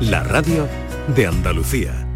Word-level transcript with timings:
la 0.00 0.22
radio 0.22 0.66
de 1.14 1.26
Andalucía. 1.26 2.06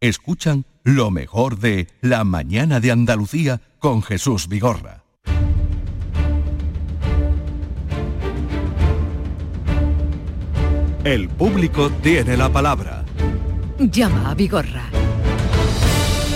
Escuchan 0.00 0.66
lo 0.82 1.10
mejor 1.12 1.58
de 1.58 1.86
La 2.00 2.24
mañana 2.24 2.80
de 2.80 2.90
Andalucía 2.90 3.60
con 3.78 4.02
Jesús 4.02 4.48
Vigorra. 4.48 5.04
El 11.04 11.28
público 11.28 11.90
tiene 12.02 12.36
la 12.36 12.52
palabra. 12.52 13.04
Llama 13.78 14.30
a 14.30 14.34
Vigorra. 14.34 14.93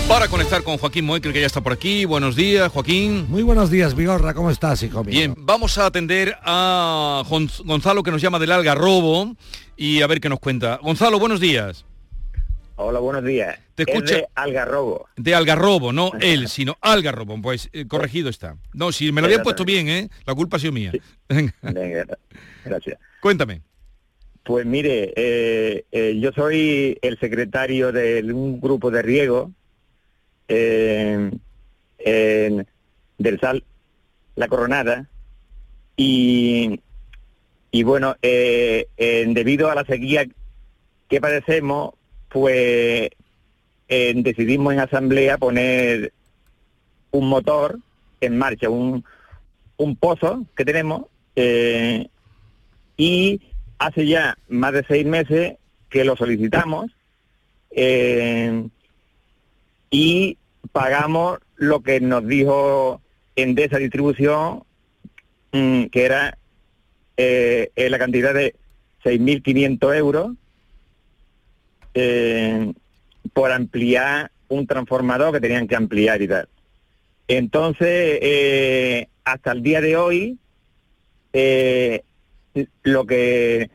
Para 0.09 0.27
conectar 0.27 0.63
con 0.63 0.77
Joaquín 0.77 1.05
Moikel, 1.05 1.31
que 1.31 1.39
ya 1.39 1.45
está 1.45 1.61
por 1.61 1.71
aquí. 1.71 2.03
Buenos 2.05 2.35
días, 2.35 2.71
Joaquín. 2.71 3.27
Muy 3.29 3.43
buenos 3.43 3.69
días, 3.69 3.95
Vigorra. 3.95 4.33
¿Cómo 4.33 4.49
estás, 4.49 4.81
hijo 4.81 5.03
mío? 5.03 5.11
Bien, 5.13 5.35
vamos 5.37 5.77
a 5.77 5.85
atender 5.85 6.35
a 6.41 7.23
Gon- 7.29 7.49
Gonzalo, 7.63 8.01
que 8.01 8.09
nos 8.11 8.19
llama 8.21 8.39
del 8.39 8.51
Algarrobo, 8.51 9.35
y 9.77 10.01
a 10.01 10.07
ver 10.07 10.19
qué 10.19 10.27
nos 10.27 10.39
cuenta. 10.39 10.77
Gonzalo, 10.81 11.19
buenos 11.19 11.39
días. 11.39 11.85
Hola, 12.75 12.99
buenos 12.99 13.23
días. 13.23 13.59
Te 13.75 13.83
Es 13.83 13.89
escucha- 13.89 14.15
de 14.15 14.27
Algarrobo. 14.33 15.07
De 15.15 15.35
Algarrobo, 15.35 15.93
no 15.93 16.11
él, 16.21 16.47
sino 16.47 16.75
Algarrobo. 16.81 17.39
Pues 17.39 17.69
eh, 17.71 17.85
corregido 17.87 18.29
está. 18.29 18.57
No, 18.73 18.91
si 18.91 19.11
me 19.11 19.21
lo 19.21 19.27
habían 19.27 19.43
puesto 19.43 19.63
bien, 19.63 19.87
¿eh? 19.89 20.09
La 20.25 20.33
culpa 20.33 20.57
ha 20.57 20.59
sido 20.59 20.73
mía. 20.73 20.91
Venga, 21.29 22.05
gracias. 22.65 22.97
cuéntame. 23.21 23.61
Pues 24.43 24.65
mire, 24.65 25.13
eh, 25.15 25.85
eh, 25.91 26.17
yo 26.19 26.31
soy 26.31 26.97
el 27.03 27.19
secretario 27.19 27.91
de 27.91 28.23
un 28.33 28.59
grupo 28.59 28.89
de 28.89 29.03
riego 29.03 29.51
eh, 30.49 31.31
del 33.17 33.39
SAL 33.39 33.63
La 34.35 34.47
Coronada 34.47 35.07
y, 35.95 36.81
y 37.71 37.83
bueno, 37.83 38.15
eh, 38.21 38.87
debido 38.97 39.71
a 39.71 39.75
la 39.75 39.85
sequía 39.85 40.25
que 41.07 41.21
padecemos, 41.21 41.93
pues 42.29 43.09
decidimos 43.87 44.73
en 44.73 44.79
asamblea 44.79 45.37
poner 45.37 46.13
un 47.11 47.29
motor 47.29 47.79
en 48.21 48.37
marcha, 48.37 48.69
un, 48.69 49.03
un 49.77 49.95
pozo 49.95 50.45
que 50.55 50.65
tenemos 50.65 51.05
eh, 51.35 52.07
y 52.97 53.41
hace 53.77 54.05
ya 54.05 54.37
más 54.49 54.73
de 54.73 54.85
seis 54.87 55.05
meses 55.05 55.55
que 55.89 56.03
lo 56.03 56.15
solicitamos 56.15 56.91
eh, 57.71 58.67
y 59.89 60.37
pagamos 60.71 61.39
lo 61.55 61.81
que 61.81 61.99
nos 61.99 62.25
dijo 62.27 63.01
Endesa 63.35 63.77
Distribución, 63.77 64.63
mm, 65.51 65.85
que 65.85 66.05
era 66.05 66.37
eh, 67.17 67.71
eh, 67.75 67.89
la 67.89 67.99
cantidad 67.99 68.33
de 68.33 68.55
6.500 69.03 69.95
euros 69.97 70.31
eh, 71.93 72.73
por 73.33 73.51
ampliar 73.51 74.31
un 74.47 74.67
transformador 74.67 75.33
que 75.33 75.41
tenían 75.41 75.67
que 75.67 75.75
ampliar 75.75 76.21
y 76.21 76.27
tal. 76.27 76.47
Entonces, 77.27 78.19
eh, 78.21 79.07
hasta 79.23 79.51
el 79.51 79.61
día 79.61 79.81
de 79.81 79.97
hoy, 79.97 80.37
lo 82.83 83.05
que 83.05 83.69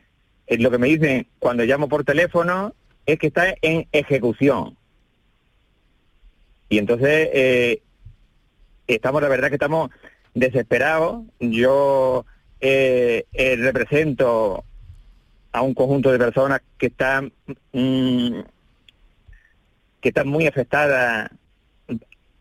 lo 0.49 0.71
que 0.71 0.79
me 0.79 0.89
dicen 0.89 1.27
cuando 1.39 1.65
llamo 1.65 1.89
por 1.89 2.05
teléfono 2.05 2.75
es 3.07 3.19
que 3.19 3.29
está 3.29 3.55
en 3.63 3.87
ejecución. 3.93 4.77
Y 6.69 6.79
entonces 6.79 7.29
eh, 7.33 7.83
estamos, 8.87 9.23
la 9.23 9.29
verdad 9.29 9.49
que 9.49 9.55
estamos 9.55 9.91
desesperados. 10.35 11.25
Yo 11.41 12.25
eh, 12.61 13.25
eh, 13.33 13.57
represento 13.57 14.65
a 15.53 15.63
un 15.63 15.75
conjunto 15.75 16.11
de 16.11 16.19
personas 16.19 16.61
que 16.79 16.87
están 16.87 17.33
mm, 17.73 18.41
que 20.01 20.09
están 20.09 20.29
muy 20.29 20.47
afectadas 20.47 21.31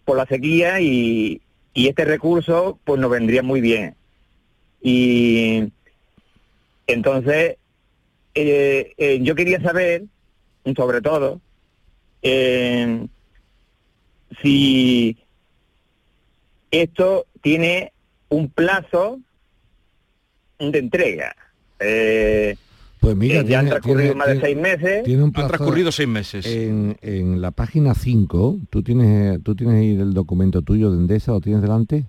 por 0.04 0.18
la 0.18 0.26
sequía 0.26 0.82
y, 0.82 1.42
y 1.74 1.88
este 1.88 2.06
recurso 2.06 2.80
pues 2.84 3.00
nos 3.00 3.12
vendría 3.12 3.44
muy 3.44 3.62
bien. 3.62 3.96
Y 4.82 5.72
entonces 6.88 7.58
eh, 8.36 8.94
eh, 8.98 9.20
yo 9.22 9.36
quería 9.36 9.62
saber, 9.62 10.04
sobre 10.76 11.02
todo, 11.02 11.40
eh, 12.22 13.08
si 14.42 15.18
esto 16.72 17.26
tiene 17.42 17.92
un 18.30 18.50
plazo 18.50 19.20
de 20.60 20.80
entrega. 20.80 21.36
Eh, 21.80 22.56
Pues 23.00 23.16
mira, 23.18 23.42
eh, 23.42 23.46
ya 23.46 23.60
han 23.60 23.66
tiene- 23.66 23.70
transcurrido 23.70 24.00
tiene- 24.14 24.16
más 24.16 24.28
de 24.28 24.34
tiene- 24.36 24.48
seis 24.48 24.58
meses. 24.58 25.04
Tiene 25.04 25.22
un 25.24 25.28
Han 25.28 25.34
plazo 25.34 25.48
transcurrido 25.50 25.92
seis 25.92 26.10
meses. 26.10 26.46
en, 26.46 26.98
en 27.02 27.42
la 27.42 27.52
página 27.52 27.94
5, 27.96 28.58
¿tú 28.70 28.82
tienes, 28.82 29.44
¿tú 29.44 29.56
tienes 29.56 29.76
ahí 29.76 30.00
el 30.00 30.14
documento 30.14 30.62
tuyo 30.62 30.90
de 30.92 30.98
Endesa? 30.98 31.34
¿Lo 31.34 31.42
tienes 31.42 31.62
delante? 31.62 32.06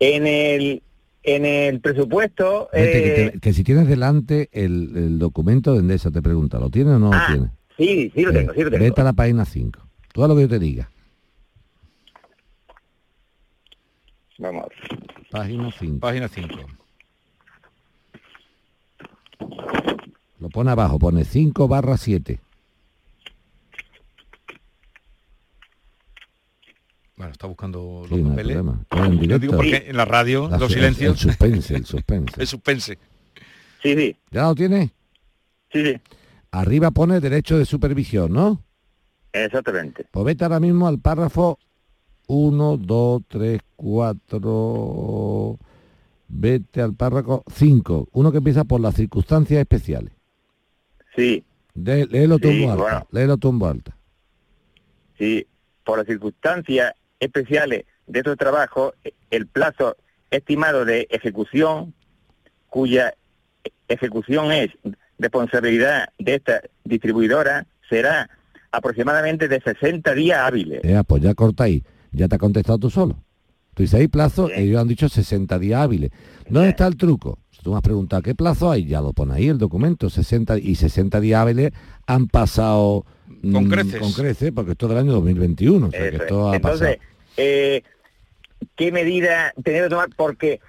En 0.00 0.26
el, 0.26 0.82
en 1.22 1.44
el 1.46 1.80
presupuesto... 1.80 2.68
Que, 2.72 2.82
eh, 3.26 3.30
te- 3.32 3.40
que 3.40 3.52
si 3.52 3.62
tienes 3.64 3.86
delante 3.86 4.48
el, 4.52 4.92
el 4.96 5.18
documento 5.18 5.72
de 5.72 5.80
Endesa, 5.80 6.10
te 6.10 6.20
pregunta, 6.20 6.58
¿lo 6.58 6.68
tienes 6.70 6.94
o 6.94 6.98
no 6.98 7.10
ah, 7.12 7.26
lo 7.28 7.34
tienes? 7.34 7.52
sí, 7.76 8.10
sí 8.14 8.22
lo 8.22 8.32
tengo, 8.32 8.52
sí 8.54 8.62
lo 8.64 8.70
tengo. 8.70 8.84
Vete 8.84 9.00
a 9.00 9.04
la 9.04 9.12
página 9.12 9.44
5. 9.44 9.80
Todo 10.12 10.26
lo 10.28 10.34
que 10.34 10.42
yo 10.42 10.48
te 10.48 10.58
diga. 10.58 10.90
Vamos 14.38 14.64
a 14.64 14.68
ver. 14.68 15.28
Página 15.30 15.70
5. 15.72 16.00
Página 16.00 16.28
5. 16.28 16.48
Lo 20.40 20.48
pone 20.50 20.70
abajo, 20.70 20.98
pone 20.98 21.24
5 21.24 21.66
barra 21.68 21.96
7. 21.96 22.38
Bueno, 27.16 27.32
está 27.32 27.48
buscando 27.48 28.06
los 28.08 28.16
Sí, 28.16 28.22
no 28.22 28.30
papeles. 28.30 28.56
en 28.92 29.20
Yo 29.28 29.38
digo 29.40 29.56
porque 29.56 29.84
en 29.88 29.96
la 29.96 30.04
radio, 30.04 30.48
La- 30.48 30.58
los 30.58 30.72
silencios, 30.72 31.14
El 31.14 31.18
suspense, 31.30 31.74
el 31.74 31.84
suspense. 31.84 32.34
el 32.40 32.46
suspense. 32.46 32.98
Sí, 33.82 33.94
sí, 33.96 34.16
¿Ya 34.30 34.42
lo 34.42 34.54
tienes? 34.54 34.90
sí, 35.72 35.84
sí, 35.84 36.00
Arriba 36.52 36.90
pone 36.92 37.20
derecho 37.20 37.58
de 37.58 37.64
supervisión, 37.64 38.32
¿no? 38.32 38.62
exactamente. 39.32 40.06
Pues 40.10 40.24
vete 40.24 40.44
ahora 40.44 40.58
mismo 40.60 40.86
al 40.88 40.98
párrafo 41.00 41.58
1, 42.28 42.76
2, 42.76 43.22
3, 43.28 43.60
4. 43.76 45.58
Vete 46.28 46.82
al 46.82 46.94
párrafo 46.94 47.42
5. 47.52 48.08
Uno 48.12 48.30
que 48.30 48.38
empieza 48.38 48.64
por 48.64 48.80
las 48.80 48.94
circunstancias 48.94 49.58
especiales. 49.60 50.12
Sí, 51.16 51.42
De- 51.74 52.06
léelo 52.06 52.36
Sí, 52.38 52.62
voz 52.62 52.70
alta. 52.72 52.82
bueno. 52.82 53.06
Léelo 53.12 53.36
voz 53.38 53.70
alta. 53.70 53.96
sí. 55.18 55.46
Por 55.84 55.96
las 55.98 56.06
circunstancias 56.06 56.92
especiales 57.18 57.86
de 58.06 58.18
estos 58.18 58.36
trabajos, 58.36 58.92
el 59.30 59.46
plazo 59.46 59.96
estimado 60.30 60.84
de 60.84 61.06
ejecución, 61.10 61.94
cuya 62.68 63.14
ejecución 63.88 64.52
es 64.52 64.68
responsabilidad 65.18 66.10
de 66.18 66.34
esta 66.34 66.60
distribuidora, 66.84 67.66
será 67.88 68.28
aproximadamente 68.70 69.48
de 69.48 69.60
60 69.62 70.12
días 70.12 70.40
hábiles. 70.40 70.82
Eh, 70.84 71.02
pues 71.06 71.22
ya 71.22 71.32
corta 71.32 71.64
ahí. 71.64 71.82
Ya 72.12 72.28
te 72.28 72.36
ha 72.36 72.38
contestado 72.38 72.78
tú 72.78 72.90
solo. 72.90 73.22
Tú 73.74 73.82
dices, 73.84 74.00
hay 74.00 74.08
plazo, 74.08 74.50
ellos 74.50 74.80
han 74.80 74.88
dicho 74.88 75.08
60 75.08 75.58
días 75.58 75.80
hábiles. 75.82 76.10
¿Dónde 76.48 76.70
está 76.70 76.86
el 76.86 76.96
truco? 76.96 77.38
Si 77.50 77.60
tú 77.62 77.70
me 77.70 77.76
has 77.76 77.82
preguntado 77.82 78.22
qué 78.22 78.34
plazo 78.34 78.70
hay, 78.70 78.84
ya 78.86 79.00
lo 79.00 79.12
pone 79.12 79.34
ahí 79.34 79.46
el 79.48 79.58
documento, 79.58 80.10
60 80.10 80.58
y 80.58 80.74
60 80.74 81.20
días 81.20 81.40
hábiles 81.42 81.70
han 82.06 82.26
pasado 82.26 83.04
mm, 83.42 83.52
Con 83.52 83.68
creces. 83.68 84.00
con 84.00 84.12
creces, 84.12 84.50
porque 84.52 84.72
esto 84.72 84.86
es 84.86 84.90
del 84.90 84.98
año 84.98 85.12
2021, 85.12 85.86
o 85.86 85.90
sea 85.90 86.00
que 86.00 86.08
Eso 86.08 86.16
es. 86.16 86.22
esto 86.22 86.50
ha 86.50 86.56
Entonces, 86.56 86.98
eh, 87.36 87.82
¿qué 88.74 88.90
medida 88.90 89.52
tenemos 89.62 89.86
que 89.86 89.90
tomar? 89.90 90.08
Porque 90.16 90.60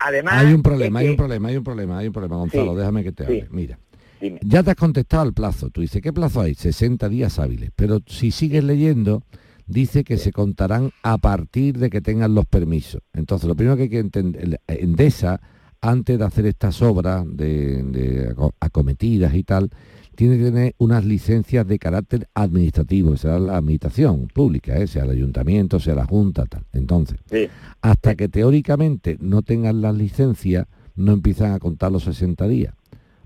además... 0.00 0.34
Hay 0.44 0.52
un 0.52 0.62
problema, 0.62 0.98
hay 1.00 1.08
un 1.10 1.16
problema, 1.16 1.48
hay 1.48 1.56
un 1.58 1.64
problema, 1.64 1.98
hay 1.98 2.06
un 2.08 2.12
problema, 2.12 2.36
Gonzalo, 2.36 2.72
Sí, 2.72 2.78
déjame 2.78 3.04
que 3.04 3.12
te 3.12 3.24
sí. 3.24 3.30
hable. 3.32 3.48
Mira, 3.52 3.78
Dime. 4.20 4.40
ya 4.42 4.62
te 4.64 4.70
has 4.70 4.76
contestado 4.76 5.22
al 5.22 5.32
plazo. 5.32 5.70
Tú 5.70 5.80
dices, 5.80 6.02
¿qué 6.02 6.12
plazo 6.12 6.40
hay? 6.40 6.54
60 6.54 7.08
días 7.08 7.38
hábiles. 7.38 7.70
Pero 7.76 8.00
si 8.06 8.32
sigues 8.32 8.64
leyendo, 8.64 9.22
dice 9.66 10.04
que 10.04 10.18
se 10.18 10.32
contarán 10.32 10.90
a 11.02 11.18
partir 11.18 11.78
de 11.78 11.90
que 11.90 12.00
tengan 12.00 12.34
los 12.34 12.46
permisos. 12.46 13.00
Entonces, 13.12 13.48
lo 13.48 13.54
primero 13.54 13.76
que 13.76 13.84
hay 13.84 13.88
que 13.88 13.98
entender, 13.98 14.60
Endesa, 14.66 15.40
antes 15.80 16.18
de 16.18 16.24
hacer 16.24 16.46
estas 16.46 16.80
obras 16.82 17.24
de, 17.28 17.82
de 17.82 18.28
aco- 18.30 18.54
acometidas 18.60 19.34
y 19.34 19.42
tal, 19.42 19.70
tiene 20.14 20.36
que 20.38 20.44
tener 20.44 20.74
unas 20.78 21.04
licencias 21.04 21.66
de 21.66 21.78
carácter 21.78 22.28
administrativo, 22.34 23.16
será 23.16 23.38
la 23.38 23.56
administración 23.56 24.28
pública, 24.28 24.76
¿eh? 24.76 24.86
sea 24.86 25.04
el 25.04 25.10
ayuntamiento, 25.10 25.80
sea 25.80 25.94
la 25.94 26.04
junta, 26.04 26.44
tal. 26.46 26.64
Entonces, 26.72 27.18
Sí, 27.30 27.48
hasta 27.80 28.14
que 28.14 28.28
teóricamente 28.28 29.16
no 29.20 29.42
tengan 29.42 29.80
las 29.80 29.94
licencias, 29.96 30.66
no 30.94 31.12
empiezan 31.12 31.52
a 31.52 31.58
contar 31.58 31.90
los 31.90 32.04
60 32.04 32.46
días. 32.46 32.74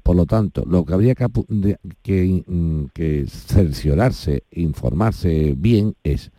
Por 0.07 0.15
lo 0.15 0.25
tanto, 0.25 0.65
lo 0.65 0.85
que 0.85 0.95
habría 0.95 1.17
que, 1.17 2.45
mm, 2.47 2.85
que 2.95 3.27
cerciorarse, 3.27 4.45
informarse 4.53 5.55
bien 5.59 5.97
es, 6.05 6.31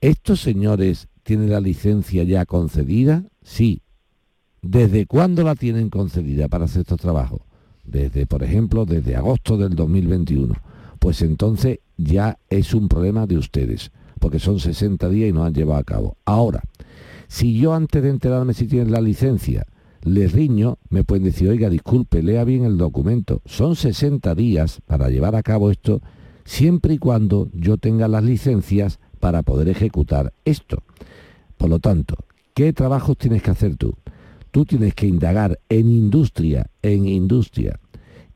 ¿estos 0.00 0.40
señores 0.40 1.08
tienen 1.22 1.50
la 1.50 1.60
licencia 1.60 2.22
ya 2.22 2.46
concedida? 2.46 3.24
Sí. 3.42 3.82
¿Desde 4.62 5.04
cuándo 5.04 5.42
la 5.42 5.56
tienen 5.56 5.90
concedida 5.90 6.48
para 6.48 6.64
hacer 6.64 6.80
estos 6.80 7.00
trabajos? 7.00 7.42
desde, 7.84 8.26
por 8.26 8.42
ejemplo, 8.42 8.86
desde 8.86 9.16
agosto 9.16 9.56
del 9.56 9.74
2021, 9.74 10.54
pues 10.98 11.22
entonces 11.22 11.80
ya 11.96 12.38
es 12.48 12.72
un 12.72 12.88
problema 12.88 13.26
de 13.26 13.36
ustedes, 13.36 13.90
porque 14.18 14.38
son 14.38 14.60
60 14.60 15.08
días 15.08 15.28
y 15.28 15.32
no 15.32 15.44
han 15.44 15.54
llevado 15.54 15.80
a 15.80 15.84
cabo. 15.84 16.16
Ahora, 16.24 16.62
si 17.28 17.58
yo 17.58 17.74
antes 17.74 18.02
de 18.02 18.10
enterarme 18.10 18.54
si 18.54 18.66
tienen 18.66 18.92
la 18.92 19.00
licencia, 19.00 19.66
les 20.02 20.32
riño, 20.32 20.78
me 20.88 21.04
pueden 21.04 21.24
decir, 21.24 21.48
oiga, 21.48 21.68
disculpe, 21.68 22.22
lea 22.22 22.44
bien 22.44 22.64
el 22.64 22.78
documento. 22.78 23.42
Son 23.44 23.76
60 23.76 24.34
días 24.34 24.80
para 24.86 25.10
llevar 25.10 25.36
a 25.36 25.42
cabo 25.42 25.70
esto, 25.70 26.00
siempre 26.44 26.94
y 26.94 26.98
cuando 26.98 27.48
yo 27.52 27.76
tenga 27.76 28.08
las 28.08 28.24
licencias 28.24 28.98
para 29.18 29.42
poder 29.42 29.68
ejecutar 29.68 30.32
esto. 30.44 30.82
Por 31.58 31.68
lo 31.68 31.78
tanto, 31.78 32.16
¿qué 32.54 32.72
trabajos 32.72 33.18
tienes 33.18 33.42
que 33.42 33.50
hacer 33.50 33.76
tú? 33.76 33.94
Tú 34.50 34.64
tienes 34.64 34.94
que 34.94 35.06
indagar 35.06 35.60
en 35.68 35.90
industria, 35.90 36.70
en 36.82 37.06
industria 37.06 37.78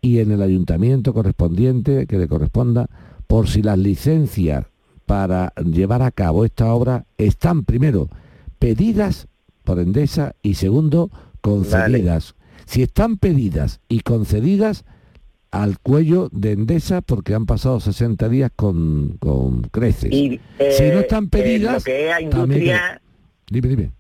y 0.01 0.19
en 0.19 0.31
el 0.31 0.43
ayuntamiento 0.43 1.15
correspondiente 1.15 2.07
que 2.07 2.19
le 2.19 2.29
corresponda 2.29 2.89
por 3.27 3.49
si 3.49 3.63
las 3.63 3.79
licencias 3.79 4.67
para 5.07 5.53
llevar 5.57 6.03
a 6.03 6.11
cabo 6.11 6.45
esta 6.45 6.73
obra 6.73 7.07
están 7.19 7.65
primero 7.65 8.09
pedidas 8.59 9.29
por 9.65 9.79
Endesa 9.79 10.37
y 10.43 10.55
segundo 10.55 11.11
concedidas. 11.45 12.35
Si 12.65 12.83
están 12.83 13.19
pedidas 13.19 13.81
y 13.89 14.01
concedidas 14.01 14.85
al 15.51 15.79
cuello 15.79 16.31
de 16.33 16.53
Endesa 16.53 17.03
porque 17.03 17.35
han 17.35 17.45
pasado 17.45 17.81
60 17.81 18.31
días 18.31 18.51
con, 18.57 19.19
con 19.19 19.61
creces. 19.65 20.11
Y, 20.11 20.41
si 20.59 20.83
no 20.85 20.99
eh, 20.99 21.01
están 21.01 21.25
eh, 21.25 21.29
pedidas, 21.31 21.75
lo 21.75 21.85
que 21.85 22.09
es 22.09 22.15
a 22.15 22.31
también 22.31 22.79
dime, 23.51 23.69
dime. 23.69 23.93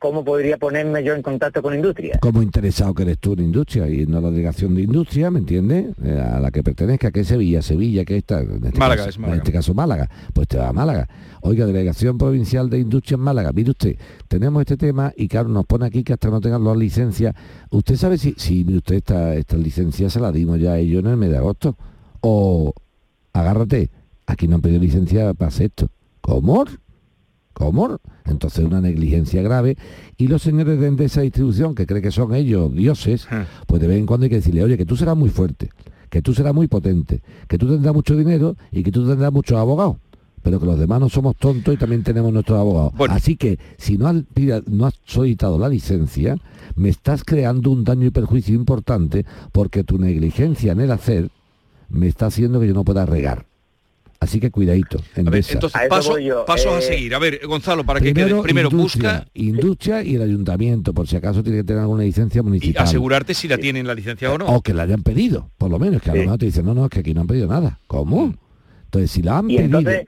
¿Cómo 0.00 0.24
podría 0.24 0.56
ponerme 0.56 1.04
yo 1.04 1.14
en 1.14 1.22
contacto 1.22 1.62
con 1.62 1.74
industria? 1.74 2.18
Como 2.20 2.42
interesado 2.42 2.94
que 2.94 3.02
eres 3.02 3.18
tú 3.18 3.34
en 3.34 3.40
industria 3.40 3.88
y 3.88 4.06
no 4.06 4.20
la 4.20 4.30
delegación 4.30 4.74
de 4.74 4.82
industria, 4.82 5.30
¿me 5.30 5.40
entiendes? 5.40 5.94
Eh, 6.02 6.18
a 6.18 6.40
la 6.40 6.50
que 6.50 6.62
pertenezca, 6.62 7.12
que 7.12 7.20
es 7.20 7.28
Sevilla, 7.28 7.60
Sevilla, 7.60 8.04
que 8.04 8.16
está, 8.16 8.40
en 8.40 8.64
este 8.64 8.78
Málaga, 8.78 9.04
caso, 9.04 9.10
es 9.10 9.18
Málaga. 9.18 9.34
En 9.34 9.40
este 9.40 9.52
caso 9.52 9.74
Málaga, 9.74 10.10
pues 10.32 10.48
te 10.48 10.56
va 10.56 10.68
a 10.68 10.72
Málaga. 10.72 11.06
Oiga, 11.42 11.66
Delegación 11.66 12.16
Provincial 12.16 12.70
de 12.70 12.78
Industria 12.78 13.16
en 13.16 13.20
Málaga, 13.20 13.52
mire 13.52 13.70
usted, 13.70 13.96
tenemos 14.26 14.62
este 14.62 14.78
tema 14.78 15.12
y 15.14 15.28
claro, 15.28 15.50
nos 15.50 15.66
pone 15.66 15.84
aquí 15.84 16.02
que 16.02 16.14
hasta 16.14 16.30
no 16.30 16.40
tengan 16.40 16.64
las 16.64 16.76
licencias. 16.76 17.34
¿Usted 17.70 17.96
sabe 17.96 18.16
si, 18.16 18.34
si 18.38 18.64
usted 18.74 18.96
esta, 18.96 19.34
esta 19.34 19.58
licencia 19.58 20.08
se 20.08 20.18
la 20.18 20.32
dimos 20.32 20.58
ya 20.58 20.72
a 20.72 20.78
ellos 20.78 21.04
en 21.04 21.10
el 21.10 21.16
mes 21.18 21.30
de 21.30 21.36
agosto? 21.36 21.76
O, 22.22 22.72
agárrate, 23.34 23.90
aquí 24.26 24.48
no 24.48 24.56
han 24.56 24.62
pedido 24.62 24.80
licencia 24.80 25.34
para 25.34 25.48
hacer 25.48 25.66
esto. 25.66 25.88
¿Cómo? 26.22 26.64
¿Cómo? 27.52 27.98
Entonces 28.26 28.64
una 28.64 28.80
negligencia 28.80 29.42
grave 29.42 29.76
y 30.16 30.28
los 30.28 30.42
señores 30.42 30.78
de 30.80 30.86
Endesa 30.86 31.20
Distribución, 31.22 31.74
que 31.74 31.86
creen 31.86 32.02
que 32.02 32.10
son 32.12 32.34
ellos 32.34 32.72
dioses, 32.74 33.26
Ah. 33.30 33.46
pues 33.66 33.80
de 33.82 33.88
vez 33.88 33.98
en 33.98 34.06
cuando 34.06 34.24
hay 34.24 34.30
que 34.30 34.36
decirle, 34.36 34.62
oye, 34.62 34.78
que 34.78 34.86
tú 34.86 34.96
serás 34.96 35.16
muy 35.16 35.30
fuerte, 35.30 35.70
que 36.08 36.22
tú 36.22 36.32
serás 36.32 36.54
muy 36.54 36.68
potente, 36.68 37.22
que 37.48 37.58
tú 37.58 37.68
tendrás 37.68 37.92
mucho 37.94 38.16
dinero 38.16 38.56
y 38.70 38.82
que 38.82 38.92
tú 38.92 39.06
tendrás 39.06 39.32
muchos 39.32 39.58
abogados, 39.58 39.96
pero 40.42 40.58
que 40.60 40.66
los 40.66 40.78
demás 40.78 41.00
no 41.00 41.08
somos 41.08 41.36
tontos 41.36 41.74
y 41.74 41.76
también 41.76 42.02
tenemos 42.02 42.32
nuestros 42.32 42.58
abogados. 42.58 42.92
Bueno. 42.96 43.14
Así 43.14 43.36
que 43.36 43.58
si 43.78 43.98
no 43.98 44.06
has, 44.06 44.16
pida- 44.32 44.62
no 44.66 44.86
has 44.86 44.94
solicitado 45.04 45.58
la 45.58 45.68
licencia, 45.68 46.36
me 46.76 46.88
estás 46.88 47.24
creando 47.24 47.70
un 47.72 47.84
daño 47.84 48.06
y 48.06 48.10
perjuicio 48.10 48.54
importante 48.54 49.26
porque 49.52 49.82
tu 49.84 49.98
negligencia 49.98 50.72
en 50.72 50.80
el 50.80 50.92
hacer 50.92 51.30
me 51.88 52.06
está 52.06 52.26
haciendo 52.26 52.60
que 52.60 52.68
yo 52.68 52.74
no 52.74 52.84
pueda 52.84 53.04
regar. 53.04 53.46
Así 54.22 54.38
que 54.38 54.50
cuidadito. 54.50 54.98
A 54.98 55.30
ver, 55.30 55.42
entonces, 55.48 55.74
A 55.74 55.84
eso 55.84 55.88
paso- 55.88 56.18
yo. 56.18 56.44
pasos 56.44 56.66
a 56.74 56.78
Eh, 56.78 56.82
seguir. 56.82 57.14
A 57.14 57.18
ver, 57.18 57.40
Gonzalo, 57.46 57.84
para 57.84 58.00
que 58.00 58.12
quede. 58.12 58.34
Primero, 58.42 58.68
industria, 58.70 59.12
busca 59.20 59.30
industria 59.32 60.02
y 60.02 60.16
el 60.16 60.22
ayuntamiento, 60.22 60.92
por 60.92 61.08
si 61.08 61.16
acaso 61.16 61.42
tiene 61.42 61.58
que 61.60 61.64
tener 61.64 61.80
alguna 61.80 62.02
licencia 62.02 62.40
y 62.40 62.42
municipal. 62.44 62.82
asegurarte 62.84 63.32
si 63.32 63.48
la 63.48 63.56
tienen 63.56 63.86
la 63.86 63.94
licencia 63.94 64.30
o 64.30 64.36
no. 64.36 64.44
O 64.46 64.60
que 64.60 64.74
la 64.74 64.82
hayan 64.82 65.02
pedido, 65.02 65.50
por 65.56 65.70
lo 65.70 65.78
menos, 65.78 66.02
que 66.02 66.10
a 66.10 66.14
lo 66.14 66.20
mejor 66.20 66.38
te 66.38 66.44
dicen, 66.46 66.66
no, 66.66 66.74
no, 66.74 66.84
es 66.84 66.90
que 66.90 67.00
aquí 67.00 67.14
no 67.14 67.22
han 67.22 67.26
pedido 67.26 67.46
nada. 67.46 67.80
¿Cómo? 67.86 68.34
Entonces, 68.84 69.10
si 69.10 69.22
la 69.22 69.38
han 69.38 69.50
Y 69.50 69.56
pedido, 69.56 69.78
entonces, 69.78 70.06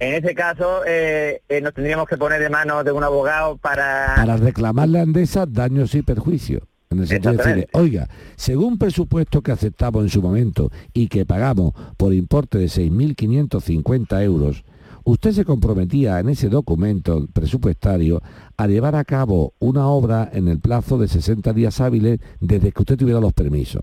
en 0.00 0.14
ese 0.14 0.34
caso, 0.34 0.80
eh, 0.84 1.40
eh, 1.48 1.60
nos 1.60 1.72
tendríamos 1.72 2.08
que 2.08 2.16
poner 2.16 2.40
de 2.40 2.50
manos 2.50 2.84
de 2.84 2.90
un 2.90 3.04
abogado 3.04 3.58
para... 3.58 4.14
para 4.16 4.36
reclamarle 4.36 4.98
a 4.98 5.02
Endesa 5.02 5.46
daños 5.46 5.94
y 5.94 6.02
perjuicios. 6.02 6.62
En 6.96 7.02
el 7.02 7.08
sentido 7.08 7.32
de 7.32 7.36
decirle, 7.36 7.68
oiga, 7.74 8.08
según 8.36 8.78
presupuesto 8.78 9.42
que 9.42 9.52
aceptamos 9.52 10.02
en 10.02 10.08
su 10.08 10.22
momento 10.22 10.70
y 10.94 11.08
que 11.08 11.26
pagamos 11.26 11.74
por 11.98 12.14
importe 12.14 12.56
de 12.56 12.66
6.550 12.66 14.22
euros, 14.22 14.64
usted 15.04 15.32
se 15.32 15.44
comprometía 15.44 16.18
en 16.18 16.30
ese 16.30 16.48
documento 16.48 17.26
presupuestario 17.30 18.22
a 18.56 18.66
llevar 18.66 18.96
a 18.96 19.04
cabo 19.04 19.52
una 19.58 19.88
obra 19.88 20.30
en 20.32 20.48
el 20.48 20.58
plazo 20.58 20.96
de 20.96 21.06
60 21.06 21.52
días 21.52 21.82
hábiles 21.82 22.18
desde 22.40 22.72
que 22.72 22.82
usted 22.82 22.96
tuviera 22.96 23.20
los 23.20 23.34
permisos. 23.34 23.82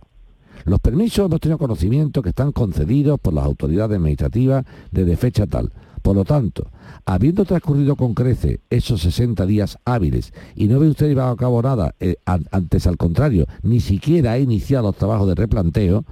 Los 0.66 0.80
permisos 0.80 1.28
hemos 1.28 1.40
tenido 1.40 1.60
conocimiento 1.60 2.24
que 2.24 2.30
están 2.30 2.52
concedidos 2.52 3.20
por 3.20 3.36
las 3.36 3.46
autoridades 3.46 3.96
administrativas 3.96 4.66
desde 4.92 5.18
fecha 5.18 5.46
tal. 5.46 5.72
Por 6.04 6.16
lo 6.18 6.26
tanto, 6.26 6.70
habiendo 7.06 7.46
transcurrido 7.46 7.96
con 7.96 8.14
crece 8.14 8.60
esos 8.70 9.02
60 9.02 9.46
días 9.48 9.80
hábiles 9.86 10.34
y 10.54 10.68
no 10.68 10.80
ve 10.80 10.90
usted 10.90 11.08
llevado 11.08 11.32
a 11.32 11.38
cabo 11.38 11.62
nada, 11.64 11.96
eh, 12.00 12.18
an- 12.26 12.46
antes 12.52 12.86
al 12.86 12.98
contrario, 12.98 13.46
ni 13.64 13.80
siquiera 13.80 14.34
ha 14.34 14.38
iniciado 14.40 14.88
los 14.88 14.98
trabajos 14.98 15.28
de 15.30 15.36
replanteo, 15.36 16.04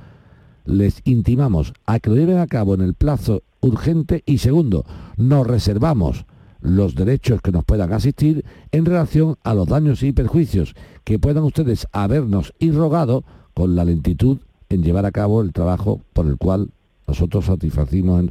les 0.66 1.02
intimamos 1.06 1.74
a 1.86 2.00
que 2.00 2.10
lo 2.10 2.16
lleven 2.16 2.38
a 2.40 2.48
cabo 2.48 2.74
en 2.74 2.82
el 2.82 2.94
plazo 2.94 3.44
urgente 3.60 4.24
y 4.26 4.38
segundo, 4.40 4.86
nos 5.18 5.46
reservamos 5.46 6.26
los 6.62 6.96
derechos 6.96 7.42
que 7.42 7.52
nos 7.52 7.66
puedan 7.66 7.92
asistir 7.92 8.46
en 8.72 8.86
relación 8.86 9.36
a 9.44 9.54
los 9.54 9.68
daños 9.68 10.04
y 10.04 10.14
perjuicios 10.14 10.74
que 11.04 11.20
puedan 11.20 11.44
ustedes 11.44 11.88
habernos 11.92 12.54
irrogado 12.60 13.24
con 13.54 13.76
la 13.76 13.84
lentitud 13.84 14.38
en 14.70 14.84
llevar 14.84 15.06
a 15.06 15.12
cabo 15.12 15.42
el 15.42 15.52
trabajo 15.52 16.02
por 16.14 16.28
el 16.28 16.38
cual 16.38 16.70
nosotros 17.12 17.46
satisfacimos, 17.46 18.24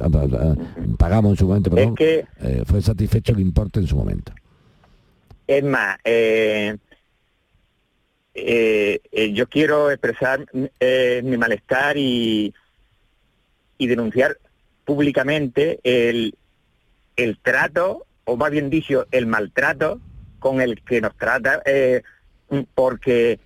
pagamos 0.97 1.33
en 1.33 1.37
su 1.37 1.47
momento, 1.47 1.69
perdón, 1.69 1.89
Es 1.89 1.97
que, 1.97 2.25
eh, 2.41 2.63
fue 2.65 2.81
satisfecho 2.81 3.31
el 3.33 3.39
importe 3.39 3.79
en 3.79 3.85
su 3.85 3.95
momento. 3.95 4.33
es 5.45 5.63
más, 5.63 5.99
eh, 6.03 6.75
eh, 8.33 8.99
yo 9.33 9.47
quiero 9.47 9.91
expresar 9.91 10.47
mi 10.53 11.37
malestar 11.37 11.95
y, 11.95 12.51
y 13.77 13.87
denunciar 13.87 14.37
públicamente 14.83 15.79
el, 15.83 16.33
el 17.17 17.37
trato, 17.37 18.07
o 18.25 18.35
más 18.35 18.49
bien 18.49 18.71
dicho, 18.71 19.05
el 19.11 19.27
maltrato 19.27 20.01
con 20.39 20.59
el 20.59 20.81
que 20.81 21.01
nos 21.01 21.15
trata, 21.17 21.61
eh, 21.65 22.01
porque 22.73 23.39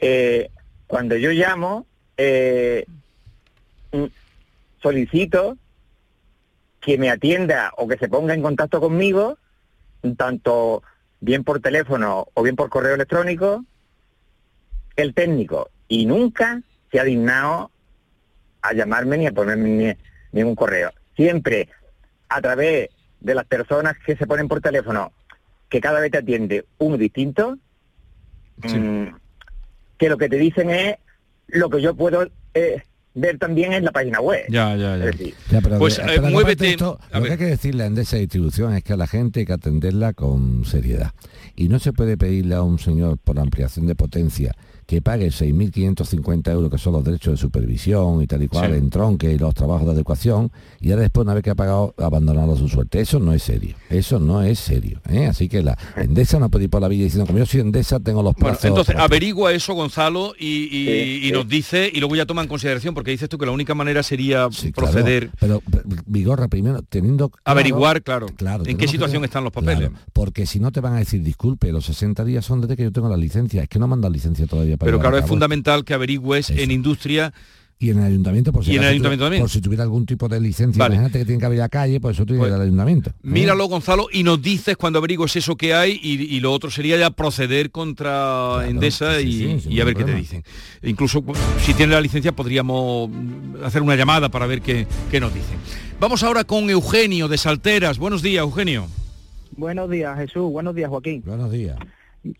eh, 0.00 0.50
cuando 0.86 1.16
yo 1.16 1.32
llamo, 1.32 1.84
eh, 2.16 2.84
solicito 4.82 5.56
que 6.80 6.98
me 6.98 7.10
atienda 7.10 7.72
o 7.76 7.88
que 7.88 7.98
se 7.98 8.08
ponga 8.08 8.34
en 8.34 8.42
contacto 8.42 8.80
conmigo, 8.80 9.38
tanto 10.16 10.82
bien 11.20 11.42
por 11.44 11.60
teléfono 11.60 12.28
o 12.34 12.42
bien 12.42 12.56
por 12.56 12.68
correo 12.68 12.94
electrónico, 12.94 13.64
el 14.96 15.14
técnico. 15.14 15.70
Y 15.88 16.06
nunca 16.06 16.62
se 16.90 17.00
ha 17.00 17.04
dignado 17.04 17.70
a 18.62 18.72
llamarme 18.72 19.18
ni 19.18 19.26
a 19.26 19.32
ponerme 19.32 19.68
ni, 19.68 19.96
ningún 20.32 20.54
correo. 20.54 20.92
Siempre 21.16 21.68
a 22.28 22.40
través 22.40 22.90
de 23.20 23.34
las 23.34 23.44
personas 23.46 23.96
que 24.04 24.16
se 24.16 24.26
ponen 24.26 24.48
por 24.48 24.60
teléfono, 24.60 25.12
que 25.68 25.80
cada 25.80 26.00
vez 26.00 26.10
te 26.10 26.18
atiende 26.18 26.64
uno 26.78 26.96
distinto, 26.96 27.58
Sí. 28.66 28.76
mm, 28.78 29.14
que 29.98 30.08
lo 30.08 30.18
que 30.18 30.28
te 30.28 30.36
dicen 30.36 30.70
es 30.70 30.96
lo 31.46 31.70
que 31.70 31.80
yo 31.80 31.94
puedo 31.94 32.28
eh, 32.54 32.82
ver 33.20 33.38
también 33.38 33.72
en 33.72 33.84
la 33.84 33.92
página 33.92 34.20
web. 34.20 34.44
Ya, 34.48 34.74
ya, 34.76 34.96
ya. 34.96 35.04
Es 35.06 35.18
decir, 35.18 35.34
Ya, 35.50 35.60
pero, 35.60 35.78
Pues, 35.78 35.98
eh, 35.98 36.02
eh, 36.02 36.04
pero 36.16 36.28
muévete- 36.28 36.70
esto, 36.70 36.98
lo 37.12 37.22
que 37.22 37.30
hay 37.32 37.38
que 37.38 37.44
decirle 37.46 37.84
a 37.84 37.86
Endesa 37.86 38.16
Distribución 38.16 38.74
es 38.74 38.82
que 38.82 38.92
a 38.92 38.96
la 38.96 39.06
gente 39.06 39.40
hay 39.40 39.46
que 39.46 39.52
atenderla 39.52 40.12
con 40.12 40.64
seriedad. 40.64 41.12
Y 41.56 41.68
no 41.68 41.78
se 41.78 41.92
puede 41.92 42.16
pedirle 42.16 42.54
a 42.54 42.62
un 42.62 42.78
señor 42.78 43.18
por 43.18 43.38
ampliación 43.38 43.86
de 43.86 43.94
potencia 43.94 44.54
que 44.88 45.02
pague 45.02 45.30
6.550 45.30 46.50
euros, 46.50 46.70
que 46.70 46.78
son 46.78 46.94
los 46.94 47.04
derechos 47.04 47.32
de 47.32 47.36
supervisión 47.36 48.22
y 48.22 48.26
tal 48.26 48.42
y 48.42 48.48
cual, 48.48 48.72
Sí. 48.72 48.78
en 48.78 48.88
tronque 48.88 49.30
y 49.32 49.38
los 49.38 49.54
trabajos 49.54 49.84
de 49.86 49.92
adecuación, 49.92 50.50
y 50.80 50.90
ahora 50.90 51.02
después, 51.02 51.24
una 51.26 51.34
vez 51.34 51.42
que 51.42 51.50
ha 51.50 51.54
pagado, 51.54 51.94
abandonarlo 51.98 52.54
a 52.54 52.56
su 52.56 52.68
suerte. 52.68 52.98
Eso 53.00 53.18
no 53.20 53.34
es 53.34 53.42
serio. 53.42 53.76
Eso 53.90 54.18
no 54.18 54.42
es 54.42 54.58
serio. 54.58 55.02
¿eh? 55.10 55.26
Así 55.26 55.46
que 55.46 55.62
la 55.62 55.76
Endesa 55.94 56.38
no 56.38 56.48
puede 56.50 56.64
ir 56.64 56.70
por 56.70 56.80
la 56.80 56.88
vida 56.88 57.04
diciendo, 57.04 57.26
como 57.26 57.38
yo 57.38 57.44
soy 57.44 57.60
Endesa, 57.60 58.00
tengo 58.00 58.22
los 58.22 58.32
Bueno, 58.34 58.48
plazos... 58.48 58.64
entonces 58.64 58.94
propios". 58.94 59.04
averigua 59.10 59.52
eso, 59.52 59.74
Gonzalo, 59.74 60.32
y, 60.38 60.46
y- 60.46 60.68
Sí, 60.88 61.20
y 61.24 61.26
sí. 61.26 61.32
nos 61.32 61.46
dice, 61.46 61.90
y 61.92 61.98
luego 62.00 62.16
ya 62.16 62.24
toma 62.24 62.40
en 62.40 62.48
consideración, 62.48 62.94
porque 62.94 63.10
dices 63.10 63.28
tú 63.28 63.36
que 63.36 63.44
la 63.44 63.52
única 63.52 63.74
manera 63.74 64.02
sería 64.02 64.48
claro. 64.48 64.72
proceder, 64.74 65.30
Pero, 65.38 65.62
pero, 65.70 65.84
Vigorra, 66.06 66.48
primero, 66.48 66.80
teniendo... 66.88 67.28
claro- 67.28 67.42
averiguar, 67.44 68.02
claro, 68.02 68.26
Claro, 68.36 68.64
en 68.66 68.78
qué 68.78 68.88
situación 68.88 69.22
están 69.24 69.44
los 69.44 69.52
papeles. 69.52 69.90
Claro, 69.90 69.94
porque 70.14 70.46
si 70.46 70.60
no 70.60 70.72
te 70.72 70.80
van 70.80 70.94
a 70.94 70.98
decir, 71.00 71.22
disculpe, 71.22 71.70
los 71.72 71.84
60 71.84 72.24
días 72.24 72.42
son 72.46 72.62
desde 72.62 72.74
que 72.74 72.84
yo 72.84 72.90
tengo 72.92 73.10
la 73.10 73.18
licencia. 73.18 73.62
Es 73.62 73.68
que 73.68 73.78
no 73.78 73.86
mandan 73.86 74.12
licencia 74.12 74.46
todavía 74.46 74.77
para 74.78 74.88
Pero 74.90 75.00
claro, 75.00 75.18
es 75.18 75.26
fundamental 75.26 75.84
que 75.84 75.94
averigües 75.94 76.50
Eso. 76.50 76.60
en 76.60 76.70
industria 76.70 77.32
Y 77.80 77.90
en 77.90 77.98
el 78.00 78.04
ayuntamiento, 78.06 78.52
por 78.52 78.64
si, 78.64 78.72
Y 78.72 78.76
en 78.76 78.82
el 78.82 78.88
ayuntamiento 78.88 79.24
tuviera- 79.24 79.26
también. 79.26 79.42
por 79.44 79.50
si 79.50 79.60
tuviera 79.60 79.84
algún 79.84 80.04
tipo 80.04 80.28
de 80.28 80.40
licencia, 80.40 80.80
Vale. 80.82 80.96
imagínate 80.96 81.20
que 81.20 81.24
tiene 81.26 81.38
que 81.38 81.46
abrir 81.46 81.60
la 81.60 81.68
calle, 81.68 82.00
pues 82.00 82.16
eso 82.16 82.26
tiene 82.26 82.40
Pues, 82.40 82.52
al 82.52 82.60
ayuntamiento. 82.62 83.10
¿eh? 83.10 83.12
Míralo, 83.22 83.66
Gonzalo, 83.68 84.08
y 84.12 84.24
nos 84.24 84.42
dices 84.42 84.76
cuando 84.76 84.98
averigües 84.98 85.36
eso 85.36 85.54
que 85.56 85.74
hay 85.74 85.92
y, 86.02 86.34
y 86.36 86.40
lo 86.40 86.52
otro 86.52 86.72
sería 86.72 86.96
ya 86.96 87.10
proceder 87.10 87.70
contra 87.70 88.66
Endesa 88.66 89.20
sí, 89.20 89.26
y, 89.26 89.32
sí, 89.32 89.60
sin 89.60 89.72
y 89.72 89.80
a 89.80 89.84
ver 89.84 89.94
qué 89.94 90.02
te 90.02 90.12
dicen. 90.14 90.42
Incluso 90.82 91.22
pues, 91.22 91.38
si 91.64 91.72
tiene 91.74 91.92
la 91.92 92.00
licencia 92.00 92.32
podríamos 92.32 93.10
hacer 93.62 93.80
una 93.82 93.94
llamada 93.94 94.28
para 94.28 94.46
ver 94.46 94.60
qué, 94.60 94.86
qué 95.10 95.20
nos 95.20 95.32
dicen. 95.32 95.56
Vamos 96.00 96.24
ahora 96.24 96.42
con 96.42 96.68
Eugenio 96.70 97.28
de 97.28 97.38
Salteras. 97.38 97.98
Buenos 97.98 98.22
días, 98.22 98.42
Eugenio. 98.42 98.88
Buenos 99.56 99.88
días, 99.90 100.16
Jesús. 100.18 100.50
Buenos 100.50 100.74
días, 100.74 100.88
Joaquín. 100.90 101.22
Buenos 101.24 101.50
días. 101.52 101.76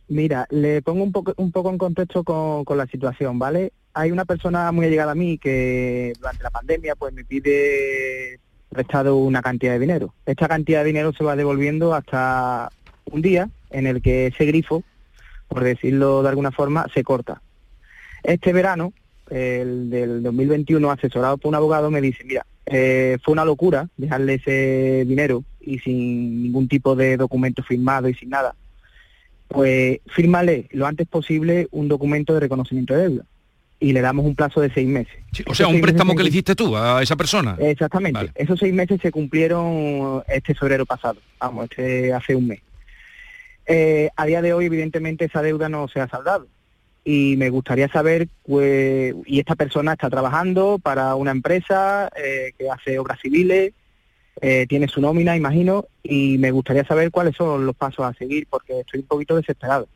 Mira, 0.09 0.47
le 0.51 0.83
pongo 0.83 1.03
un 1.03 1.13
poco, 1.13 1.35
un 1.37 1.53
poco 1.53 1.71
en 1.71 1.79
contexto 1.79 2.25
con, 2.25 2.65
con 2.65 2.79
la 2.79 2.87
situación, 2.87 3.39
¿vale? 3.39 3.73
Hay 3.95 4.11
una 4.11 4.25
persona 4.25 4.71
muy 4.73 4.87
allegada 4.87 5.13
a 5.13 5.17
mí 5.17 5.39
que 5.39 6.13
durante 6.19 6.43
la 6.43 6.51
pandemia 6.51 6.95
pues 6.95 7.13
me 7.13 7.25
pide 7.25 8.41
prestado 8.69 9.17
una 9.17 9.43
cantidad 9.43 9.73
de 9.73 9.79
dinero. 9.79 10.15
Esta 10.27 10.49
cantidad 10.49 10.81
de 10.81 10.87
dinero 10.87 11.13
se 11.13 11.25
va 11.25 11.37
devolviendo 11.37 11.95
hasta 11.95 12.71
un 13.07 13.23
día 13.23 13.49
en 13.71 13.87
el 13.87 14.03
que 14.03 14.27
ese 14.27 14.45
grifo, 14.45 14.83
por 15.49 15.65
decirlo 15.65 16.23
de 16.23 16.29
alguna 16.29 16.53
forma, 16.53 16.87
se 16.95 17.03
corta. 17.03 17.41
Este 18.23 18.53
verano, 18.53 18.93
el 19.31 19.91
del 19.91 20.23
2021, 20.23 20.91
asesorado 20.91 21.39
por 21.39 21.49
un 21.49 21.55
abogado, 21.55 21.91
me 21.91 22.01
dice, 22.01 22.25
mira, 22.25 22.47
eh, 22.67 23.17
fue 23.25 23.33
una 23.33 23.45
locura 23.45 23.89
dejarle 23.97 24.35
ese 24.35 25.05
dinero 25.07 25.43
y 25.61 25.79
sin 25.79 26.43
ningún 26.43 26.69
tipo 26.69 26.95
de 26.95 27.17
documento 27.17 27.63
firmado 27.63 28.09
y 28.09 28.15
sin 28.15 28.31
nada 28.31 28.55
pues 29.49 29.99
fírmale 30.07 30.69
lo 30.71 30.87
antes 30.87 31.09
posible 31.09 31.69
un 31.71 31.89
documento 31.89 32.35
de 32.35 32.41
reconocimiento 32.41 32.95
de 32.95 33.03
deuda 33.09 33.25
y 33.81 33.93
le 33.93 34.01
damos 34.01 34.27
un 34.27 34.35
plazo 34.35 34.61
de 34.61 34.71
seis 34.73 34.89
meses. 34.89 35.15
Sí, 35.33 35.43
o 35.47 35.53
Esos 35.53 35.57
sea, 35.59 35.69
un 35.69 35.81
préstamo 35.81 36.15
que 36.15 36.23
le 36.23 36.31
hiciste 36.31 36.55
tú 36.55 36.77
a 36.77 37.03
esa 37.03 37.17
persona. 37.17 37.57
Exactamente. 37.61 38.19
Vale. 38.19 38.33
Esos 38.35 38.59
seis 38.59 38.75
meses 38.75 39.01
se 39.01 39.13
cumplieron 39.13 40.23
este 40.29 40.55
febrero 40.55 40.85
pasado, 40.85 41.21
vamos, 41.39 41.65
este 41.71 42.13
hace 42.13 42.35
un 42.35 42.49
mes. 42.49 42.61
Eh, 43.67 44.09
a 44.17 44.27
día 44.27 44.43
de 44.43 44.53
hoy, 44.53 44.65
evidentemente, 44.65 45.27
esa 45.27 45.43
deuda 45.43 45.69
no 45.69 45.89
se 45.89 46.01
ha 46.01 46.09
saldado. 46.09 46.47
Y 47.05 47.37
me 47.37 47.51
gustaría 47.51 47.89
saber, 47.89 48.29
pues, 48.47 49.15
y 49.27 49.39
esta 49.39 49.55
persona 49.55 49.93
está 49.93 50.11
trabajando 50.11 50.79
para 50.83 51.15
una 51.15 51.31
empresa 51.31 52.11
eh, 52.17 52.53
que 52.59 52.71
hace 52.71 52.99
obras 52.99 53.21
civiles, 53.21 53.73
eh, 54.41 54.67
tiene 54.69 54.89
su 54.89 55.01
nómina, 55.01 55.37
imagino, 55.37 55.87
y 56.09 56.39
me 56.39 56.51
gustaría 56.51 56.85
saber 56.85 57.11
cuáles 57.11 57.37
son 57.37 57.67
los 57.67 57.77
pasos 57.77 58.05
a 58.05 58.13
seguir, 58.15 58.47
porque 58.49 58.81
estoy 58.81 59.01
un 59.01 59.07
poquito 59.07 59.37
desesperado. 59.37 59.87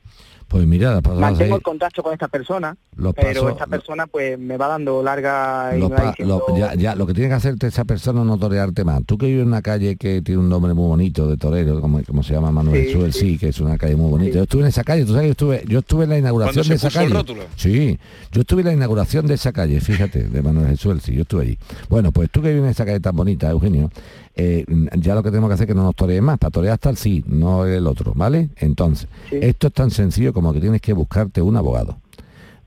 Pues 0.49 0.66
mira, 0.66 0.92
las 0.92 1.02
Mantengo 1.02 1.54
ahí, 1.54 1.59
el 1.59 1.62
contacto 1.62 2.02
con 2.02 2.12
esta 2.12 2.28
persona, 2.28 2.76
los 2.97 3.14
pero 3.14 3.28
pasos- 3.40 3.52
esta 3.52 3.66
persona 3.66 4.07
pues 4.07 4.38
me 4.38 4.59
va 4.59 4.69
dando 4.69 5.02
larga 5.02 5.73
y 5.75 5.81
los 5.81 5.88
me 5.88 5.97
va 5.97 6.02
pa- 6.02 6.11
diciendo... 6.11 6.45
lo, 6.47 6.57
ya, 6.59 6.75
ya, 6.75 6.95
lo 6.95 7.07
que 7.07 7.14
tiene 7.14 7.31
que 7.31 7.37
hacerte 7.37 7.69
esa 7.69 7.85
persona 7.87 8.21
es 8.21 8.26
no 8.26 8.37
torearte 8.37 8.85
más. 8.85 9.02
Tú 9.07 9.16
que 9.16 9.25
vives 9.28 9.42
en 9.42 9.49
una 9.49 9.62
calle 9.62 9.97
que 9.97 10.21
tiene 10.21 10.42
un 10.42 10.50
nombre 10.50 10.75
muy 10.75 10.88
bonito 10.88 11.26
de 11.26 11.38
torero, 11.38 11.81
como, 11.81 12.02
como 12.02 12.23
se 12.23 12.35
llama 12.35 12.50
Manuel 12.52 12.85
Sí, 12.85 12.92
Suel, 12.92 13.12
sí. 13.14 13.19
sí, 13.21 13.38
que 13.38 13.49
es 13.49 13.61
una 13.61 13.78
calle 13.78 13.97
muy 13.97 14.11
bonita. 14.11 14.33
Sí. 14.33 14.37
Yo 14.37 14.42
estuve 14.42 14.61
en 14.62 14.69
esa 14.69 14.85
calle, 14.85 15.07
tú 15.07 15.12
sabes, 15.14 15.28
yo 15.28 15.31
estuve, 15.33 15.64
yo 15.66 15.78
estuve 15.78 16.04
en 16.04 16.11
la 16.11 16.19
inauguración 16.19 16.64
Cuando 16.66 16.78
se 16.78 16.85
de 16.85 16.88
esa 16.88 17.00
calle. 17.00 17.14
rótulo. 17.14 17.42
Sí, 17.57 17.99
yo 18.31 18.40
estuve 18.42 18.61
en 18.61 18.66
la 18.66 18.73
inauguración 18.75 19.26
de 19.26 19.35
esa 19.35 19.52
calle, 19.52 19.81
fíjate, 19.81 20.25
de 20.25 20.42
Manuel 20.42 20.69
Jesús, 20.69 21.02
sí, 21.02 21.14
yo 21.14 21.23
estuve 21.23 21.42
allí. 21.45 21.59
Bueno, 21.88 22.12
pues 22.12 22.28
tú 22.31 22.42
que 22.42 22.49
vives 22.49 22.64
en 22.64 22.71
esa 22.71 22.85
calle 22.85 23.00
tan 23.00 23.16
bonita, 23.16 23.49
Eugenio, 23.49 23.90
eh, 24.35 24.64
ya 24.99 25.14
lo 25.14 25.23
que 25.23 25.31
tenemos 25.31 25.49
que 25.49 25.54
hacer 25.54 25.64
es 25.64 25.69
que 25.69 25.75
no 25.75 25.85
nos 25.85 25.95
torees 26.06 26.23
más, 26.23 26.38
para 26.38 26.50
torear 26.50 26.75
hasta 26.75 26.90
el 26.90 26.97
sí, 26.97 27.25
no 27.26 27.64
el 27.66 27.87
otro, 27.87 28.12
¿vale? 28.14 28.50
Entonces, 28.56 29.09
Sí. 29.30 29.37
esto 29.40 29.68
es 29.68 29.73
tan 29.73 29.90
sencillo 29.90 30.32
como 30.32 30.52
que 30.52 30.61
tienes 30.61 30.80
que 30.80 30.92
buscarte 30.92 31.40
un 31.42 31.56
abogado 31.56 31.99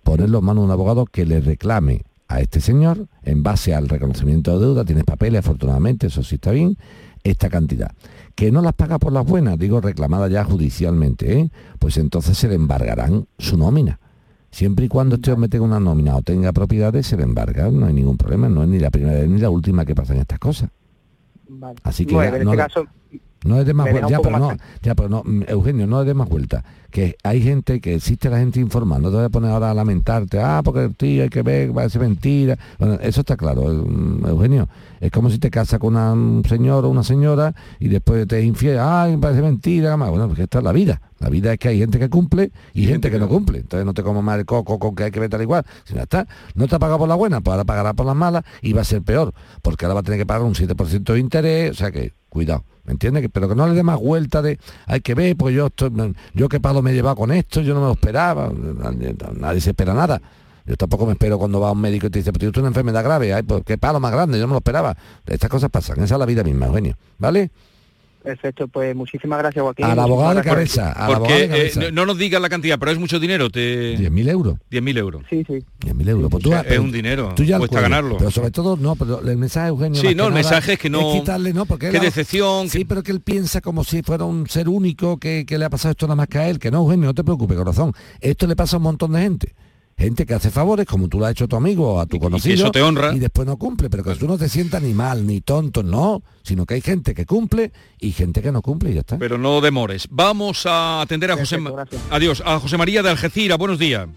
ponerlo 0.04 0.38
en 0.40 0.46
manos 0.46 0.62
de 0.62 0.66
un 0.66 0.72
abogado 0.72 1.06
que 1.08 1.26
le 1.26 1.42
reclame 1.42 2.04
a 2.28 2.40
este 2.40 2.62
señor, 2.62 3.08
en 3.24 3.42
base 3.42 3.74
al 3.74 3.90
reconocimiento 3.90 4.54
de 4.58 4.64
deuda, 4.66 4.86
tienes 4.86 5.04
papeles, 5.04 5.40
afortunadamente, 5.40 6.08
eso 6.08 6.22
sí 6.24 6.36
está 6.36 6.52
bien, 6.52 6.78
esta 7.24 7.50
cantidad. 7.50 7.92
Que 8.36 8.52
no 8.52 8.62
las 8.62 8.74
paga 8.74 9.00
por 9.00 9.12
las 9.12 9.26
buenas, 9.26 9.58
digo 9.58 9.82
reclamada 9.82 10.28
ya 10.28 10.44
judicialmente, 10.44 11.40
¿eh? 11.40 11.52
pues 11.80 11.98
entonces 11.98 12.38
se 12.38 12.48
le 12.48 12.54
embargarán 12.56 13.26
su 13.40 13.58
nómina. 13.58 14.00
Siempre 14.52 14.86
y 14.86 14.90
cuando 14.90 15.16
este 15.16 15.32
hombre 15.32 15.50
tenga 15.50 15.66
una 15.66 15.80
nómina 15.80 16.16
o 16.16 16.22
tenga 16.22 16.54
propiedades, 16.54 17.08
se 17.08 17.18
le 17.18 17.24
embarga, 17.24 17.70
no 17.72 17.88
hay 17.88 17.94
ningún 17.94 18.18
problema, 18.18 18.48
no 18.48 18.62
es 18.62 18.70
ni 18.70 18.78
la 18.80 18.92
primera 18.92 19.14
vez 19.20 19.28
ni 19.28 19.40
la 19.40 19.50
última 19.50 19.86
que 19.86 19.96
pasan 19.96 20.18
estas 20.18 20.38
cosas. 20.40 20.70
Vale. 21.48 21.78
Así 21.84 22.06
que 22.06 22.14
Bueno, 22.14 22.36
en 22.38 22.44
no 22.44 22.52
este 22.54 22.64
caso, 22.64 22.86
No 23.46 23.60
es 23.60 23.66
de 23.66 23.74
más 23.74 23.90
vuelta, 23.90 24.10
ya, 24.10 24.20
pero 24.20 24.40
no, 24.40 24.48
más 24.48 24.58
ya, 24.82 24.96
pero 24.96 25.10
no, 25.10 25.24
mm, 25.24 25.44
Eugenio, 25.48 25.88
no 25.88 26.02
es 26.02 26.08
de 26.08 26.14
más 26.14 26.28
vuelta. 26.28 26.64
Que 26.90 27.16
hay 27.24 27.42
gente, 27.42 27.80
que 27.82 27.96
existe 27.96 28.30
la 28.30 28.40
gente 28.40 28.60
informal, 28.60 29.02
no 29.02 29.10
te 29.10 29.16
voy 29.18 29.26
a 29.26 29.30
poner 29.30 29.52
ahora 29.52 29.72
a 29.72 29.74
lamentarte, 29.74 30.40
ah, 30.40 30.62
porque 30.64 30.86
el 30.86 30.96
tío 30.96 31.24
hay 31.24 31.30
que 31.30 31.42
ver, 31.42 31.78
va 31.78 31.84
a 31.84 31.90
ser 31.90 32.02
mentira. 32.02 32.58
Bueno, 32.80 32.96
eso 33.02 33.22
está 33.22 33.38
claro, 33.38 33.64
mm, 33.64 34.26
Eugenio. 34.28 34.68
Es 35.00 35.12
como 35.12 35.30
si 35.30 35.38
te 35.38 35.52
casas 35.52 35.80
con 35.80 35.96
una- 35.96 36.14
un 36.14 36.44
señor 36.48 36.86
o 36.86 36.90
una 36.90 37.04
señora 37.04 37.54
y 37.80 37.90
después 37.90 38.26
te 38.28 38.42
infiel, 38.42 38.80
ay, 38.80 39.18
parece 39.18 39.42
mentira, 39.42 39.96
más. 39.98 40.10
Bueno, 40.10 40.28
porque 40.28 40.44
esta 40.44 40.58
es 40.60 40.64
la 40.64 40.72
vida. 40.72 41.02
La 41.20 41.30
vida 41.30 41.54
es 41.54 41.60
que 41.60 41.68
hay 41.70 41.80
gente 41.80 42.00
que 42.00 42.10
cumple 42.10 42.52
y, 42.74 42.86
gente 42.88 43.12
que 43.12 43.20
no 43.20 43.28
cumple. 43.28 43.60
Entonces 43.60 43.86
no 43.86 43.94
te 43.94 44.04
como 44.04 44.22
más 44.22 44.40
el 44.40 44.46
coco 44.46 44.80
con 44.80 44.96
que 44.96 45.04
hay 45.06 45.12
que 45.12 45.20
ver 45.20 45.30
tal 45.30 45.42
igual. 45.42 45.64
Si 45.84 45.94
no 45.94 46.02
está, 46.02 46.28
no 46.56 46.68
te 46.68 46.76
ha 46.76 46.80
pagado 46.80 47.00
por 47.00 47.10
la 47.10 47.16
buena, 47.16 47.42
pues 47.42 47.52
ahora 47.54 47.64
pagará 47.66 47.94
por 47.94 48.06
las 48.06 48.16
malas 48.16 48.44
y 48.62 48.74
va 48.74 48.82
a 48.82 48.86
ser 48.86 49.02
peor, 49.02 49.34
porque 49.62 49.86
ahora 49.86 49.96
va 49.96 50.00
a 50.00 50.04
tener 50.04 50.20
que 50.20 50.26
pagar 50.26 50.44
un 50.44 50.56
7% 50.56 51.14
de 51.14 51.20
interés, 51.20 51.72
o 51.72 51.74
sea 51.76 51.92
que, 51.92 52.14
cuidado. 52.36 52.64
¿Me 52.84 52.92
entiendes? 52.92 53.28
Pero 53.34 53.50
que 53.50 53.56
no 53.56 53.68
le 53.68 53.74
dé 53.74 53.82
más 53.82 54.00
vuelta 54.00 54.44
de 54.44 54.60
hay 54.86 55.02
que 55.02 55.16
ver, 55.16 55.36
pues 55.36 55.56
yo 55.56 55.68
estoy, 55.68 55.92
yo 56.36 56.48
qué 56.48 56.60
palo 56.60 56.84
me 56.84 56.96
he 56.96 57.02
con 57.16 57.32
esto, 57.32 57.62
yo 57.62 57.74
no 57.74 57.80
me 57.80 57.88
lo 57.88 57.94
esperaba, 57.94 58.52
nadie, 59.36 59.62
se 59.62 59.72
espera 59.72 59.94
nada. 59.94 60.22
Yo 60.68 60.76
tampoco 60.78 61.06
me 61.06 61.14
espero 61.14 61.38
cuando 61.38 61.60
va 61.60 61.72
un 61.72 61.82
médico 61.82 62.08
y 62.08 62.10
te 62.10 62.20
dice, 62.20 62.32
pero 62.34 62.52
tú 62.52 62.60
una 62.60 62.70
enfermedad 62.70 63.04
grave, 63.04 63.34
ay, 63.34 63.44
pues 63.44 63.64
qué 63.66 63.78
palo 63.78 64.00
más 64.00 64.12
grande, 64.12 64.38
yo 64.38 64.44
no 64.44 64.50
me 64.50 64.54
lo 64.54 64.58
esperaba. 64.58 64.96
Estas 65.26 65.50
cosas 65.50 65.70
pasan, 65.70 66.04
esa 66.04 66.16
es 66.16 66.20
la 66.20 66.26
vida 66.26 66.44
misma, 66.44 66.68
Eugenio. 66.68 66.96
¿Vale? 67.18 67.52
Perfecto, 68.26 68.68
pues 68.68 68.94
muchísimas 68.96 69.40
gracias, 69.40 69.64
Joaquín. 69.64 69.86
Al 69.86 70.00
abogado 70.00 70.36
de 70.36 70.42
cabeza, 70.42 70.92
al 70.92 71.14
abogado 71.14 71.20
Porque 71.26 71.34
de 71.36 71.44
eh, 71.46 71.48
cabeza. 71.50 71.80
no, 71.82 71.92
no 71.92 72.06
nos 72.08 72.18
digas 72.18 72.42
la 72.42 72.50
cantidad, 72.50 72.78
pero 72.78 72.92
es 72.92 73.00
mucho 73.00 73.20
dinero, 73.20 73.50
te... 73.50 73.98
10.000 73.98 74.30
euros. 74.30 74.56
10.000 74.72 74.98
euros. 74.98 75.22
Sí, 75.30 75.44
sí. 75.48 75.54
10.000 75.82 76.10
euros. 76.10 76.30
Pues 76.32 76.44
tú, 76.44 76.54
Es 76.54 76.64
pero 76.64 76.82
un 76.82 76.92
dinero, 76.92 77.34
tú 77.36 77.44
ya 77.44 77.56
lo 77.56 77.60
cuesta 77.60 77.80
ganarlo. 77.82 78.18
Pero 78.18 78.32
sobre 78.32 78.52
todo, 78.52 78.76
no, 78.76 78.96
pero 78.96 79.22
el 79.22 79.38
mensaje, 79.38 79.70
Eugenio. 79.70 80.02
Sí, 80.02 80.08
no, 80.08 80.12
el 80.12 80.18
nada 80.18 80.32
mensaje 80.32 80.74
es 80.74 80.80
que 80.80 80.90
no- 80.90 81.14
quitarle, 81.14 81.54
no, 81.54 81.66
porque 81.66 81.90
qué 81.92 81.98
él- 81.98 82.04
decepción, 82.04 82.68
Sí, 82.70 82.80
que- 82.80 82.86
pero 82.86 83.04
que 83.04 83.12
él 83.12 83.22
piensa 83.22 83.62
como 83.62 83.84
si 83.84 84.02
fuera 84.02 84.26
un 84.26 84.48
ser 84.48 84.68
único 84.68 85.18
que, 85.18 85.46
que 85.46 85.58
le 85.58 85.66
ha 85.66 85.70
pasado 85.70 85.92
esto 85.92 86.08
nada 86.08 86.16
más 86.16 86.28
que 86.28 86.40
a 86.40 86.50
él. 86.50 86.60
Que 86.60 86.72
no, 86.72 86.80
Eugenio, 86.80 87.06
no 87.06 87.14
te 87.14 87.24
preocupes, 87.24 87.56
corazón. 87.56 87.94
Esto 88.20 88.48
le 88.48 88.56
pasa 88.56 88.76
a 88.76 88.80
un 88.80 88.84
montón 88.84 89.12
de 89.14 89.22
gente. 89.22 89.54
Gente 89.98 90.26
que 90.26 90.34
hace 90.34 90.52
favores, 90.52 90.86
como 90.86 91.08
tú 91.08 91.20
lo 91.20 91.26
has 91.26 91.32
hecho 91.32 91.46
a 91.46 91.48
tu 91.48 91.56
amigo 91.56 91.94
o 91.94 92.00
a 92.02 92.06
tu 92.06 92.18
Y 92.18 92.20
que 92.20 92.24
conocido. 92.26 92.56
eso 92.56 92.72
te 92.72 92.82
honra. 92.82 93.14
Y 93.16 93.20
después 93.20 93.48
no 93.48 93.56
cumple. 93.58 93.90
Pero 93.90 94.04
que 94.04 94.14
tú 94.16 94.28
no 94.28 94.38
te 94.38 94.50
sientas 94.50 94.82
ni 94.82 94.94
mal, 94.94 95.26
ni 95.26 95.40
tonto, 95.40 95.84
no. 95.84 96.22
Sino 96.44 96.66
que 96.66 96.74
hay 96.74 96.82
gente 96.82 97.14
que 97.14 97.26
cumple 97.26 97.72
y 98.00 98.12
gente 98.12 98.42
que 98.42 98.52
no 98.52 98.62
cumple 98.62 98.92
y 98.92 98.96
ya 98.96 99.00
está. 99.00 99.18
Pero 99.18 99.38
no 99.38 99.62
demores. 99.62 100.08
Vamos 100.12 100.66
a 100.66 101.00
atender 101.02 101.32
a 101.32 101.38
José... 101.38 101.60
Gracias. 101.62 102.02
Adiós, 102.10 102.44
a 102.46 102.60
José 102.60 102.78
María 102.78 103.02
de 103.04 103.10
Algeciras. 103.10 103.58
Buenos 103.58 103.80
días. 103.80 104.08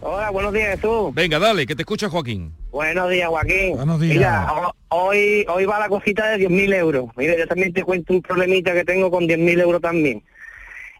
Hola, 0.00 0.30
buenos 0.30 0.54
días, 0.54 0.76
Jesús. 0.76 1.12
Venga, 1.12 1.38
dale, 1.38 1.66
que 1.66 1.74
te 1.76 1.82
escucha 1.82 2.08
Joaquín. 2.08 2.52
Buenos 2.70 3.10
días, 3.10 3.28
Joaquín. 3.28 3.76
Buenos 3.76 4.00
días. 4.00 4.14
Mira, 4.16 4.52
ho- 4.54 4.74
hoy, 4.88 5.44
hoy 5.52 5.64
va 5.66 5.80
la 5.80 5.88
cosita 5.88 6.28
de 6.30 6.48
10.000 6.48 6.74
euros. 6.76 7.06
Mira, 7.16 7.36
yo 7.36 7.46
también 7.46 7.72
te 7.74 7.82
cuento 7.82 8.14
un 8.14 8.22
problemita 8.22 8.72
que 8.72 8.84
tengo 8.84 9.10
con 9.10 9.24
10.000 9.24 9.60
euros 9.60 9.82
también. 9.82 10.22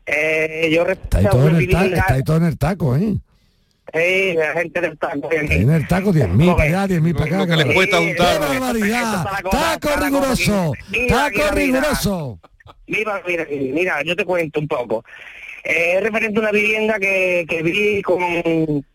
Eh, 0.04 0.68
yo 0.74 0.82
Está 0.86 1.18
ahí, 1.18 1.26
todo 1.30 1.48
en 1.48 1.56
el 1.56 1.70
está 1.94 2.14
ahí 2.14 2.22
todo 2.22 2.36
en 2.38 2.44
el 2.44 2.58
taco, 2.58 2.96
¿eh? 2.96 3.16
Sí, 3.94 4.34
la 4.34 4.52
gente 4.52 4.80
del 4.80 4.98
taco. 4.98 5.28
En 5.32 5.70
el 5.70 5.88
taco 5.88 6.12
10.000 6.12 6.56
para 6.56 6.84
allá, 6.84 6.94
10.000 6.96 7.12
para 7.14 7.24
acá. 7.24 7.38
Lo 7.38 7.46
que 7.46 7.56
les 7.64 7.74
cuesta 7.74 7.98
Sí, 7.98 8.06
juntar. 8.08 8.40
¡Qué 8.40 8.48
barbaridad! 8.58 9.26
¡Taco 9.50 9.88
riguroso! 10.04 10.72
¡Taco 11.08 11.54
riguroso! 11.54 12.40
Mira, 12.86 13.22
mira, 13.26 13.46
mira, 13.50 14.02
yo 14.02 14.14
te 14.16 14.24
cuento 14.24 14.60
un 14.60 14.68
poco. 14.68 15.04
Eh, 15.64 15.94
Es 15.96 16.02
referente 16.02 16.38
a 16.38 16.42
una 16.42 16.52
vivienda 16.52 16.98
que, 16.98 17.44
que 17.48 17.62
vi 17.62 18.02
con 18.02 18.18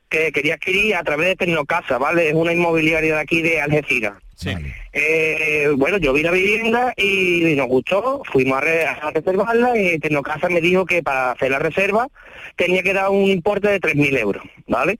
que 0.09 0.31
quería 0.31 0.53
adquirir 0.55 0.95
a 0.95 1.03
través 1.03 1.29
de 1.29 1.35
Tecnocasa, 1.37 1.97
¿vale? 1.97 2.29
Es 2.29 2.35
una 2.35 2.53
inmobiliaria 2.53 3.15
de 3.15 3.19
aquí 3.21 3.41
de 3.41 3.59
Algeciras. 3.61 4.13
Sí. 4.43 4.55
Eh, 4.93 5.69
bueno, 5.75 5.97
yo 5.97 6.13
vi 6.13 6.21
la 6.23 6.31
vivienda 6.31 6.93
y 6.97 7.55
nos 7.55 7.67
gustó, 7.67 8.21
fuimos 8.31 8.57
a, 8.57 8.61
re- 8.61 8.85
a 8.85 9.11
reservarla 9.11 9.77
y 9.77 9.97
Tecnocasa 9.99 10.49
me 10.49 10.61
dijo 10.61 10.85
que 10.85 11.01
para 11.01 11.31
hacer 11.31 11.51
la 11.51 11.59
reserva 11.59 12.07
tenía 12.55 12.83
que 12.83 12.93
dar 12.93 13.09
un 13.09 13.23
importe 13.29 13.69
de 13.69 13.79
3.000 13.79 14.17
euros, 14.19 14.43
¿vale? 14.67 14.97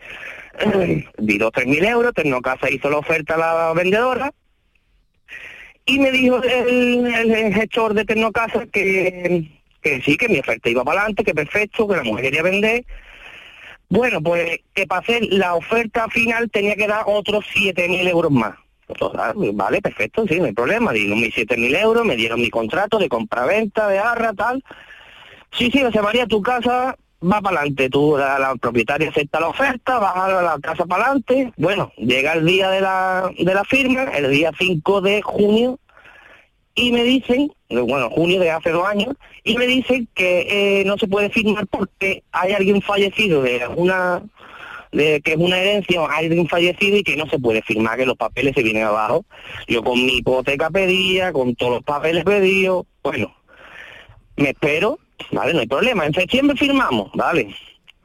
Di 1.17 1.37
los 1.37 1.51
3.000 1.51 1.85
euros, 1.85 2.13
Tecnocasa 2.13 2.69
hizo 2.69 2.89
la 2.89 2.97
oferta 2.97 3.35
a 3.35 3.37
la 3.37 3.73
vendedora 3.73 4.31
y 5.85 5.99
me 5.99 6.11
dijo 6.11 6.41
el, 6.43 7.05
el 7.13 7.53
gestor 7.53 7.93
de 7.93 8.05
Tecnocasa 8.05 8.65
que, 8.67 9.49
que 9.81 10.01
sí, 10.01 10.15
que 10.17 10.29
mi 10.29 10.39
oferta 10.39 10.69
iba 10.69 10.83
para 10.83 11.01
adelante, 11.01 11.23
que 11.23 11.33
perfecto, 11.33 11.87
que 11.87 11.97
la 11.97 12.03
mujer 12.03 12.23
quería 12.25 12.41
vender. 12.43 12.85
Bueno, 13.89 14.21
pues 14.23 14.59
que 14.73 14.87
para 14.87 15.01
hacer 15.01 15.23
la 15.29 15.53
oferta 15.55 16.07
final 16.09 16.49
tenía 16.49 16.75
que 16.75 16.87
dar 16.87 17.03
otros 17.05 17.45
7.000 17.53 18.07
euros 18.07 18.31
más. 18.31 18.55
Total, 18.97 19.33
vale, 19.53 19.81
perfecto, 19.81 20.25
sí, 20.27 20.39
no 20.39 20.45
hay 20.45 20.53
problema. 20.53 20.91
Dieron 20.91 21.19
mis 21.19 21.35
7.000 21.35 21.75
euros, 21.81 22.05
me 22.05 22.15
dieron 22.15 22.41
mi 22.41 22.49
contrato 22.49 22.97
de 22.97 23.09
compraventa, 23.09 23.87
de 23.87 23.99
arra, 23.99 24.33
tal. 24.33 24.63
Sí, 25.51 25.69
sí, 25.71 25.81
José 25.81 26.01
María, 26.01 26.25
tu 26.25 26.41
casa 26.41 26.95
va 27.23 27.41
para 27.41 27.59
adelante, 27.59 27.89
tú, 27.89 28.17
la, 28.17 28.37
la 28.37 28.55
propietaria 28.55 29.09
acepta 29.09 29.39
la 29.39 29.47
oferta, 29.47 29.99
baja 29.99 30.41
la 30.41 30.59
casa 30.59 30.85
para 30.85 31.05
adelante, 31.05 31.53
bueno, 31.57 31.91
llega 31.97 32.33
el 32.33 32.45
día 32.45 32.69
de 32.69 32.81
la, 32.81 33.31
de 33.37 33.53
la 33.53 33.63
firma, 33.63 34.03
el 34.15 34.29
día 34.31 34.51
5 34.57 35.01
de 35.01 35.21
junio, 35.21 35.79
y 36.75 36.91
me 36.91 37.03
dicen, 37.03 37.51
bueno, 37.69 38.09
junio 38.09 38.39
de 38.39 38.51
hace 38.51 38.71
dos 38.71 38.85
años, 38.87 39.15
y 39.43 39.57
me 39.57 39.67
dicen 39.67 40.07
que 40.13 40.81
eh, 40.81 40.85
no 40.85 40.97
se 40.97 41.07
puede 41.07 41.29
firmar 41.29 41.67
porque 41.67 42.23
hay 42.31 42.53
alguien 42.53 42.81
fallecido 42.81 43.43
de 43.43 43.67
una 43.75 44.23
de 44.93 45.21
que 45.21 45.33
es 45.33 45.37
una 45.37 45.57
herencia 45.57 46.01
hay 46.09 46.25
alguien 46.25 46.47
fallecido 46.47 46.97
y 46.97 47.03
que 47.03 47.17
no 47.17 47.27
se 47.27 47.39
puede 47.39 47.61
firmar, 47.63 47.97
que 47.97 48.05
los 48.05 48.15
papeles 48.15 48.53
se 48.55 48.63
vienen 48.63 48.83
abajo. 48.83 49.25
Yo 49.67 49.83
con 49.83 49.93
mi 50.05 50.17
hipoteca 50.17 50.69
pedía, 50.69 51.33
con 51.33 51.55
todos 51.55 51.73
los 51.73 51.83
papeles 51.83 52.23
pedidos, 52.23 52.85
bueno, 53.01 53.35
me 54.37 54.49
espero, 54.49 54.99
vale, 55.31 55.53
no 55.53 55.59
hay 55.59 55.67
problema. 55.67 56.05
En 56.05 56.13
septiembre 56.13 56.55
firmamos, 56.55 57.11
vale. 57.13 57.53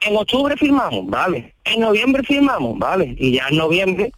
En 0.00 0.16
octubre 0.16 0.56
firmamos, 0.56 1.06
vale. 1.06 1.54
En 1.64 1.80
noviembre 1.80 2.22
firmamos, 2.22 2.78
vale. 2.78 3.14
Y 3.18 3.32
ya 3.32 3.48
en 3.48 3.58
noviembre, 3.58 4.12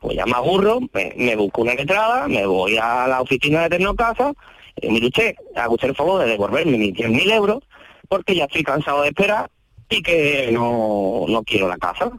pues 0.00 0.16
ya 0.16 0.24
me 0.26 0.32
aburro, 0.32 0.80
me, 0.92 1.36
busco 1.36 1.62
una 1.62 1.74
letrada, 1.74 2.28
me 2.28 2.46
voy 2.46 2.76
a 2.76 3.06
la 3.08 3.22
oficina 3.22 3.62
de 3.62 3.70
Tecnocasa, 3.70 4.32
y 4.80 4.88
mire 4.88 5.06
usted, 5.06 5.34
haga 5.56 5.70
usted 5.70 5.88
el 5.88 5.94
favor 5.94 6.22
de 6.22 6.30
devolverme 6.30 6.78
mis 6.78 6.94
10.000 6.94 7.32
euros, 7.32 7.62
porque 8.08 8.34
ya 8.34 8.44
estoy 8.44 8.62
cansado 8.62 9.02
de 9.02 9.08
esperar 9.08 9.50
y 9.88 10.02
que 10.02 10.50
no, 10.52 11.24
no 11.28 11.42
quiero 11.42 11.68
la 11.68 11.78
casa. 11.78 12.10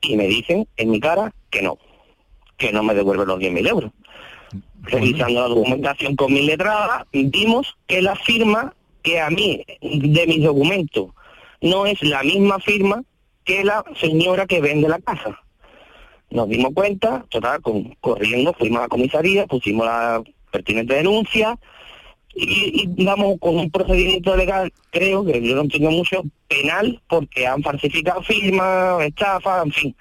Y 0.00 0.16
me 0.16 0.26
dicen 0.26 0.66
en 0.76 0.90
mi 0.90 1.00
cara 1.00 1.32
que 1.50 1.62
no, 1.62 1.78
que 2.56 2.72
no 2.72 2.82
me 2.82 2.94
devuelven 2.94 3.28
los 3.28 3.40
10.000 3.40 3.68
euros. 3.68 3.92
Revisando 4.82 5.40
la 5.40 5.48
documentación 5.48 6.14
con 6.16 6.32
mi 6.32 6.42
letrada, 6.42 7.06
vimos 7.12 7.76
que 7.86 8.02
la 8.02 8.14
firma 8.14 8.74
que 9.02 9.20
a 9.20 9.30
mí, 9.30 9.64
de 9.80 10.26
mis 10.26 10.42
documentos, 10.42 11.10
no 11.60 11.86
es 11.86 12.02
la 12.02 12.22
misma 12.22 12.58
firma 12.58 13.02
que 13.44 13.64
la 13.64 13.84
señora 14.00 14.46
que 14.46 14.60
vende 14.60 14.88
la 14.88 14.98
casa. 14.98 15.40
Nos 16.30 16.48
dimos 16.48 16.72
cuenta, 16.74 17.24
total, 17.28 17.62
con, 17.62 17.94
corriendo, 18.00 18.52
fuimos 18.52 18.80
a 18.80 18.82
la 18.82 18.88
comisaría, 18.88 19.46
pusimos 19.46 19.86
la 19.86 20.22
pertinente 20.50 20.94
denuncia, 20.94 21.58
y, 22.36 22.90
y 22.98 23.04
vamos 23.04 23.36
con 23.40 23.56
un 23.56 23.70
procedimiento 23.70 24.36
legal, 24.36 24.72
creo 24.90 25.24
que 25.24 25.40
yo 25.42 25.54
no 25.56 25.62
entiendo 25.62 25.90
mucho, 25.90 26.22
penal, 26.48 27.00
porque 27.08 27.46
han 27.46 27.62
falsificado 27.62 28.22
firmas, 28.22 29.02
estafa, 29.04 29.62
en 29.62 29.72
fin. 29.72 29.96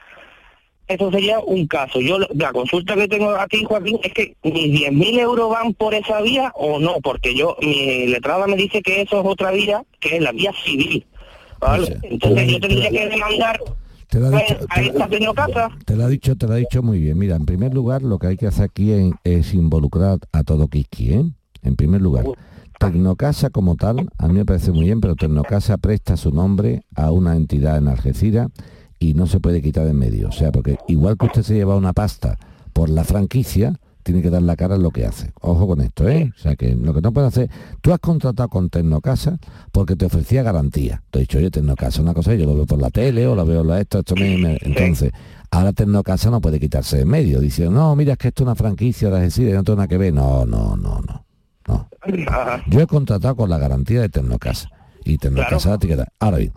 Eso 0.87 1.11
sería 1.11 1.39
un 1.39 1.65
caso. 1.65 1.99
Yo 1.99 2.19
la 2.19 2.51
consulta 2.51 2.95
que 2.95 3.07
tengo 3.07 3.31
aquí, 3.31 3.63
Joaquín, 3.63 3.99
es 4.03 4.13
que 4.13 4.35
mis 4.43 4.81
10.000 4.81 5.19
euros 5.19 5.49
van 5.49 5.73
por 5.73 5.95
esa 5.95 6.21
vía 6.21 6.51
o 6.55 6.79
no, 6.79 6.99
porque 7.01 7.33
yo, 7.33 7.57
mi 7.61 8.05
letrada 8.07 8.45
me 8.45 8.55
dice 8.55 8.81
que 8.83 9.01
eso 9.01 9.19
es 9.19 9.25
otra 9.25 9.51
vía, 9.51 9.83
que 9.99 10.17
es 10.17 10.21
la 10.21 10.31
vía 10.31 10.51
civil. 10.63 11.05
¿vale? 11.59 11.83
O 11.83 11.85
sea, 11.87 11.97
Entonces 12.03 12.51
yo 12.51 12.59
tendría 12.59 12.89
que 12.91 13.09
demandar 13.09 13.59
Te 14.09 14.19
lo, 14.19 14.27
ha 14.27 14.29
pues, 14.29 14.43
dicho, 14.47 14.65
a 14.69 14.75
te, 15.85 15.95
lo 15.95 16.03
ha 16.03 16.07
dicho, 16.07 16.35
te 16.35 16.47
lo 16.47 16.53
ha 16.53 16.57
dicho 16.57 16.83
muy 16.83 16.99
bien. 16.99 17.17
Mira, 17.17 17.35
en 17.35 17.45
primer 17.45 17.73
lugar, 17.73 18.03
lo 18.03 18.19
que 18.19 18.27
hay 18.27 18.37
que 18.37 18.45
hacer 18.45 18.65
aquí 18.65 18.91
es 19.23 19.53
involucrar 19.55 20.19
a 20.33 20.43
todo 20.43 20.67
Kiski, 20.67 21.13
¿eh? 21.13 21.23
En 21.65 21.75
primer 21.75 22.01
lugar. 22.01 22.25
Tecnocasa 22.79 23.49
como 23.49 23.75
tal, 23.75 24.09
a 24.17 24.27
mí 24.27 24.33
me 24.33 24.45
parece 24.45 24.71
muy 24.71 24.85
bien, 24.85 24.99
pero 25.01 25.15
Tecnocasa 25.15 25.77
presta 25.77 26.17
su 26.17 26.31
nombre 26.31 26.83
a 26.95 27.11
una 27.11 27.35
entidad 27.35 27.77
en 27.77 27.87
Algeciras 27.87 28.49
y 28.99 29.13
no 29.13 29.27
se 29.27 29.39
puede 29.39 29.61
quitar 29.61 29.85
de 29.85 29.91
en 29.91 29.97
medio. 29.99 30.29
O 30.29 30.31
sea, 30.31 30.51
porque 30.51 30.77
igual 30.87 31.17
que 31.17 31.25
usted 31.27 31.43
se 31.43 31.53
lleva 31.55 31.75
una 31.75 31.93
pasta 31.93 32.37
por 32.73 32.89
la 32.89 33.03
franquicia, 33.05 33.79
tiene 34.03 34.21
que 34.21 34.29
dar 34.29 34.41
la 34.43 34.55
cara 34.55 34.75
en 34.75 34.83
lo 34.83 34.91
que 34.91 35.05
hace. 35.05 35.31
Ojo 35.41 35.65
con 35.67 35.81
esto, 35.81 36.07
¿eh? 36.07 36.31
O 36.37 36.39
sea, 36.39 36.55
que 36.55 36.75
lo 36.75 36.93
que 36.93 37.01
no 37.01 37.11
puede 37.11 37.27
hacer... 37.27 37.49
Tú 37.81 37.91
has 37.91 37.99
contratado 37.99 38.49
con 38.49 38.69
Tecnocasa 38.69 39.39
porque 39.71 39.95
te 39.95 40.05
ofrecía 40.05 40.43
garantía. 40.43 41.01
Te 41.09 41.19
he 41.19 41.21
dicho, 41.21 41.37
oye, 41.39 41.49
Tecnocasa, 41.49 42.01
una 42.01 42.13
cosa, 42.13 42.35
yo 42.35 42.45
lo 42.45 42.55
veo 42.55 42.65
por 42.67 42.79
la 42.79 42.91
tele 42.91 43.25
o 43.25 43.33
lo 43.35 43.45
veo 43.45 43.63
en 43.63 43.79
esto, 43.79 43.99
esto 43.99 44.15
me... 44.15 44.37
me- 44.37 44.57
Entonces, 44.61 45.11
ahora 45.49 45.71
Tecnocasa 45.73 46.29
no 46.29 46.39
puede 46.41 46.59
quitarse 46.59 46.97
de 46.97 47.01
en 47.03 47.07
medio. 47.07 47.39
Dice, 47.39 47.67
no, 47.69 47.95
mira, 47.95 48.11
es 48.13 48.17
que 48.19 48.27
esto 48.27 48.43
es 48.43 48.47
una 48.47 48.55
franquicia 48.55 49.09
de 49.09 49.15
Algeciras 49.17 49.53
y 49.53 49.55
no 49.55 49.63
tiene 49.63 49.77
nada 49.77 49.87
que 49.87 49.97
ver. 49.97 50.13
No, 50.13 50.45
no, 50.45 50.75
no, 50.75 50.99
no. 51.01 51.24
No. 51.67 51.89
Ajá. 52.27 52.63
Yo 52.67 52.81
he 52.81 52.87
contratado 52.87 53.35
con 53.35 53.49
la 53.49 53.57
garantía 53.57 54.01
de 54.01 54.09
Tecnocasa. 54.09 54.69
Y 55.03 55.17
Tecnocasa 55.17 55.77
que 55.77 55.95
dar. 55.95 56.11
Ahora 56.19 56.37
bien, 56.37 56.53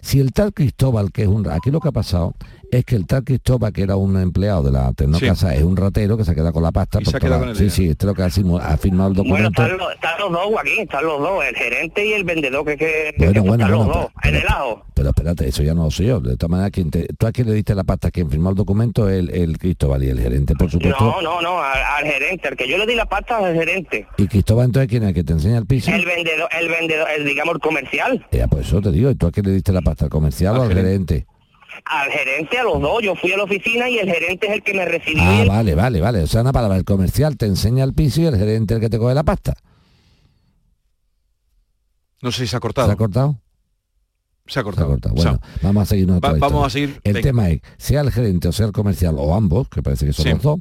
si 0.00 0.20
el 0.20 0.32
tal 0.32 0.52
Cristóbal, 0.54 1.10
que 1.12 1.22
es 1.22 1.28
un... 1.28 1.48
Aquí 1.50 1.70
lo 1.70 1.80
que 1.80 1.88
ha 1.88 1.92
pasado 1.92 2.34
es 2.70 2.84
que 2.84 2.96
el 2.96 3.06
tal 3.06 3.24
Cristóbal, 3.24 3.72
que 3.72 3.82
era 3.82 3.96
un 3.96 4.20
empleado 4.20 4.62
de 4.62 4.72
la 4.72 4.92
Tecnocasa, 4.92 5.54
es 5.54 5.62
un 5.62 5.76
ratero 5.76 6.16
que 6.18 6.24
se 6.24 6.34
queda 6.34 6.52
con 6.52 6.62
la 6.62 6.70
pasta. 6.72 6.98
Y 7.00 7.04
se 7.06 7.12
por 7.12 7.20
toda- 7.20 7.38
con 7.38 7.48
el 7.48 7.56
Sí, 7.56 7.70
sí, 7.70 7.88
este 7.88 8.04
es 8.04 8.06
lo 8.08 8.14
que 8.14 8.22
ha, 8.22 8.30
firmado 8.30 8.68
el 8.68 8.76
Bueno, 8.76 9.12
documento. 9.14 9.48
están 9.62 9.76
los, 9.78 9.92
están 9.94 10.18
los 10.20 10.32
dos, 10.32 10.46
Joaquín, 10.48 10.80
están 10.80 11.04
los 11.06 11.20
dos, 11.20 11.44
el 11.44 11.54
gerente 11.56 12.06
y 12.06 12.12
el 12.12 12.24
vendedor, 12.24 12.64
que, 12.66 12.76
que, 12.76 13.14
Bueno, 13.16 13.32
que 13.32 13.40
bueno, 13.40 13.64
están 13.64 13.76
bueno, 13.78 13.92
los 13.92 14.02
dos, 14.02 14.12
pero- 14.22 14.36
en 14.36 14.42
el 14.42 14.48
ajo. 14.48 14.82
Pero 14.94 15.08
espérate, 15.10 15.48
eso 15.48 15.62
ya 15.62 15.74
no 15.74 15.84
lo 15.84 15.90
sé 15.92 16.04
yo. 16.04 16.20
De 16.20 16.36
todas 16.36 16.50
maneras, 16.50 16.70
quien 16.72 16.90
te- 16.90 17.06
tú 17.16 17.26
a 17.26 17.32
quién 17.32 17.46
le 17.48 17.54
diste 17.54 17.74
la 17.74 17.84
pasta, 17.84 18.10
quien 18.10 18.28
firmó 18.30 18.50
el 18.50 18.56
documento, 18.56 19.08
el, 19.08 19.30
el 19.30 19.56
Cristóbal 19.58 20.02
y 20.04 20.08
el 20.10 20.20
gerente, 20.20 20.54
por 20.54 20.70
supuesto. 20.70 21.02
No, 21.04 21.22
no, 21.22 21.40
no, 21.40 21.62
al, 21.62 21.80
al 21.80 22.04
gerente, 22.04 22.48
al 22.48 22.56
que 22.56 22.68
yo 22.68 22.76
le 22.78 22.86
di 22.86 22.94
la 22.96 23.06
pasta 23.06 23.38
al 23.38 23.54
gerente. 23.54 24.06
Y 24.18 24.26
Cristóbal 24.26 24.66
entonces, 24.66 24.88
¿quién 24.90 25.04
es 25.04 25.10
el 25.10 25.14
que 25.14 25.24
te 25.24 25.32
enseña 25.32 25.58
el 25.58 25.66
piso? 25.66 25.90
El 25.92 26.04
vendedor, 26.04 26.48
el 26.60 26.68
vendedor, 26.68 27.08
el, 27.16 27.24
digamos, 27.24 27.54
el 27.54 27.60
comercial. 27.60 28.26
Ya, 28.32 28.46
pues 28.48 28.66
eso 28.66 28.80
te 28.82 28.90
digo. 28.90 29.08
¿Y 29.10 29.14
tú 29.14 29.26
a 29.28 29.30
quién 29.32 29.46
le 29.46 29.52
diste 29.52 29.72
la 29.72 29.80
pasta? 29.82 30.04
¿Al 30.06 30.10
comercial 30.10 30.56
o 30.58 30.62
Al 30.62 30.68
al 30.68 30.74
gerente? 30.74 31.26
Al 31.84 32.10
gerente, 32.10 32.58
a 32.58 32.64
los 32.64 32.80
dos. 32.80 33.02
Yo 33.02 33.14
fui 33.14 33.32
a 33.32 33.36
la 33.36 33.44
oficina 33.44 33.88
y 33.88 33.98
el 33.98 34.10
gerente 34.10 34.46
es 34.46 34.52
el 34.54 34.62
que 34.62 34.74
me 34.74 34.84
recibió. 34.84 35.22
Ah, 35.22 35.42
el- 35.42 35.48
vale, 35.48 35.74
vale, 35.74 36.00
vale. 36.00 36.22
O 36.22 36.26
sea, 36.26 36.40
una 36.42 36.52
palabra, 36.52 36.76
el 36.76 36.84
comercial 36.84 37.36
te 37.36 37.46
enseña 37.46 37.84
el 37.84 37.94
piso 37.94 38.20
y 38.20 38.26
el 38.26 38.36
gerente 38.36 38.74
el 38.74 38.80
que 38.80 38.90
te 38.90 38.98
coge 38.98 39.14
la 39.14 39.22
pasta. 39.24 39.54
No 42.22 42.32
sé 42.32 42.42
si 42.42 42.46
se 42.48 42.56
ha 42.56 42.58
¿Se 42.58 42.60
cortado. 42.60 42.90
ha 42.90 42.96
cortado? 42.96 43.40
Se 44.46 44.52
ha 44.52 44.52
Se 44.54 44.60
ha 44.60 44.62
cortado. 44.64 44.88
cortado. 44.88 45.14
O 45.14 45.18
sea, 45.20 45.30
Bueno, 45.32 45.46
vamos 45.62 45.82
a 45.82 45.86
seguir 45.86 46.10
va- 46.10 46.32
vamos 46.38 46.66
a 46.66 46.70
seguir. 46.70 47.00
El 47.04 47.12
venga. 47.14 47.26
tema 47.28 47.50
es, 47.50 47.60
sea 47.76 48.00
el 48.00 48.10
gerente 48.10 48.48
o 48.48 48.52
sea 48.52 48.66
el 48.66 48.72
comercial 48.72 49.14
o 49.18 49.34
ambos, 49.34 49.68
que 49.68 49.82
parece 49.82 50.06
que 50.06 50.12
son 50.14 50.24
Sí. 50.24 50.30
los 50.30 50.42
dos, 50.42 50.58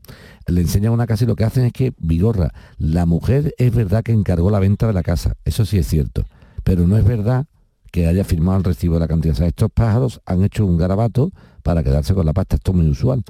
le 0.47 0.61
enseñan 0.61 0.91
una 0.91 1.07
casa 1.07 1.23
y 1.23 1.27
lo 1.27 1.35
que 1.35 1.45
hacen 1.45 1.63
es 1.65 1.73
que, 1.73 1.93
Vigorra, 1.97 2.53
la 2.77 3.05
mujer 3.05 3.55
es 3.57 3.73
verdad 3.73 4.03
que 4.03 4.11
encargó 4.11 4.51
la 4.51 4.59
venta 4.59 4.87
de 4.87 4.93
la 4.93 5.03
casa, 5.03 5.35
eso 5.45 5.65
sí 5.65 5.77
es 5.77 5.87
cierto, 5.87 6.25
pero 6.63 6.85
no 6.85 6.97
es 6.97 7.05
verdad 7.05 7.45
que 7.91 8.07
haya 8.07 8.23
firmado 8.23 8.59
el 8.59 8.63
recibo 8.63 8.95
de 8.95 8.99
la 9.01 9.07
cantidad. 9.07 9.33
O 9.33 9.37
sea, 9.37 9.47
estos 9.47 9.69
pájaros 9.71 10.21
han 10.25 10.43
hecho 10.43 10.65
un 10.65 10.77
garabato 10.77 11.31
para 11.63 11.83
quedarse 11.83 12.13
con 12.13 12.25
la 12.25 12.33
pasta, 12.33 12.55
esto 12.55 12.71
es 12.71 12.77
muy 12.77 12.89
usual. 12.89 13.23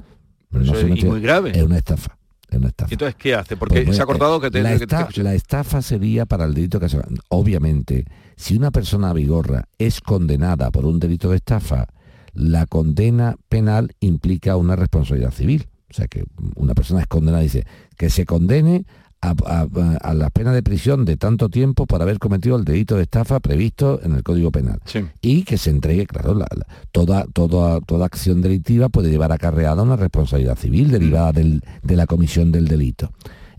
Pero 0.50 0.64
No 0.64 0.74
es 0.74 1.04
muy 1.04 1.20
grave. 1.20 1.52
Es 1.56 1.62
una 1.62 1.76
estafa. 1.78 2.16
Es 2.50 2.58
una 2.58 2.68
estafa. 2.68 2.90
¿Y 2.90 2.94
entonces 2.94 3.14
qué 3.16 3.34
hace? 3.34 3.56
Porque 3.56 3.82
Pues, 3.82 3.96
se 3.96 4.02
ha 4.02 4.06
cortado 4.06 4.40
que 4.40 4.50
te, 4.50 4.62
la, 4.62 4.70
que 4.76 4.84
esta- 4.84 5.08
la 5.22 5.34
estafa 5.34 5.82
sería 5.82 6.24
para 6.24 6.44
el 6.46 6.54
delito 6.54 6.80
que 6.80 6.88
se 6.88 6.98
Obviamente, 7.28 8.06
si 8.36 8.56
una 8.56 8.70
persona 8.70 9.12
vigorra 9.12 9.64
es 9.78 10.00
condenada 10.00 10.70
por 10.70 10.86
un 10.86 10.98
delito 10.98 11.30
de 11.30 11.36
estafa, 11.36 11.86
la 12.32 12.66
condena 12.66 13.36
penal 13.48 13.94
implica 14.00 14.56
una 14.56 14.76
responsabilidad 14.76 15.32
civil. 15.32 15.66
O 15.90 15.94
sea 15.94 16.06
que 16.06 16.24
una 16.56 16.74
persona 16.74 17.00
es 17.00 17.06
condenada, 17.06 17.42
dice, 17.42 17.66
que 17.96 18.08
se 18.10 18.24
condene 18.24 18.84
a, 19.20 19.34
a- 19.46 19.96
a 20.00 20.14
la 20.14 20.30
pena 20.30 20.52
de 20.52 20.62
prisión 20.62 21.04
de 21.04 21.16
tanto 21.16 21.48
tiempo 21.48 21.86
por 21.86 22.00
haber 22.02 22.18
cometido 22.18 22.56
el 22.56 22.64
delito 22.64 22.96
de 22.96 23.02
estafa 23.02 23.40
previsto 23.40 24.00
en 24.02 24.12
el 24.14 24.22
Código 24.22 24.50
Penal 24.52 24.78
Sí. 24.84 25.04
y 25.20 25.42
que 25.42 25.58
se 25.58 25.70
entregue, 25.70 26.06
claro, 26.06 26.34
la- 26.34 26.46
la- 26.54 26.66
toda, 26.92 27.24
toda, 27.32 27.80
toda 27.80 28.06
acción 28.06 28.42
delictiva 28.42 28.88
puede 28.88 29.10
llevar 29.10 29.32
acarreada 29.32 29.82
una 29.82 29.96
responsabilidad 29.96 30.56
civil 30.56 30.90
derivada 30.90 31.32
del- 31.32 31.62
de 31.82 31.96
la 31.96 32.06
comisión 32.06 32.52
del 32.52 32.68
delito. 32.68 33.10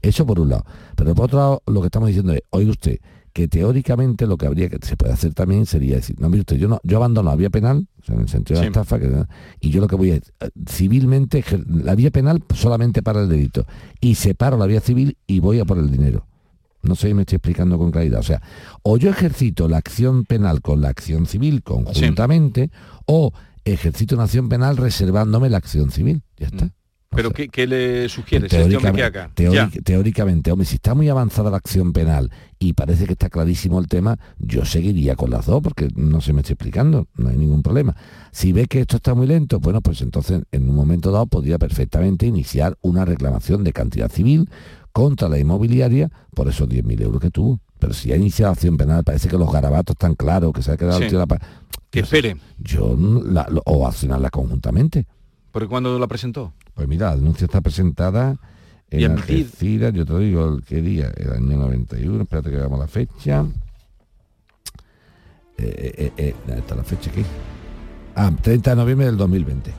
Eso 0.02 0.26
por 0.26 0.40
un 0.40 0.50
lado. 0.50 0.66
Pero 0.96 1.14
por 1.14 1.26
otro 1.26 1.40
lado, 1.40 1.64
lo 1.68 1.82
que 1.82 1.88
estamos 1.88 2.08
diciendo 2.08 2.32
es, 2.34 2.42
oiga 2.52 2.72
usted, 2.72 3.00
que 3.40 3.48
teóricamente 3.48 4.28
lo 4.28 4.36
que 4.36 4.46
habría 4.48 4.68
que 4.68 4.80
se 4.86 4.98
puede 4.98 5.14
hacer 5.14 5.34
también 5.34 5.66
sería 5.66 5.96
decir, 5.96 6.20
no, 6.20 6.28
mire 6.30 6.42
usted, 6.42 6.58
yo 6.58 6.68
no, 6.68 6.82
yo 6.84 6.98
abandono 6.98 7.30
la 7.30 7.38
vía 7.38 7.50
penal, 7.50 7.88
o 8.02 8.06
sea, 8.06 8.16
en 8.16 8.22
el 8.22 8.28
sentido 8.28 8.60
de 8.60 8.66
la 8.66 8.82
estafa, 8.82 9.00
que- 9.00 9.26
y 9.62 9.70
yo 9.70 9.80
lo 9.80 9.88
que 9.88 9.96
voy 9.96 10.10
es 10.12 10.34
eh, 10.42 10.50
civilmente, 10.68 11.42
la 11.68 11.96
vía 11.96 12.12
penal 12.12 12.44
solamente 12.54 13.02
para 13.02 13.22
el 13.22 13.30
delito, 13.30 13.66
y 14.02 14.16
separo 14.16 14.58
la 14.58 14.66
vía 14.66 14.82
civil 14.82 15.18
y 15.26 15.40
voy 15.40 15.60
a 15.62 15.66
por 15.66 15.78
el 15.78 15.90
dinero. 15.90 16.26
No 16.84 16.96
sé 16.96 17.08
si 17.08 17.14
me 17.14 17.22
estoy 17.22 17.38
explicando 17.38 17.78
con 17.78 17.92
claridad. 17.92 18.20
O 18.20 18.24
sea, 18.24 18.42
o 18.84 18.98
yo 18.98 19.10
ejercito 19.10 19.68
la 19.70 19.78
acción 19.78 20.26
penal 20.26 20.62
con 20.62 20.82
la 20.82 20.90
acción 20.90 21.26
civil 21.26 21.62
conjuntamente, 21.64 22.72
o 23.06 23.32
ejercito 23.64 24.16
una 24.16 24.26
acción 24.26 24.50
penal 24.50 24.76
reservándome 24.78 25.50
la 25.50 25.58
acción 25.58 25.92
civil. 25.92 26.24
Ya 26.38 26.48
está. 26.48 26.66
Mm. 26.66 26.72
¿Pero 27.12 27.32
qué, 27.32 27.50
qué 27.50 27.66
le 27.66 28.08
sugiere? 28.08 28.48
Si 28.48 28.56
este 28.56 28.76
hombre 28.78 28.94
que 28.94 29.04
haga. 29.04 29.32
teóricamente, 29.84 30.52
hombre, 30.52 30.66
si 30.66 30.76
está 30.76 30.94
muy 30.94 31.10
avanzada 31.10 31.50
la 31.50 31.58
acción 31.58 31.92
penal 31.92 32.30
y 32.60 32.74
parece 32.74 33.06
que 33.06 33.14
está 33.14 33.30
clarísimo 33.30 33.80
el 33.80 33.88
tema, 33.88 34.18
yo 34.38 34.64
seguiría 34.64 35.16
con 35.16 35.32
las 35.32 35.48
dos 35.48 35.62
porque 35.64 35.88
no 35.96 36.22
se 36.22 36.34
me 36.34 36.42
estoy 36.42 36.54
explicando, 36.54 37.08
no 37.16 37.30
hay 37.30 37.38
ningún 37.38 37.64
problema. 37.64 37.96
Si 38.32 38.52
ve 38.52 38.68
que 38.68 38.82
esto 38.82 38.98
está 38.98 39.16
muy 39.16 39.26
lento, 39.26 39.60
bueno, 39.60 39.82
pues 39.82 40.02
entonces 40.02 40.44
en 40.52 40.70
un 40.70 40.76
momento 40.76 41.12
dado 41.12 41.26
podría 41.26 41.58
perfectamente 41.58 42.28
iniciar 42.28 42.78
una 42.82 43.06
reclamación 43.06 43.64
de 43.64 43.74
cantidad 43.74 44.12
civil 44.12 44.48
contra 44.92 45.30
la 45.30 45.40
inmobiliaria 45.40 46.12
por 46.36 46.48
esos 46.48 46.70
10.000 46.70 47.02
euros 47.02 47.22
que 47.22 47.32
tuvo. 47.32 47.60
Pero 47.80 47.94
si 47.94 48.12
ha 48.12 48.18
iniciado 48.18 48.52
acción 48.52 48.78
penal, 48.78 49.04
parece 49.04 49.30
que 49.30 49.38
los 49.38 49.52
garabatos 49.52 49.96
están 49.96 50.14
claros, 50.14 50.52
que 50.54 50.62
se 50.62 50.72
ha 50.72 50.78
quedado 50.78 50.98
Sí. 50.98 51.06
el 51.06 51.10
tío 51.10 51.20
la 51.20 51.26
pa- 51.28 51.40
Que 51.90 52.02
espere. 52.02 52.38
Yo, 52.60 52.96
la- 53.26 53.48
lo- 53.50 53.64
o 53.66 53.88
accionarla 53.88 54.30
conjuntamente. 54.30 55.08
¿Porque 55.52 55.68
cuándo 55.68 55.98
la 55.98 56.06
presentó? 56.08 56.54
Pues 56.80 56.88
mira, 56.88 57.10
la 57.10 57.18
denuncia 57.18 57.44
está 57.44 57.60
presentada 57.60 58.38
en 58.90 59.02
admitid- 59.18 59.44
Algeciras, 59.44 59.94
yo 59.94 60.06
te 60.06 60.18
digo, 60.20 60.48
el 60.48 60.64
qué 60.64 60.82
día, 60.82 61.12
el 61.18 61.30
año 61.34 61.58
91, 61.58 62.22
espérate 62.24 62.50
que 62.50 62.56
veamos 62.56 62.80
la 62.80 62.88
fecha. 62.88 63.46
eh, 65.58 66.12
eh, 66.18 66.34
eh, 66.48 66.54
hasta 66.58 66.74
la 66.76 66.84
fecha 66.86 67.12
aquí. 67.12 67.22
Ah, 68.16 68.32
30 68.42 68.70
de 68.70 68.76
noviembre 68.78 69.08
del 69.08 69.18
2020. 69.18 69.74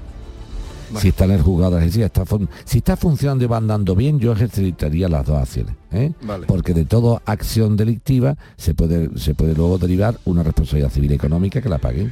Si 0.98 1.08
están 1.08 1.30
en 1.30 1.36
el 1.38 1.42
juzgado 1.42 1.76
de 1.76 1.90
si 1.90 2.02
está, 2.02 2.22
si 2.66 2.78
está 2.78 2.96
funcionando 2.98 3.44
y 3.44 3.46
va 3.46 3.56
andando 3.56 3.94
bien, 3.96 4.18
yo 4.18 4.32
ejercitaría 4.32 5.08
las 5.08 5.24
dos 5.24 5.38
acciones. 5.38 5.74
¿eh? 5.92 6.12
Vale. 6.20 6.46
Porque 6.46 6.74
de 6.74 6.84
toda 6.84 7.22
acción 7.24 7.78
delictiva 7.78 8.36
se 8.58 8.74
puede, 8.74 9.18
se 9.18 9.34
puede 9.34 9.54
luego 9.54 9.78
derivar 9.78 10.18
una 10.26 10.42
responsabilidad 10.42 10.90
civil 10.90 11.12
y 11.12 11.14
económica 11.14 11.62
que 11.62 11.68
la 11.70 11.78
paguen. 11.78 12.10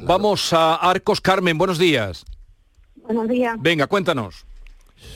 Vamos 0.00 0.52
a 0.52 0.76
Arcos 0.76 1.20
Carmen, 1.20 1.58
buenos 1.58 1.78
días. 1.78 2.24
Buenos 3.08 3.28
días. 3.28 3.56
Venga, 3.58 3.86
cuéntanos. 3.86 4.44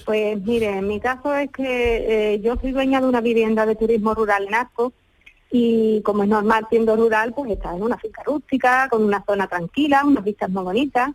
Pues 0.06 0.40
mire, 0.40 0.78
en 0.78 0.88
mi 0.88 0.98
caso 0.98 1.34
es 1.34 1.50
que 1.50 2.32
eh, 2.32 2.40
yo 2.40 2.56
soy 2.56 2.72
dueña 2.72 3.02
de 3.02 3.06
una 3.06 3.20
vivienda 3.20 3.66
de 3.66 3.76
turismo 3.76 4.14
rural 4.14 4.46
en 4.46 4.54
Asco 4.54 4.94
y 5.50 6.00
como 6.00 6.22
es 6.22 6.30
normal 6.30 6.66
siendo 6.70 6.96
rural, 6.96 7.34
pues 7.34 7.50
está 7.50 7.76
en 7.76 7.82
una 7.82 7.98
finca 7.98 8.22
rústica, 8.22 8.88
con 8.88 9.04
una 9.04 9.22
zona 9.26 9.46
tranquila, 9.46 10.06
unas 10.06 10.24
vistas 10.24 10.48
muy 10.48 10.64
bonitas. 10.64 11.10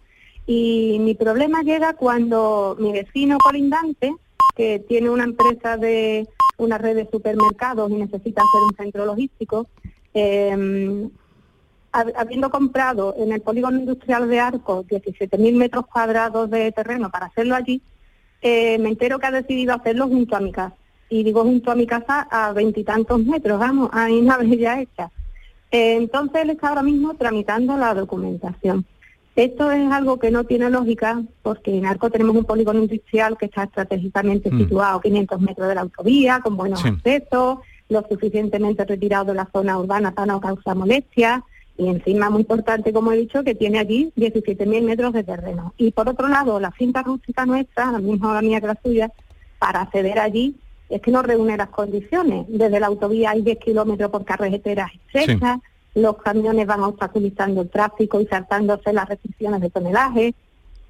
Y 0.45 0.99
mi 0.99 1.15
problema 1.15 1.63
llega 1.63 1.93
cuando 1.93 2.77
mi 2.79 2.91
vecino 2.91 3.39
colindante, 3.39 4.13
que 4.55 4.77
tiene 4.87 5.09
una 5.09 5.23
empresa 5.23 5.77
de 5.77 6.27
una 6.57 6.77
red 6.77 6.95
de 6.95 7.09
supermercados 7.09 7.89
y 7.89 7.95
necesita 7.95 8.43
hacer 8.43 8.61
un 8.69 8.75
centro 8.75 9.03
logístico, 9.03 9.65
eh, 10.13 11.09
habiendo 12.15 12.49
comprado 12.49 13.15
en 13.17 13.31
el 13.31 13.41
polígono 13.41 13.79
industrial 13.79 14.27
de 14.29 14.39
Arcos 14.39 14.85
17.000 14.87 15.55
metros 15.55 15.85
cuadrados 15.87 16.49
de 16.49 16.71
terreno 16.71 17.09
para 17.09 17.27
hacerlo 17.27 17.55
allí, 17.55 17.81
eh, 18.41 18.77
me 18.79 18.89
entero 18.89 19.19
que 19.19 19.25
ha 19.27 19.31
decidido 19.31 19.73
hacerlo 19.73 20.07
junto 20.07 20.35
a 20.35 20.39
mi 20.39 20.51
casa. 20.51 20.75
Y 21.09 21.23
digo 21.23 21.43
junto 21.43 21.71
a 21.71 21.75
mi 21.75 21.87
casa 21.87 22.27
a 22.29 22.51
veintitantos 22.53 23.19
metros, 23.23 23.59
vamos, 23.59 23.89
hay 23.93 24.19
una 24.19 24.43
ya 24.43 24.81
hecha. 24.81 25.09
Eh, 25.71 25.95
entonces 25.95 26.41
él 26.43 26.49
está 26.51 26.69
ahora 26.69 26.83
mismo 26.83 27.13
tramitando 27.15 27.77
la 27.77 27.93
documentación. 27.93 28.85
Esto 29.35 29.71
es 29.71 29.91
algo 29.91 30.17
que 30.17 30.31
no 30.31 30.43
tiene 30.45 30.69
lógica 30.69 31.21
porque 31.43 31.77
en 31.77 31.85
Arco 31.85 32.09
tenemos 32.09 32.35
un 32.35 32.43
polígono 32.45 32.79
industrial 32.81 33.37
que 33.37 33.45
está 33.45 33.63
estratégicamente 33.63 34.49
Mm. 34.51 34.57
situado 34.57 34.97
a 34.97 35.01
500 35.01 35.39
metros 35.41 35.67
de 35.67 35.75
la 35.75 35.81
autovía, 35.81 36.39
con 36.41 36.57
buenos 36.57 36.81
Sí. 36.81 36.87
accesos, 36.89 37.59
lo 37.89 38.05
suficientemente 38.09 38.83
retirado 38.83 39.25
de 39.25 39.35
la 39.35 39.47
zona 39.53 39.77
urbana 39.77 40.11
para 40.11 40.25
no 40.25 40.41
causar 40.41 40.75
molestias 40.75 41.41
y 41.77 41.87
encima 41.87 42.29
muy 42.29 42.41
importante, 42.41 42.91
como 42.91 43.11
he 43.11 43.17
dicho, 43.17 43.43
que 43.43 43.55
tiene 43.55 43.79
allí 43.79 44.11
17.000 44.17 44.81
metros 44.81 45.13
de 45.13 45.23
terreno. 45.23 45.73
Y 45.77 45.91
por 45.91 46.09
otro 46.09 46.27
lado, 46.27 46.59
la 46.59 46.71
finca 46.71 47.03
rústica 47.03 47.45
nuestra, 47.45 47.91
la 47.91 47.99
misma 47.99 48.33
la 48.33 48.41
mía 48.41 48.59
que 48.59 48.67
la 48.67 48.79
suya, 48.83 49.11
para 49.59 49.81
acceder 49.81 50.19
allí 50.19 50.55
es 50.89 51.01
que 51.01 51.11
no 51.11 51.21
reúne 51.21 51.57
las 51.57 51.69
condiciones. 51.69 52.45
Desde 52.47 52.79
la 52.79 52.87
autovía 52.87 53.31
hay 53.31 53.41
10 53.41 53.59
kilómetros 53.59 54.09
por 54.09 54.25
carreteras 54.25 54.91
estrechas, 54.93 55.59
los 55.93 56.17
camiones 56.17 56.67
van 56.67 56.83
obstaculizando 56.83 57.61
el 57.61 57.69
tráfico 57.69 58.21
y 58.21 58.27
saltándose 58.27 58.93
las 58.93 59.09
restricciones 59.09 59.61
de 59.61 59.69
tonelaje. 59.69 60.35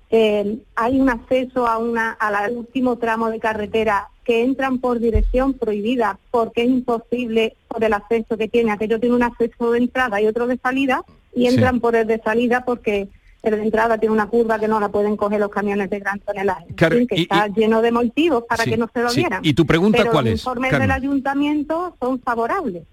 Eh, 0.10 0.60
hay 0.76 1.00
un 1.02 1.10
acceso 1.10 1.68
a 1.68 1.78
una 1.78 2.12
al 2.12 2.56
último 2.56 2.98
tramo 2.98 3.30
de 3.30 3.40
carretera 3.40 4.08
que 4.24 4.44
entran 4.44 4.80
por 4.80 5.00
dirección 5.00 5.54
prohibida 5.54 6.18
porque 6.32 6.64
es 6.64 6.70
imposible 6.70 7.56
por 7.68 7.84
el 7.84 7.94
acceso 7.94 8.38
que 8.38 8.48
tiene. 8.48 8.72
Aquello 8.72 9.00
tiene 9.00 9.16
un 9.16 9.24
acceso 9.24 9.72
de 9.72 9.80
entrada 9.80 10.22
y 10.22 10.28
otro 10.28 10.48
de 10.48 10.58
salida 10.58 11.04
y 11.36 11.42
Sí. 11.42 11.48
entran 11.48 11.80
por 11.82 11.96
el 11.96 12.08
de 12.08 12.20
salida 12.20 12.64
porque 12.66 13.10
el 13.44 13.52
de 13.56 13.64
entrada 13.64 13.98
tiene 13.98 14.14
una 14.14 14.28
curva 14.28 14.58
que 14.60 14.68
no 14.68 14.80
la 14.80 14.90
pueden 14.90 15.16
coger 15.18 15.40
los 15.40 15.50
camiones 15.52 15.90
de 15.90 16.00
gran 16.00 16.20
tonelaje. 16.20 16.66
Que 16.76 17.08
y- 17.16 17.22
está 17.24 17.48
y- 17.48 17.60
lleno 17.60 17.82
de 17.82 17.92
motivos 17.92 18.44
para 18.48 18.64
Sí, 18.64 18.72
que 18.72 18.78
no 18.78 18.90
se 18.94 19.02
lo 19.02 19.10
sí. 19.10 19.20
dieran. 19.22 19.42
¿Y 19.46 19.54
tu 19.54 19.66
pregunta 19.66 19.98
Pero 20.00 20.12
cuál 20.12 20.26
los 20.26 20.34
es, 20.36 20.40
informes 20.42 20.72
Carmen? 20.72 20.88
del 20.90 20.98
ayuntamiento 20.98 21.96
son 22.00 22.20
favorables. 22.22 22.84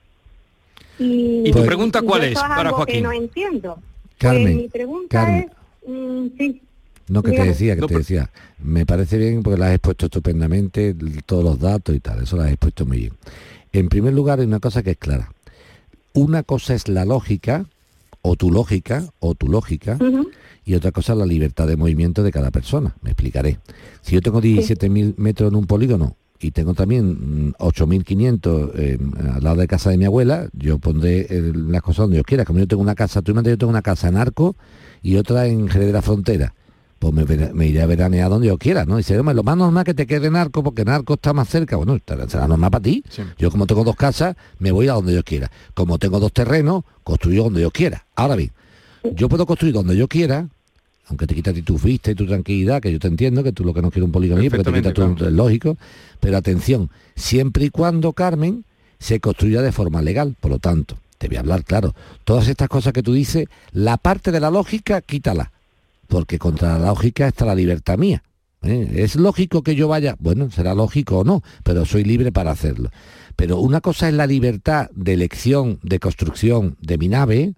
Y, 0.99 1.43
¿Y 1.49 1.53
tu 1.53 1.65
pregunta 1.65 2.03
cuál 2.03 2.25
es 2.25 2.33
es 2.33 2.39
para 2.41 2.71
Joaquín? 2.71 2.95
que 2.97 3.01
no 3.03 3.13
entiendo. 3.13 3.79
Carmen, 4.19 4.43
Pues 4.45 4.55
mi 4.57 4.69
pregunta 4.69 5.19
Carmen. 5.25 5.51
es, 5.83 5.89
mm, 5.89 6.27
sí, 6.39 6.63
No, 7.09 7.23
que 7.23 7.33
te 7.33 7.45
decía, 7.45 7.75
que 7.75 7.81
No, 7.83 7.87
te 7.87 7.93
pero- 7.95 8.01
decía. 8.01 8.31
Me 8.63 8.87
parece 8.87 9.19
bien 9.19 9.43
porque 9.43 9.59
la 9.59 9.67
has 9.69 9.75
expuesto 9.75 10.07
estupendamente, 10.07 10.95
todos 11.27 11.45
los 11.45 11.59
datos 11.59 11.95
y 11.95 12.01
tal, 12.01 12.23
eso 12.23 12.37
lo 12.37 12.43
has 12.43 12.51
expuesto 12.51 12.87
muy 12.87 12.99
bien. 12.99 13.13
En 13.73 13.89
primer 13.89 14.15
lugar, 14.15 14.41
hay 14.41 14.47
una 14.47 14.61
cosa 14.61 14.83
que 14.83 14.93
es 14.93 14.97
clara. 14.97 15.31
Una 16.15 16.43
cosa 16.45 16.75
es 16.75 16.89
la 16.89 17.05
lógica, 17.05 17.67
o 18.23 18.37
tu 18.37 18.51
lógica, 18.51 19.05
o 19.19 19.35
tu 19.35 19.49
lógica, 19.49 19.99
y 20.65 20.75
otra 20.75 20.93
cosa 20.93 21.13
es 21.13 21.19
la 21.19 21.27
libertad 21.27 21.67
de 21.67 21.77
movimiento 21.77 22.23
de 22.23 22.33
cada 22.33 22.51
persona. 22.51 22.95
Me 23.03 23.11
explicaré. 23.11 23.59
Si 24.01 24.15
yo 24.15 24.23
tengo 24.23 24.41
17.000 24.41 25.15
metros 25.19 25.51
en 25.51 25.57
un 25.57 25.67
polígono 25.67 26.17
y 26.41 26.53
tengo 26.53 26.73
también 26.73 27.49
mm, 27.49 27.55
8.500 27.59 28.71
eh, 28.77 28.99
al 29.35 29.45
lado 29.45 29.57
de 29.57 29.67
casa 29.67 29.91
de 29.91 29.99
mi 29.99 30.05
abuela, 30.07 30.49
yo 30.53 30.79
pondré 30.79 31.27
eh, 31.29 31.53
las 31.55 31.83
cosas 31.83 32.05
donde 32.05 32.17
yo 32.19 32.23
quiera. 32.25 32.45
Como 32.45 32.61
yo 32.61 32.69
tengo 32.69 32.83
una 32.83 32.95
casa, 32.95 33.21
tú 33.21 33.33
imagínate, 33.33 33.51
yo 33.51 33.59
tengo 33.59 33.71
una 33.71 33.83
casa 33.83 34.09
en 34.09 34.17
Arco 34.17 34.57
y 35.03 35.17
otra 35.17 35.47
en 35.47 35.69
Jerez 35.69 35.89
de 35.89 35.93
la 35.93 36.03
Frontera. 36.03 36.55
Pues 37.13 37.55
me, 37.55 37.67
iré 37.67 37.83
a 37.83 37.87
veranear 37.87 38.31
donde 38.31 38.47
yo 38.49 38.57
quiera, 38.57 38.85
¿no? 38.85 38.97
Dice, 38.97 39.19
"Hombre, 39.19 39.35
lo 39.35 39.43
más 39.43 39.57
normal 39.57 39.85
que 39.85 39.95
te 39.95 40.07
quede 40.07 40.29
en 40.29 40.37
Arco, 40.37 40.63
porque 40.63 40.83
en 40.83 40.89
Arco 40.89 41.15
está 41.15 41.33
más 41.33 41.49
cerca. 41.49 41.77
Bueno, 41.77 41.99
será 42.29 42.49
normal 42.49 42.71
para 42.71 42.83
ti. 42.83 43.05
Sí. 43.09 43.23
Yo 43.39 43.51
como 43.51 43.67
tengo 43.67 43.85
dos 43.85 43.97
casas, 43.97 44.37
me 44.59 44.73
voy 44.73 44.89
a 44.89 44.95
donde 44.95 45.15
yo 45.15 45.23
quiera. 45.23 45.51
Como 45.75 45.99
tengo 45.99 46.21
dos 46.21 46.33
terrenos, 46.33 46.85
construyo 47.03 47.45
donde 47.45 47.61
yo 47.61 47.71
quiera. 47.71 48.07
Ahora 48.15 48.37
bien, 48.37 48.53
yo 49.15 49.29
puedo 49.29 49.45
construir 49.45 49.75
donde 49.75 49.97
yo 49.97 50.09
quiera, 50.09 50.49
aunque 51.09 51.27
te 51.27 51.35
quita 51.35 51.51
a 51.51 51.55
ti 51.55 51.63
tu 51.63 51.79
vista 51.79 52.11
y 52.11 52.15
tu 52.15 52.27
tranquilidad, 52.27 52.81
que 52.81 52.91
yo 52.91 52.99
te 52.99 53.09
entiendo, 53.09 53.43
que 53.43 53.53
tú 53.53 53.65
lo 53.65 53.75
que 53.75 53.83
no 53.83 53.91
quieres 53.91 54.07
un 54.07 54.13
polígono 54.13 54.41
ahí, 54.41 54.49
porque 54.49 54.65
te 54.65 54.71
quita 54.73 54.83
Perfectamente, 54.83 55.25
tu, 55.25 55.29
es 55.29 55.33
lógico. 55.33 55.77
Pero 56.21 56.37
atención, 56.37 56.91
siempre 57.15 57.67
y 57.67 57.71
cuando, 57.71 58.13
Carmen, 58.13 58.65
se 58.99 59.21
construya 59.21 59.61
de 59.61 59.73
forma 59.73 60.01
legal. 60.01 60.37
Por 60.41 60.51
lo 60.51 60.59
tanto, 60.59 60.97
te 61.19 61.29
voy 61.29 61.37
a 61.37 61.41
hablar 61.41 61.65
claro. 61.65 61.95
Todas 62.25 62.49
estas 62.49 62.69
cosas 62.69 62.93
que 62.93 63.03
tú 63.03 63.13
dices, 63.13 63.47
la 63.73 63.99
parte 63.99 64.33
de 64.33 64.41
la 64.41 64.51
lógica, 64.51 65.03
quítala. 65.03 65.53
Porque 66.09 66.39
contra 66.39 66.79
la 66.79 66.89
lógica 66.89 67.29
está 67.29 67.45
la 67.45 67.55
libertad 67.55 67.99
mía. 67.99 68.23
¿eh? 68.63 68.91
¿Es 68.97 69.17
lógico 69.17 69.63
que 69.63 69.75
yo 69.75 69.89
vaya? 69.89 70.17
Bueno, 70.19 70.51
será 70.51 70.75
lógico 70.75 71.19
o 71.19 71.25
no, 71.25 71.43
pero 71.63 71.85
soy 71.85 72.05
libre 72.05 72.33
para 72.33 72.51
hacerlo. 72.51 72.91
Pero 73.37 73.59
una 73.59 73.81
cosa 73.81 74.09
es 74.09 74.15
la 74.15 74.27
libertad 74.27 74.91
de 74.95 75.15
elección, 75.15 75.79
de 75.83 75.99
construcción 75.99 76.77
de 76.81 76.99
mi 76.99 77.09
nave, 77.09 77.55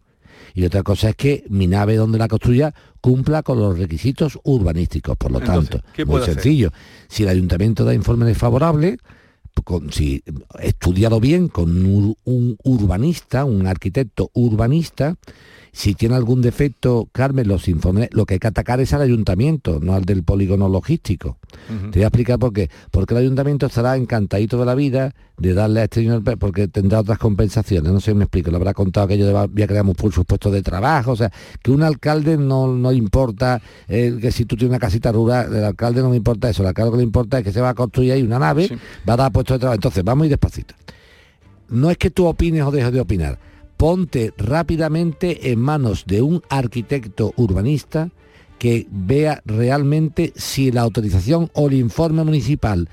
y 0.54 0.64
otra 0.64 0.82
cosa 0.82 1.10
es 1.10 1.16
que 1.16 1.44
mi 1.48 1.66
nave 1.66 1.96
donde 1.96 2.18
la 2.18 2.28
construya 2.28 2.74
cumpla 3.00 3.42
con 3.42 3.60
los 3.60 3.78
requisitos 3.78 4.38
urbanísticos. 4.42 5.16
Por 5.16 5.32
lo 5.32 5.38
Entonces, 5.40 5.70
tanto, 5.70 5.86
¿qué 5.92 6.04
muy 6.04 6.20
hacer? 6.20 6.34
sencillo. 6.34 6.70
Si 7.08 7.24
el 7.24 7.28
ayuntamiento 7.28 7.84
da 7.84 7.94
informe 7.94 8.24
desfavorable, 8.24 8.98
con, 9.64 9.92
si 9.92 10.22
estudiado 10.60 11.20
bien 11.20 11.48
con 11.48 11.84
un 12.24 12.56
urbanista, 12.64 13.44
un 13.44 13.66
arquitecto 13.66 14.30
urbanista, 14.34 15.16
si 15.78 15.92
tiene 15.94 16.14
algún 16.14 16.40
defecto, 16.40 17.06
Carmen, 17.12 17.46
los 17.48 17.68
informes, 17.68 18.08
lo 18.12 18.24
que 18.24 18.32
hay 18.34 18.40
que 18.40 18.46
atacar 18.46 18.80
es 18.80 18.94
al 18.94 19.02
ayuntamiento, 19.02 19.78
no 19.78 19.92
al 19.92 20.06
del 20.06 20.22
polígono 20.22 20.70
logístico. 20.70 21.36
Te 21.90 21.98
voy 21.98 22.02
a 22.02 22.06
explicar 22.06 22.38
por 22.38 22.54
qué. 22.54 22.70
Porque 22.90 23.12
el 23.12 23.20
ayuntamiento 23.20 23.66
estará 23.66 23.94
encantadito 23.98 24.58
de 24.58 24.64
la 24.64 24.74
vida 24.74 25.14
de 25.36 25.52
darle 25.52 25.80
a 25.80 25.84
este 25.84 26.00
señor, 26.00 26.24
pe- 26.24 26.38
porque 26.38 26.66
tendrá 26.66 27.00
otras 27.00 27.18
compensaciones. 27.18 27.92
No 27.92 28.00
sé 28.00 28.12
si 28.12 28.16
me 28.16 28.24
explico. 28.24 28.50
Le 28.50 28.56
habrá 28.56 28.72
contado 28.72 29.06
que 29.06 29.18
yo 29.18 29.30
va- 29.34 29.48
voy 29.48 29.62
a 29.64 29.66
crear 29.66 29.84
por 29.84 30.12
sus 30.14 30.24
puestos 30.24 30.50
de 30.50 30.62
trabajo. 30.62 31.10
O 31.12 31.16
sea, 31.16 31.30
que 31.62 31.70
un 31.70 31.82
alcalde 31.82 32.38
no, 32.38 32.68
no 32.68 32.90
importa 32.90 33.60
eh, 33.86 34.16
que 34.18 34.32
si 34.32 34.46
tú 34.46 34.56
tienes 34.56 34.70
una 34.70 34.78
casita 34.78 35.12
rural, 35.12 35.54
el 35.54 35.62
alcalde 35.62 36.00
no 36.00 36.08
me 36.08 36.16
importa 36.16 36.48
eso. 36.48 36.62
El 36.62 36.68
alcalde 36.68 36.86
lo 36.90 36.92
que 36.92 36.98
le 37.02 37.04
importa 37.04 37.38
es 37.40 37.44
que 37.44 37.52
se 37.52 37.60
va 37.60 37.68
a 37.68 37.74
construir 37.74 38.12
ahí 38.12 38.22
una 38.22 38.38
nave, 38.38 38.68
Sí. 38.68 38.76
va 39.06 39.12
a 39.12 39.16
dar 39.18 39.30
puestos 39.30 39.56
de 39.56 39.58
trabajo. 39.60 39.74
Entonces, 39.74 40.02
vamos 40.02 40.24
ir 40.24 40.30
despacito. 40.30 40.74
No 41.68 41.90
es 41.90 41.98
que 41.98 42.08
tú 42.10 42.24
opines 42.24 42.62
o 42.62 42.70
dejes 42.70 42.92
de 42.94 43.00
opinar. 43.00 43.38
Ponte 43.76 44.32
rápidamente 44.38 45.52
en 45.52 45.60
manos 45.60 46.04
de 46.06 46.22
un 46.22 46.42
arquitecto 46.48 47.34
urbanista 47.36 48.10
que 48.58 48.86
vea 48.90 49.42
realmente 49.44 50.32
si 50.36 50.72
la 50.72 50.80
autorización 50.80 51.50
o 51.52 51.68
el 51.68 51.74
informe 51.74 52.24
municipal 52.24 52.88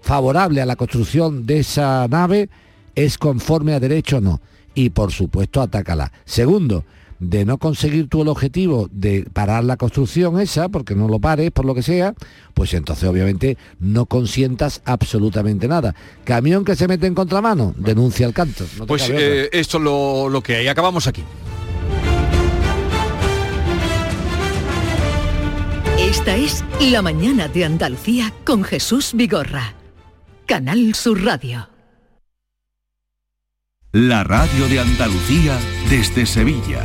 favorable 0.00 0.60
a 0.60 0.66
la 0.66 0.76
construcción 0.76 1.46
de 1.46 1.60
esa 1.60 2.06
nave 2.08 2.50
es 2.94 3.16
conforme 3.16 3.72
a 3.72 3.80
derecho 3.80 4.18
o 4.18 4.20
no. 4.20 4.40
Y 4.74 4.90
por 4.90 5.12
supuesto, 5.12 5.60
atácala. 5.60 6.12
Segundo, 6.24 6.84
de 7.18 7.44
no 7.44 7.58
conseguir 7.58 8.08
tú 8.08 8.22
el 8.22 8.28
objetivo 8.28 8.88
de 8.92 9.26
parar 9.32 9.64
la 9.64 9.76
construcción 9.76 10.40
esa, 10.40 10.68
porque 10.68 10.94
no 10.94 11.08
lo 11.08 11.18
pares, 11.18 11.50
por 11.50 11.64
lo 11.64 11.74
que 11.74 11.82
sea, 11.82 12.14
pues 12.54 12.74
entonces 12.74 13.08
obviamente 13.08 13.56
no 13.80 14.06
consientas 14.06 14.82
absolutamente 14.84 15.68
nada. 15.68 15.94
Camión 16.24 16.64
que 16.64 16.76
se 16.76 16.88
mete 16.88 17.06
en 17.06 17.14
contramano, 17.14 17.74
denuncia 17.76 18.26
al 18.26 18.34
canto. 18.34 18.64
no 18.78 18.86
Pues 18.86 19.08
eh, 19.10 19.48
esto 19.52 19.78
es 19.78 19.84
lo, 19.84 20.28
lo 20.28 20.42
que 20.42 20.56
hay. 20.56 20.68
Acabamos 20.68 21.06
aquí. 21.06 21.22
Esta 25.98 26.36
es 26.36 26.64
La 26.80 27.02
mañana 27.02 27.48
de 27.48 27.64
Andalucía 27.64 28.32
con 28.44 28.64
Jesús 28.64 29.10
Vigorra. 29.14 29.74
Canal 30.46 30.94
Sur 30.94 31.22
Radio. 31.22 31.68
La 33.92 34.24
radio 34.24 34.68
de 34.68 34.80
Andalucía 34.80 35.58
desde 35.90 36.24
Sevilla. 36.24 36.84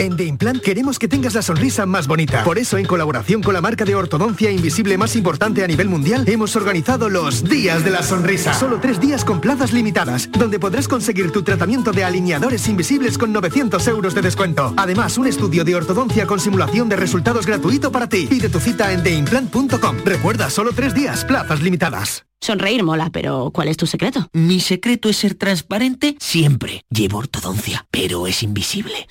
En 0.00 0.16
The 0.16 0.24
Implant 0.24 0.62
queremos 0.62 0.98
que 0.98 1.08
tengas 1.08 1.34
la 1.34 1.42
sonrisa 1.42 1.84
más 1.84 2.06
bonita. 2.06 2.42
Por 2.42 2.58
eso, 2.58 2.78
en 2.78 2.86
colaboración 2.86 3.42
con 3.42 3.52
la 3.52 3.60
marca 3.60 3.84
de 3.84 3.94
ortodoncia 3.94 4.50
invisible 4.50 4.96
más 4.96 5.14
importante 5.14 5.62
a 5.62 5.66
nivel 5.66 5.90
mundial, 5.90 6.24
hemos 6.26 6.56
organizado 6.56 7.10
los 7.10 7.44
Días 7.44 7.84
de 7.84 7.90
la 7.90 8.02
Sonrisa. 8.02 8.54
Solo 8.54 8.80
tres 8.80 8.98
días 8.98 9.26
con 9.26 9.42
plazas 9.42 9.74
limitadas, 9.74 10.30
donde 10.32 10.58
podrás 10.58 10.88
conseguir 10.88 11.32
tu 11.32 11.42
tratamiento 11.42 11.92
de 11.92 12.04
alineadores 12.04 12.66
invisibles 12.66 13.18
con 13.18 13.30
900 13.30 13.86
euros 13.88 14.14
de 14.14 14.22
descuento. 14.22 14.72
Además, 14.78 15.18
un 15.18 15.26
estudio 15.26 15.64
de 15.64 15.74
ortodoncia 15.74 16.26
con 16.26 16.40
simulación 16.40 16.88
de 16.88 16.96
resultados 16.96 17.44
gratuito 17.44 17.92
para 17.92 18.08
ti. 18.08 18.26
Pide 18.26 18.48
tu 18.48 18.58
cita 18.58 18.92
en 18.92 19.02
theimplant.com. 19.02 19.98
Recuerda, 20.02 20.48
solo 20.48 20.72
tres 20.72 20.94
días, 20.94 21.26
plazas 21.26 21.60
limitadas. 21.60 22.24
Sonreír 22.40 22.82
mola, 22.84 23.10
pero 23.12 23.50
¿cuál 23.52 23.68
es 23.68 23.76
tu 23.76 23.86
secreto? 23.86 24.30
Mi 24.32 24.60
secreto 24.60 25.10
es 25.10 25.18
ser 25.18 25.34
transparente 25.34 26.16
siempre. 26.20 26.86
Llevo 26.88 27.18
ortodoncia, 27.18 27.86
pero 27.90 28.26
es 28.26 28.42
invisible. 28.42 29.06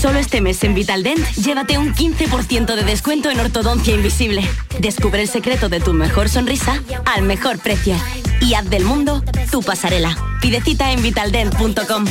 Solo 0.00 0.18
este 0.18 0.42
mes 0.42 0.62
en 0.62 0.74
Vitaldent, 0.74 1.26
llévate 1.36 1.78
un 1.78 1.94
15% 1.94 2.74
de 2.74 2.84
descuento 2.84 3.30
en 3.30 3.40
ortodoncia 3.40 3.94
invisible. 3.94 4.42
Descubre 4.78 5.22
el 5.22 5.28
secreto 5.28 5.70
de 5.70 5.80
tu 5.80 5.94
mejor 5.94 6.28
sonrisa 6.28 6.82
al 7.06 7.22
mejor 7.22 7.58
precio. 7.58 7.96
Y 8.42 8.54
haz 8.54 8.68
del 8.68 8.84
mundo 8.84 9.24
tu 9.50 9.62
pasarela. 9.62 10.14
Pide 10.42 10.60
cita 10.60 10.92
en 10.92 11.02
vitaldent.com. 11.02 12.04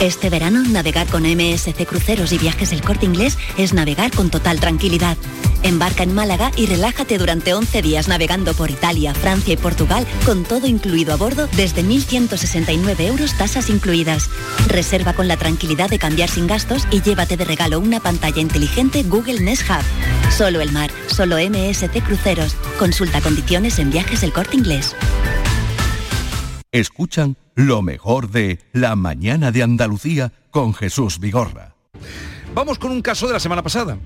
Este 0.00 0.30
verano, 0.30 0.62
navegar 0.62 1.06
con 1.08 1.24
MSC 1.24 1.84
Cruceros 1.86 2.32
y 2.32 2.38
Viajes 2.38 2.72
El 2.72 2.80
Corte 2.80 3.04
Inglés 3.04 3.36
es 3.58 3.74
navegar 3.74 4.10
con 4.10 4.30
total 4.30 4.58
tranquilidad. 4.58 5.18
Embarca 5.62 6.04
en 6.04 6.14
Málaga 6.14 6.52
y 6.56 6.64
relájate 6.64 7.18
durante 7.18 7.52
11 7.52 7.82
días 7.82 8.08
navegando 8.08 8.54
por 8.54 8.70
Italia, 8.70 9.12
Francia 9.12 9.52
y 9.52 9.56
Portugal 9.58 10.06
con 10.24 10.44
todo 10.44 10.66
incluido 10.66 11.12
a 11.12 11.16
bordo 11.16 11.48
desde 11.54 11.84
1.169 11.84 13.00
euros 13.00 13.36
tasas 13.36 13.68
incluidas. 13.68 14.30
Reserva 14.68 15.12
con 15.12 15.28
la 15.28 15.36
tranquilidad 15.36 15.90
de 15.90 15.98
cambiar 15.98 16.30
sin 16.30 16.46
gastos 16.46 16.86
y 16.90 17.02
llévate 17.02 17.36
de 17.36 17.44
regalo 17.44 17.78
una 17.78 18.00
pantalla 18.00 18.40
inteligente 18.40 19.02
Google 19.02 19.40
Nest 19.40 19.68
Hub. 19.68 20.32
Solo 20.32 20.62
el 20.62 20.72
mar, 20.72 20.90
solo 21.08 21.36
MSC 21.36 22.02
Cruceros. 22.02 22.56
Consulta 22.78 23.20
condiciones 23.20 23.78
en 23.78 23.90
Viajes 23.90 24.22
El 24.22 24.32
Corte 24.32 24.56
Inglés. 24.56 24.96
Escuchan 26.72 27.36
lo 27.56 27.82
mejor 27.82 28.30
de 28.30 28.60
La 28.72 28.94
mañana 28.94 29.50
de 29.50 29.64
Andalucía 29.64 30.30
con 30.52 30.72
Jesús 30.72 31.18
Vigorra. 31.18 31.74
Vamos 32.54 32.78
con 32.78 32.92
un 32.92 33.02
caso 33.02 33.26
de 33.26 33.32
la 33.32 33.40
semana 33.40 33.60
pasada. 33.60 33.98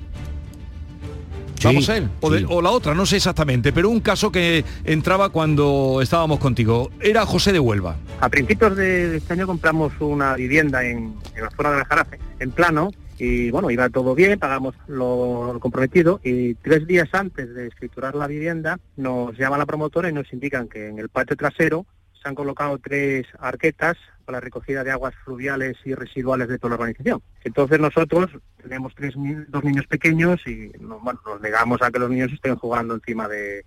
Vamos 1.62 1.88
a 1.90 1.98
él. 1.98 2.08
O, 2.22 2.30
de- 2.30 2.38
sí. 2.40 2.46
o 2.48 2.62
la 2.62 2.70
otra, 2.70 2.94
no 2.94 3.04
sé 3.04 3.16
exactamente, 3.16 3.70
pero 3.70 3.90
un 3.90 4.00
caso 4.00 4.32
que 4.32 4.64
entraba 4.84 5.28
cuando 5.28 6.00
estábamos 6.02 6.38
contigo. 6.38 6.90
Era 7.00 7.26
José 7.26 7.52
de 7.52 7.60
Huelva. 7.60 7.96
A 8.20 8.30
principios 8.30 8.74
de 8.76 9.18
este 9.18 9.34
año 9.34 9.46
compramos 9.46 9.92
una 10.00 10.34
vivienda 10.34 10.82
en, 10.84 11.16
en 11.34 11.42
la 11.42 11.50
zona 11.50 11.70
de 11.70 11.78
la 11.80 11.84
Jarafe, 11.84 12.18
en 12.40 12.50
plano, 12.50 12.90
y 13.18 13.50
bueno, 13.50 13.70
iba 13.70 13.88
todo 13.90 14.14
bien, 14.14 14.38
pagamos 14.38 14.74
lo, 14.88 15.52
lo 15.52 15.60
comprometido, 15.60 16.18
y 16.24 16.54
tres 16.54 16.86
días 16.86 17.08
antes 17.12 17.54
de 17.54 17.66
escriturar 17.68 18.14
la 18.14 18.26
vivienda 18.26 18.78
nos 18.96 19.36
llama 19.38 19.58
la 19.58 19.66
promotora 19.66 20.08
y 20.08 20.12
nos 20.14 20.32
indican 20.32 20.66
que 20.68 20.88
en 20.88 20.98
el 20.98 21.08
patio 21.10 21.36
trasero 21.36 21.86
se 22.24 22.28
han 22.30 22.34
colocado 22.34 22.78
tres 22.78 23.26
arquetas 23.38 23.98
para 24.24 24.38
la 24.38 24.40
recogida 24.40 24.82
de 24.82 24.90
aguas 24.90 25.14
fluviales 25.24 25.76
y 25.84 25.94
residuales 25.94 26.48
de 26.48 26.58
toda 26.58 26.70
la 26.70 26.76
organización. 26.76 27.22
Entonces 27.44 27.78
nosotros 27.78 28.30
tenemos 28.62 28.94
tres, 28.94 29.14
dos 29.48 29.62
niños 29.62 29.86
pequeños 29.86 30.40
y 30.46 30.72
nos, 30.80 31.02
bueno, 31.02 31.20
nos 31.26 31.40
negamos 31.42 31.82
a 31.82 31.90
que 31.90 31.98
los 31.98 32.08
niños 32.08 32.32
estén 32.32 32.56
jugando 32.56 32.94
encima 32.94 33.28
de, 33.28 33.58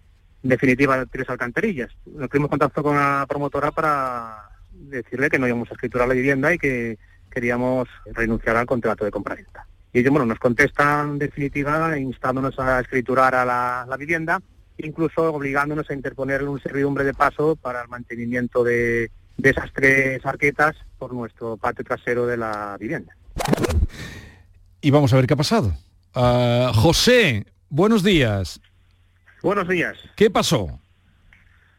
en 0.42 0.50
definitiva, 0.50 1.06
tres 1.06 1.30
alcantarillas. 1.30 1.96
Nos 2.08 2.30
tuvimos 2.30 2.50
contacto 2.50 2.82
con 2.82 2.96
la 2.96 3.28
promotora 3.30 3.70
para 3.70 4.50
decirle 4.72 5.30
que 5.30 5.38
no 5.38 5.48
íbamos 5.48 5.70
a 5.70 5.76
escriturar 5.76 6.08
la 6.08 6.16
vivienda 6.16 6.52
y 6.52 6.58
que 6.58 6.98
queríamos 7.30 7.88
renunciar 8.08 8.56
al 8.56 8.66
contrato 8.66 9.06
de 9.06 9.12
compraventa. 9.12 9.68
Y 9.94 10.00
ellos, 10.00 10.12
bueno, 10.12 10.26
nos 10.26 10.40
contestan 10.40 11.12
en 11.12 11.20
definitiva 11.20 11.96
instándonos 12.00 12.58
a 12.58 12.80
escriturar 12.80 13.36
a 13.36 13.46
la, 13.46 13.86
la 13.88 13.98
vivienda, 13.98 14.42
incluso 14.78 15.34
obligándonos 15.34 15.90
a 15.90 15.94
interponer 15.94 16.44
un 16.44 16.62
servidumbre 16.62 17.04
de 17.04 17.14
paso 17.14 17.56
para 17.56 17.82
el 17.82 17.88
mantenimiento 17.88 18.64
de, 18.64 19.12
de 19.38 19.50
esas 19.50 19.72
tres 19.74 20.26
arquetas 20.26 20.76
por 20.98 21.14
nuestro 21.14 21.58
patio 21.58 21.84
trasero 21.84 22.26
de 22.26 22.38
la 22.38 22.78
vivienda. 22.80 23.16
Y 24.82 24.92
vamos 24.92 25.14
a 25.14 25.16
ver 25.16 25.28
qué 25.28 25.34
ha 25.34 25.38
pasado. 25.38 25.74
Ah, 26.14 26.72
José, 26.74 27.46
buenos 27.70 28.04
días. 28.04 28.60
Buenos 29.44 29.68
días. 29.68 29.98
¿Qué 30.16 30.30
pasó? 30.30 30.80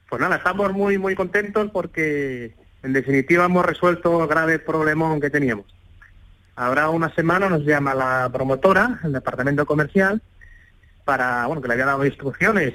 Pues 0.09 0.21
nada, 0.21 0.37
estamos 0.37 0.73
muy 0.73 0.97
muy 0.97 1.15
contentos 1.15 1.71
porque 1.71 2.55
en 2.83 2.93
definitiva 2.93 3.45
hemos 3.45 3.67
resuelto 3.67 4.23
el 4.23 4.29
grave 4.29 4.59
problemón 4.59 5.21
que 5.21 5.31
teníamos. 5.31 5.67
Ahora 6.57 6.89
una 6.89 7.15
semana 7.15 7.49
nos 7.49 7.65
llama 7.65 7.95
la 7.95 8.31
promotora, 8.33 9.01
el 9.05 9.13
departamento 9.13 9.67
comercial, 9.67 10.23
para, 11.09 11.47
bueno, 11.47 11.63
que 11.63 11.69
le 11.69 11.73
había 11.73 11.87
dado 11.87 12.05
instrucciones 12.05 12.75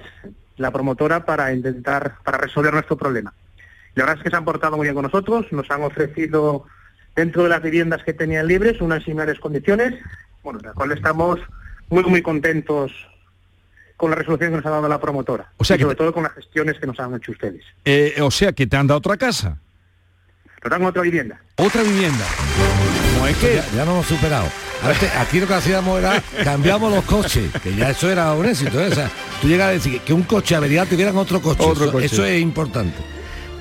la 0.58 0.72
promotora 0.72 1.24
para 1.24 1.54
intentar, 1.54 2.16
para 2.24 2.40
resolver 2.40 2.74
nuestro 2.74 2.98
problema. 2.98 3.32
La 3.94 4.06
verdad 4.06 4.18
es 4.18 4.24
que 4.24 4.32
se 4.32 4.36
han 4.36 4.44
portado 4.44 4.76
muy 4.76 4.86
bien 4.86 4.96
con 4.96 5.04
nosotros, 5.04 5.46
nos 5.52 5.70
han 5.70 5.84
ofrecido 5.84 6.66
dentro 7.16 7.44
de 7.44 7.50
las 7.50 7.62
viviendas 7.62 8.02
que 8.04 8.12
tenían 8.14 8.48
libres 8.48 8.82
unas 8.82 9.04
similares 9.04 9.40
condiciones, 9.40 9.94
bueno, 10.42 10.58
de 10.58 10.66
las 10.66 10.74
cuales 10.74 10.98
estamos 10.98 11.40
muy 11.90 12.02
muy 12.06 12.24
contentos 12.24 12.92
con 13.98 14.10
la 14.10 14.16
resolución 14.16 14.50
que 14.50 14.58
nos 14.58 14.66
ha 14.66 14.72
dado 14.72 14.88
la 14.90 15.00
promotora. 15.00 15.52
O 15.58 15.64
sea 15.64 15.76
y 15.76 15.78
que 15.78 15.84
sobre 15.84 15.96
te- 15.96 16.00
todo 16.00 16.14
con 16.14 16.24
las 16.24 16.34
gestiones 16.34 16.80
que 16.80 16.88
nos 16.88 17.00
han 17.00 17.14
hecho 17.14 17.34
ustedes. 17.34 17.64
Eh, 17.86 18.16
o 18.20 18.32
sea, 18.32 18.52
que 18.52 18.66
te 18.66 18.76
han 18.76 18.88
dado 18.88 18.98
otra 18.98 19.16
casa. 19.16 19.60
Nos 20.64 20.72
dan 20.72 20.84
otra 20.86 21.04
vivienda. 21.04 21.40
Otra 21.58 21.84
vivienda. 21.84 22.26
No 23.24 23.30
es 23.30 23.38
que... 23.38 23.56
Ya, 23.56 23.66
ya 23.78 23.86
no 23.86 23.92
hemos 23.92 24.06
superado. 24.06 24.46
Antes, 24.84 25.10
aquí 25.16 25.40
lo 25.40 25.48
que 25.48 25.54
hacíamos 25.54 25.98
era 25.98 26.22
cambiamos 26.44 26.92
los 26.92 27.06
coches, 27.06 27.50
que 27.64 27.74
ya 27.74 27.92
eso 27.92 28.12
era 28.12 28.34
un 28.34 28.46
éxito. 28.46 28.82
¿eh? 28.82 28.90
O 28.92 28.94
sea, 28.94 29.10
tú 29.42 29.48
llegas 29.48 29.70
a 29.70 29.72
decir 29.72 30.02
que 30.02 30.12
un 30.12 30.24
coche 30.24 30.56
averiado 30.58 30.90
tuvieran 30.90 31.16
otro 31.16 31.42
coche. 31.42 31.64
Otro 31.64 31.86
eso, 31.86 31.92
coche. 31.94 32.06
eso 32.08 32.26
es 32.26 32.42
importante. 32.42 32.98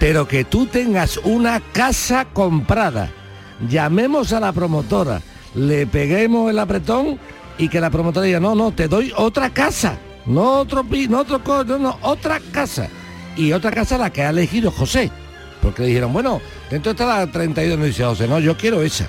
Pero 0.01 0.27
que 0.27 0.43
tú 0.43 0.67
tengas 0.67 1.17
una 1.19 1.61
casa 1.61 2.25
comprada, 2.33 3.11
llamemos 3.69 4.33
a 4.33 4.41
la 4.41 4.51
promotora, 4.53 5.23
le 5.55 5.87
peguemos 5.87 6.51
el 6.51 6.59
apretón 6.59 7.21
y 7.57 7.69
que 7.69 7.81
la 7.81 7.91
promotora 7.91 8.27
diga, 8.27 8.41
no, 8.41 8.57
no, 8.57 8.73
te 8.73 8.89
doy 8.89 9.13
otra 9.17 9.51
casa, 9.51 9.97
no 10.27 10.59
otro 10.59 10.83
pi, 10.83 11.07
no 11.07 11.21
otro 11.21 11.45
coche, 11.45 11.69
no, 11.69 11.79
no, 11.79 11.99
otra 12.03 12.41
casa. 12.51 12.89
Y 13.37 13.53
otra 13.53 13.71
casa 13.71 13.97
la 13.97 14.11
que 14.11 14.23
ha 14.23 14.31
elegido 14.31 14.73
José. 14.73 15.09
Porque 15.63 15.83
le 15.83 15.89
dijeron, 15.89 16.13
bueno, 16.13 16.41
dentro 16.69 16.91
está 16.91 17.07
la 17.07 17.31
32, 17.31 17.79
no 17.79 17.85
dice 17.85 18.03
José, 18.03 18.27
no, 18.27 18.41
yo 18.41 18.57
quiero 18.57 18.83
esa. 18.83 19.07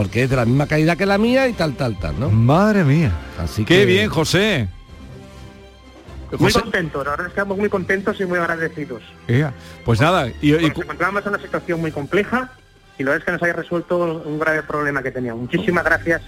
Porque 0.00 0.22
es 0.22 0.30
de 0.30 0.36
la 0.36 0.46
misma 0.46 0.66
calidad 0.66 0.96
que 0.96 1.04
la 1.04 1.18
mía 1.18 1.46
y 1.46 1.52
tal, 1.52 1.74
tal, 1.74 1.98
tal, 1.98 2.18
¿no? 2.18 2.30
Madre 2.30 2.84
mía. 2.84 3.12
Así 3.38 3.66
Qué 3.66 3.80
que- 3.80 3.84
bien, 3.84 4.08
José. 4.08 4.66
Muy 6.30 6.38
José- 6.50 6.62
contentos, 6.62 7.04
la 7.04 7.10
verdad 7.10 7.26
es 7.26 7.32
que 7.34 7.40
estamos 7.40 7.58
muy 7.58 7.68
contentos 7.68 8.18
y 8.18 8.24
muy 8.24 8.38
agradecidos. 8.38 9.02
Ea, 9.28 9.52
Pues 9.84 10.00
nada, 10.00 10.28
y, 10.40 10.54
y- 10.54 10.68
nos 10.70 10.78
encontramos 10.78 11.22
en 11.26 11.28
una 11.34 11.42
situación 11.42 11.82
muy 11.82 11.92
compleja 11.92 12.50
y 12.98 13.04
verdad 13.04 13.18
es 13.18 13.24
que 13.26 13.32
nos 13.32 13.42
haya 13.42 13.52
resuelto 13.52 14.22
un 14.24 14.38
grave 14.38 14.62
problema 14.62 15.02
que 15.02 15.10
teníamos. 15.10 15.42
Muchísimas 15.42 15.84
gracias 15.84 16.22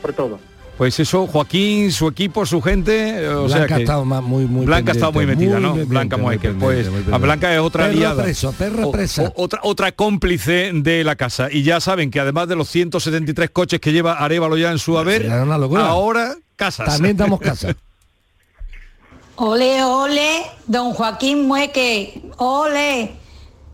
por 0.00 0.12
todo. 0.12 0.38
Pues 0.76 1.00
eso, 1.00 1.26
Joaquín, 1.26 1.90
su 1.90 2.06
equipo, 2.08 2.44
su 2.44 2.60
gente, 2.60 3.24
eh, 3.24 3.28
o 3.28 3.44
Blanca 3.44 3.58
sea 3.58 3.66
que 3.66 3.74
ha 3.74 3.78
estado 3.78 4.04
más- 4.04 4.22
muy, 4.22 4.44
muy 4.44 4.66
Blanca 4.66 4.92
ha 4.92 4.94
estado 4.94 5.12
muy 5.12 5.26
metida, 5.26 5.54
muy 5.54 5.62
¿no? 5.62 5.68
pendiente, 5.68 5.90
Blanca 5.90 6.16
pendiente, 6.16 6.50
pues 6.52 6.86
a. 7.12 7.18
Blanca 7.18 7.54
es 7.54 7.60
otra 7.60 7.84
Perra 7.84 7.94
aliada. 7.96 8.22
preso, 8.24 8.52
perra 8.52 8.90
presa. 8.90 9.22
o- 9.22 9.44
otra, 9.44 9.60
otra 9.62 9.92
cómplice 9.92 10.70
de 10.74 11.02
la 11.04 11.16
casa. 11.16 11.48
Y 11.50 11.62
ya 11.62 11.80
saben 11.80 12.10
que 12.10 12.20
además 12.20 12.48
de 12.48 12.56
los 12.56 12.68
173 12.68 13.50
coches 13.50 13.80
que 13.80 13.92
lleva 13.92 14.14
Arevalo 14.14 14.56
ya 14.58 14.70
en 14.70 14.78
su 14.78 14.98
haber, 14.98 15.30
ahora 15.30 16.34
casas. 16.56 16.86
También 16.86 17.16
damos 17.16 17.40
casa. 17.40 17.74
Ole, 19.38 19.84
ole, 19.84 20.42
don 20.66 20.92
Joaquín 20.94 21.46
Mueque, 21.46 22.22
ole. 22.38 23.12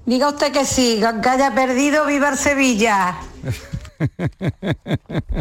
Diga 0.05 0.29
usted 0.29 0.51
que 0.53 0.65
sí, 0.65 1.01
que 1.23 1.29
haya 1.29 1.55
perdido, 1.55 2.05
viva 2.07 2.31
el 2.31 2.37
Sevilla. 2.38 3.17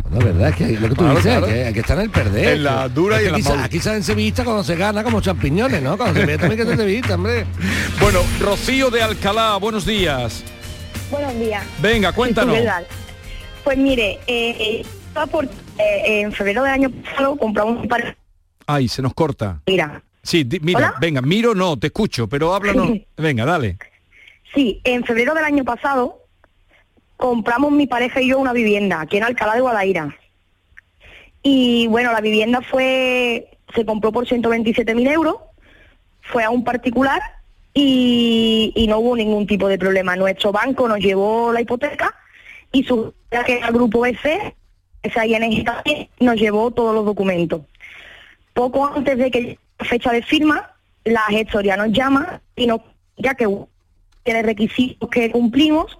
No, 0.10 0.20
verdad, 0.20 0.50
es 0.50 0.56
que 0.56 0.68
lo 0.80 0.90
que 0.90 0.96
tú 0.96 0.96
Claro, 0.96 1.16
dices, 1.16 1.32
claro. 1.38 1.48
que 1.48 1.64
hay 1.66 1.74
que 1.74 1.80
estar 1.80 1.98
en 1.98 2.04
el 2.04 2.10
perder. 2.10 2.54
En 2.58 2.64
la 2.64 2.90
dura 2.90 3.18
Es 3.18 3.24
y 3.24 3.26
en 3.28 3.32
la 3.32 3.38
aquí, 3.38 3.44
sa- 3.44 3.50
molle. 3.54 3.64
aquí 3.64 3.80
salen 3.80 4.04
sevillistas 4.04 4.46
cuando 4.46 4.64
se 4.64 4.76
gana 4.76 5.04
como 5.04 5.22
champiñones, 5.22 5.82
¿no? 5.82 5.98
Cuando 5.98 6.20
se 6.20 6.26
pierde 6.26 6.40
también 6.48 6.60
que 6.62 6.66
ser 6.68 6.78
sevillista, 6.78 7.16
hombre. 7.16 7.46
Bueno, 8.00 8.20
Rocío 8.40 8.90
de 8.90 9.02
Alcalá, 9.04 9.58
buenos 9.58 9.86
días. 9.86 10.44
Buenos 11.10 11.38
días. 11.40 11.64
Venga, 11.82 12.12
cuéntanos. 12.14 12.58
Pues 13.64 13.78
mire, 13.78 14.20
eh, 14.28 14.56
eh, 14.60 14.86
eh, 15.80 16.22
en 16.22 16.32
febrero 16.32 16.64
del 16.64 16.72
año 16.74 16.90
pasado 16.90 17.36
compramos 17.38 17.82
un 17.82 17.88
par 17.88 18.18
Ay, 18.68 18.88
se 18.88 19.02
nos 19.02 19.14
corta. 19.14 19.62
Mira, 19.68 20.02
Sí, 20.24 20.44
di- 20.44 20.60
mira, 20.60 20.78
¿Hola? 20.78 20.94
venga, 21.02 21.22
miro 21.22 21.56
no, 21.56 21.78
te 21.80 21.88
escucho, 21.88 22.28
pero 22.30 22.54
háblanos. 22.54 22.92
venga, 23.18 23.44
dale. 23.44 23.78
sí, 24.54 24.80
en 24.84 25.04
febrero 25.04 25.34
del 25.34 25.44
año 25.46 25.64
pasado 25.64 26.20
compramos 27.22 27.72
mi 27.72 27.86
pareja 27.86 28.20
y 28.20 28.30
yo 28.30 28.40
una 28.40 28.52
vivienda 28.52 29.00
aquí 29.00 29.18
en 29.18 29.24
Alcalá 29.24 29.54
de 29.54 29.62
Guadaira. 29.62 30.18
Y 31.44 31.86
bueno, 31.88 32.12
la 32.12 32.20
vivienda 32.20 32.62
fue, 32.62 33.48
se 33.76 33.86
compró 33.86 34.12
por 34.12 34.26
127.000 34.26 35.12
euros, 35.12 35.36
fue 36.22 36.44
a 36.44 36.50
un 36.50 36.64
particular 36.64 37.22
y, 37.76 38.86
no 38.90 38.98
hubo 38.98 39.16
ningún 39.16 39.46
tipo 39.46 39.68
de 39.68 39.78
problema. 39.78 40.16
Nuestro 40.16 40.52
banco 40.52 40.88
nos 40.88 40.98
llevó 40.98 41.54
la 41.54 41.62
hipoteca 41.62 42.14
y 42.72 42.84
su 42.84 43.14
que 43.30 43.58
era 43.58 43.68
el 43.68 43.74
grupo 43.74 44.02
BC, 44.02 44.56
esa 45.04 45.26
ING 45.26 45.64
nos 46.20 46.36
llevó 46.36 46.72
todos 46.72 46.94
los 46.94 47.06
documentos. 47.06 47.62
Poco 48.54 48.88
antes 48.88 49.18
de 49.18 49.30
que 49.30 49.60
la 49.80 49.86
fecha 49.86 50.12
de 50.12 50.24
firma, 50.24 50.72
la 51.04 51.22
gestoría 51.30 51.78
nos 51.78 51.92
llama 51.92 52.42
y 52.56 52.66
nos 52.66 52.82
ya 53.18 53.36
que 53.36 53.48
tiene 54.24 54.42
requisitos 54.42 55.10
que 55.10 55.32
cumplimos, 55.32 55.96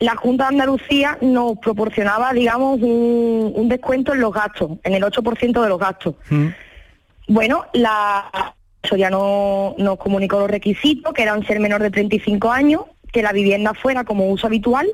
la 0.00 0.16
Junta 0.16 0.44
de 0.44 0.48
Andalucía 0.48 1.18
nos 1.20 1.58
proporcionaba, 1.58 2.32
digamos, 2.32 2.80
un, 2.80 3.52
un 3.54 3.68
descuento 3.68 4.14
en 4.14 4.20
los 4.20 4.32
gastos, 4.32 4.72
en 4.84 4.94
el 4.94 5.02
8% 5.02 5.62
de 5.62 5.68
los 5.68 5.78
gastos. 5.78 6.14
Bueno, 7.26 7.66
la 7.72 8.54
ya 8.96 9.10
no 9.10 9.74
nos 9.76 9.98
comunicó 9.98 10.38
los 10.38 10.50
requisitos, 10.50 11.12
que 11.12 11.22
eran 11.22 11.46
ser 11.46 11.60
menor 11.60 11.82
de 11.82 11.90
35 11.90 12.50
años, 12.50 12.82
que 13.12 13.22
la 13.22 13.32
vivienda 13.32 13.74
fuera 13.74 14.04
como 14.04 14.28
uso 14.30 14.46
habitual 14.46 14.88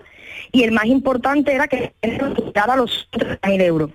y 0.52 0.64
el 0.64 0.72
más 0.72 0.86
importante 0.86 1.54
era 1.54 1.68
que 1.68 1.92
a 2.02 2.76
los 2.76 3.08
30.000 3.12 3.62
euros. 3.62 3.90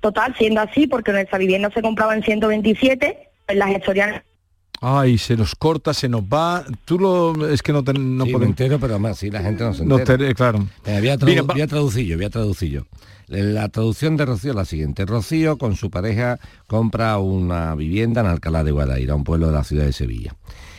Total, 0.00 0.34
siendo 0.36 0.60
así, 0.60 0.86
porque 0.86 1.12
nuestra 1.12 1.38
vivienda 1.38 1.70
se 1.70 1.82
compraba 1.82 2.14
en 2.14 2.22
127, 2.22 3.28
pues 3.46 3.58
la 3.58 3.66
gestoría 3.66 4.24
Ay, 4.80 5.16
se 5.18 5.36
nos 5.36 5.54
corta, 5.54 5.94
se 5.94 6.08
nos 6.08 6.22
va. 6.22 6.64
Tú 6.84 6.98
lo 6.98 7.48
es 7.48 7.62
que 7.62 7.72
no 7.72 7.82
te, 7.82 7.94
no 7.94 8.24
Sí, 8.24 8.36
me 8.36 8.44
entero, 8.46 8.78
pero 8.78 8.98
más 8.98 9.18
si 9.18 9.30
la 9.30 9.40
gente 9.42 9.64
no 9.64 9.72
se 9.74 9.84
No 9.86 9.98
entera. 9.98 10.26
te- 10.28 10.34
claro. 10.34 10.66
Venga, 10.84 10.98
voy, 11.00 11.08
a 11.08 11.16
Mira, 11.24 11.42
va- 11.42 11.54
voy 11.54 11.62
a 11.62 11.66
traducir 11.66 12.06
yo, 12.06 12.16
voy 12.16 12.26
a 12.26 12.30
traducir 12.30 12.70
yo. 12.70 12.82
La 13.28 13.68
traducción 13.70 14.16
de 14.16 14.24
Rocío 14.24 14.50
es 14.50 14.56
la 14.56 14.64
siguiente. 14.64 15.04
Rocío 15.04 15.58
con 15.58 15.74
su 15.74 15.90
pareja 15.90 16.38
compra 16.68 17.18
una 17.18 17.74
vivienda 17.74 18.20
en 18.20 18.28
Alcalá 18.28 18.62
de 18.62 18.70
Guadaira, 18.70 19.14
un 19.16 19.24
pueblo 19.24 19.48
de 19.48 19.54
la 19.54 19.64
ciudad 19.64 19.84
de 19.84 19.92
Sevilla. 19.92 20.36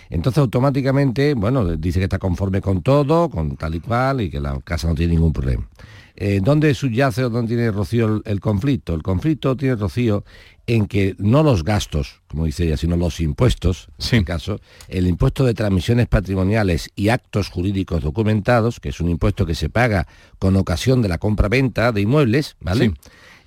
Entonces 0.10 0.38
automáticamente, 0.40 1.34
bueno, 1.34 1.66
dice 1.76 2.00
que 2.00 2.06
está 2.06 2.20
conforme 2.20 2.62
con 2.62 2.82
todo, 2.84 3.30
con 3.30 3.58
tal 3.58 3.76
y 3.76 3.82
cual, 3.82 4.22
y 4.22 4.30
que 4.30 4.40
la 4.40 4.58
casa 4.62 4.88
no 4.88 4.96
tiene 4.96 5.16
ningún 5.16 5.34
problema. 5.34 5.68
Eh, 6.16 6.40
¿Dónde 6.42 6.74
subyace 6.74 7.26
o 7.26 7.30
dónde 7.30 7.56
tiene 7.56 7.70
Rocío 7.72 8.06
el, 8.06 8.22
el 8.24 8.40
conflicto? 8.40 8.94
El 8.94 9.04
conflicto 9.04 9.58
tiene 9.58 9.76
Rocío 9.76 10.24
en 10.68 10.86
que 10.88 11.16
no 11.18 11.44
los 11.44 11.64
gastos, 11.64 12.22
como 12.28 12.46
dice 12.46 12.66
ella, 12.66 12.76
sino 12.78 12.98
los 12.98 13.20
impuestos, 13.22 13.88
en 13.98 14.04
este 14.04 14.24
caso, 14.26 14.60
el 14.90 15.08
impuesto 15.08 15.46
de 15.46 15.54
transmisiones 15.54 16.08
patrimoniales 16.08 16.90
y 16.96 17.08
actos 17.10 17.48
jurídicos 17.50 18.04
documentados, 18.04 18.80
que 18.82 18.90
es 18.90 19.00
un 19.00 19.10
impuesto 19.10 19.46
que 19.46 19.56
se 19.56 19.70
paga 19.70 20.08
con 20.40 20.56
ocasión 20.58 21.02
de 21.02 21.08
la 21.08 21.18
compra-venta 21.20 21.92
de 21.94 22.02
inmuebles, 22.02 22.58
¿vale? 22.60 22.88
Sí. 22.88 22.94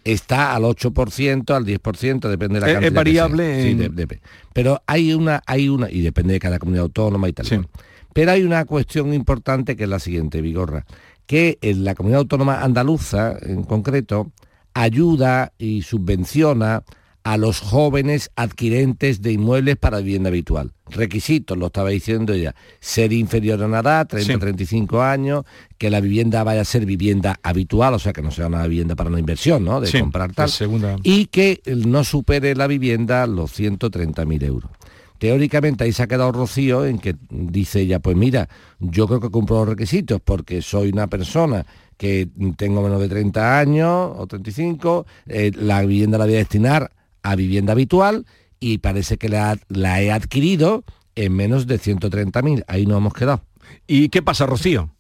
Está 0.03 0.55
al 0.55 0.63
8%, 0.65 1.55
al 1.55 1.67
10%, 1.67 2.29
depende 2.31 2.55
de 2.55 2.61
la 2.61 2.67
Es- 2.69 2.73
es 2.73 2.75
cantidad. 2.77 2.89
que 2.91 2.95
variable. 2.95 3.63
Sí, 3.63 3.69
en- 3.73 3.79
de- 3.95 4.07
de- 4.07 4.21
pero 4.55 4.83
hay 4.87 5.13
una, 5.13 5.43
hay 5.47 5.69
una, 5.69 5.91
y 5.91 6.01
depende 6.01 6.33
de 6.33 6.41
cada 6.41 6.59
comunidad 6.59 6.85
autónoma 6.85 7.29
y 7.29 7.35
tal. 7.35 7.67
Pero 8.15 8.33
hay 8.33 8.43
una 8.45 8.65
cuestión 8.65 9.13
importante 9.13 9.77
que 9.77 9.85
es 9.85 9.91
la 9.91 9.99
siguiente, 9.99 10.41
Vigorra, 10.41 10.87
que 11.27 11.59
en 11.61 11.85
la 11.85 11.95
comunidad 11.95 12.21
autónoma 12.21 12.63
andaluza, 12.63 13.37
en 13.43 13.63
concreto, 13.65 14.33
ayuda 14.73 15.53
y 15.59 15.83
subvenciona 15.83 16.83
a 17.23 17.37
los 17.37 17.61
jóvenes 17.61 18.31
adquirentes 18.37 19.21
de 19.23 19.33
inmuebles 19.33 19.77
para 19.77 19.99
vivienda 19.99 20.29
habitual. 20.29 20.73
Requisitos, 20.89 21.57
lo 21.59 21.67
estaba 21.67 21.91
diciendo 21.91 22.33
ella, 22.33 22.55
ser 22.81 23.13
inferior 23.13 23.61
en 23.63 23.75
edad, 23.75 24.07
30, 24.09 24.39
35 24.39 25.03
años, 25.03 25.45
que 25.79 25.91
la 25.91 26.01
vivienda 26.01 26.43
vaya 26.45 26.63
a 26.63 26.65
ser 26.65 26.87
vivienda 26.87 27.39
habitual, 27.43 27.95
o 27.95 27.99
sea, 27.99 28.13
que 28.13 28.23
no 28.23 28.31
sea 28.31 28.47
una 28.47 28.67
vivienda 28.67 28.97
para 28.97 29.11
una 29.11 29.19
inversión, 29.21 29.65
¿no? 29.65 29.81
De 29.81 29.87
Sí, 29.89 30.01
comprar 30.01 30.33
tal. 30.33 30.49
segunda. 30.49 30.97
Y 31.03 31.27
que 31.27 31.61
no 31.67 32.05
supere 32.05 32.55
la 32.55 32.67
vivienda 32.67 33.27
los 33.27 33.53
130.000 33.59 34.43
euros. 34.45 34.71
Teóricamente 35.19 35.85
ahí 35.85 35.93
se 35.93 36.03
ha 36.03 36.07
quedado 36.07 36.33
Rocío 36.33 36.87
en 36.87 36.99
que 36.99 37.15
dice 37.29 37.81
ella, 37.83 37.99
pues 38.01 38.17
mira, 38.17 38.49
yo 38.79 39.07
creo 39.07 39.21
que 39.21 39.29
cumplo 39.29 39.59
los 39.59 39.69
requisitos 39.69 40.19
porque 40.25 40.63
soy 40.63 40.89
una 40.89 41.09
persona 41.09 41.67
que 41.99 42.29
tengo 42.57 42.81
menos 42.83 42.99
de 43.03 43.09
30 43.11 43.59
años 43.59 44.13
o 44.17 44.27
35, 44.27 45.05
eh, 45.27 45.51
la 45.55 45.83
vivienda 45.83 46.17
la 46.17 46.25
voy 46.25 46.37
a 46.37 46.39
destinar 46.39 46.91
a 47.23 47.37
vivienda 47.37 47.73
habitual 47.73 48.27
y 48.59 48.79
parece 48.79 49.17
que 49.19 49.29
la, 49.29 49.59
la 49.69 50.01
he 50.01 50.11
adquirido 50.13 50.85
en 51.15 51.35
menos 51.35 51.67
de 51.67 51.79
130.000. 51.79 52.65
Ahí 52.69 52.87
nos 52.87 52.99
hemos 52.99 53.15
quedado. 53.15 53.43
¿Y 53.87 54.09
qué 54.09 54.23
pasa, 54.23 54.47
Rocío? 54.47 54.91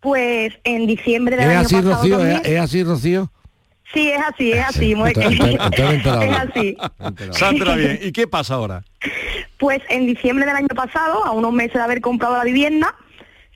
Pues 0.00 0.52
en 0.64 0.86
diciembre 0.86 1.36
del 1.36 1.50
¿Es 1.50 1.56
año 1.56 1.66
así, 1.66 1.74
pasado 1.76 1.94
Rocío? 1.96 2.18
también- 2.18 2.40
¿Es, 2.44 2.48
es 2.48 2.60
así, 2.60 2.84
Rocío? 2.84 3.30
Sí, 3.92 4.10
es 4.10 4.20
así, 4.26 4.52
es 4.52 4.64
así, 4.66 4.94
muy 4.94 5.10
Entonces- 5.10 5.38
que- 5.40 5.50
entonces 5.52 5.80
me 5.80 5.90
he 5.90 5.94
enterado. 5.94 6.22
es 6.22 6.36
así. 6.36 6.76
Sandra, 7.38 7.74
bien. 7.76 7.98
¿Y 8.02 8.12
qué 8.12 8.26
pasa 8.26 8.54
ahora? 8.54 8.84
Pues 9.58 9.80
en 9.88 10.06
diciembre 10.06 10.44
del 10.46 10.56
año 10.56 10.68
pasado, 10.68 11.24
a 11.24 11.30
unos 11.32 11.52
meses 11.52 11.74
de 11.74 11.80
haber 11.80 12.00
comprado 12.00 12.36
la 12.36 12.44
vivienda, 12.44 12.94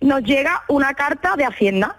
nos 0.01 0.23
llega 0.23 0.63
una 0.69 0.95
carta 0.95 1.35
de 1.37 1.45
Hacienda 1.45 1.97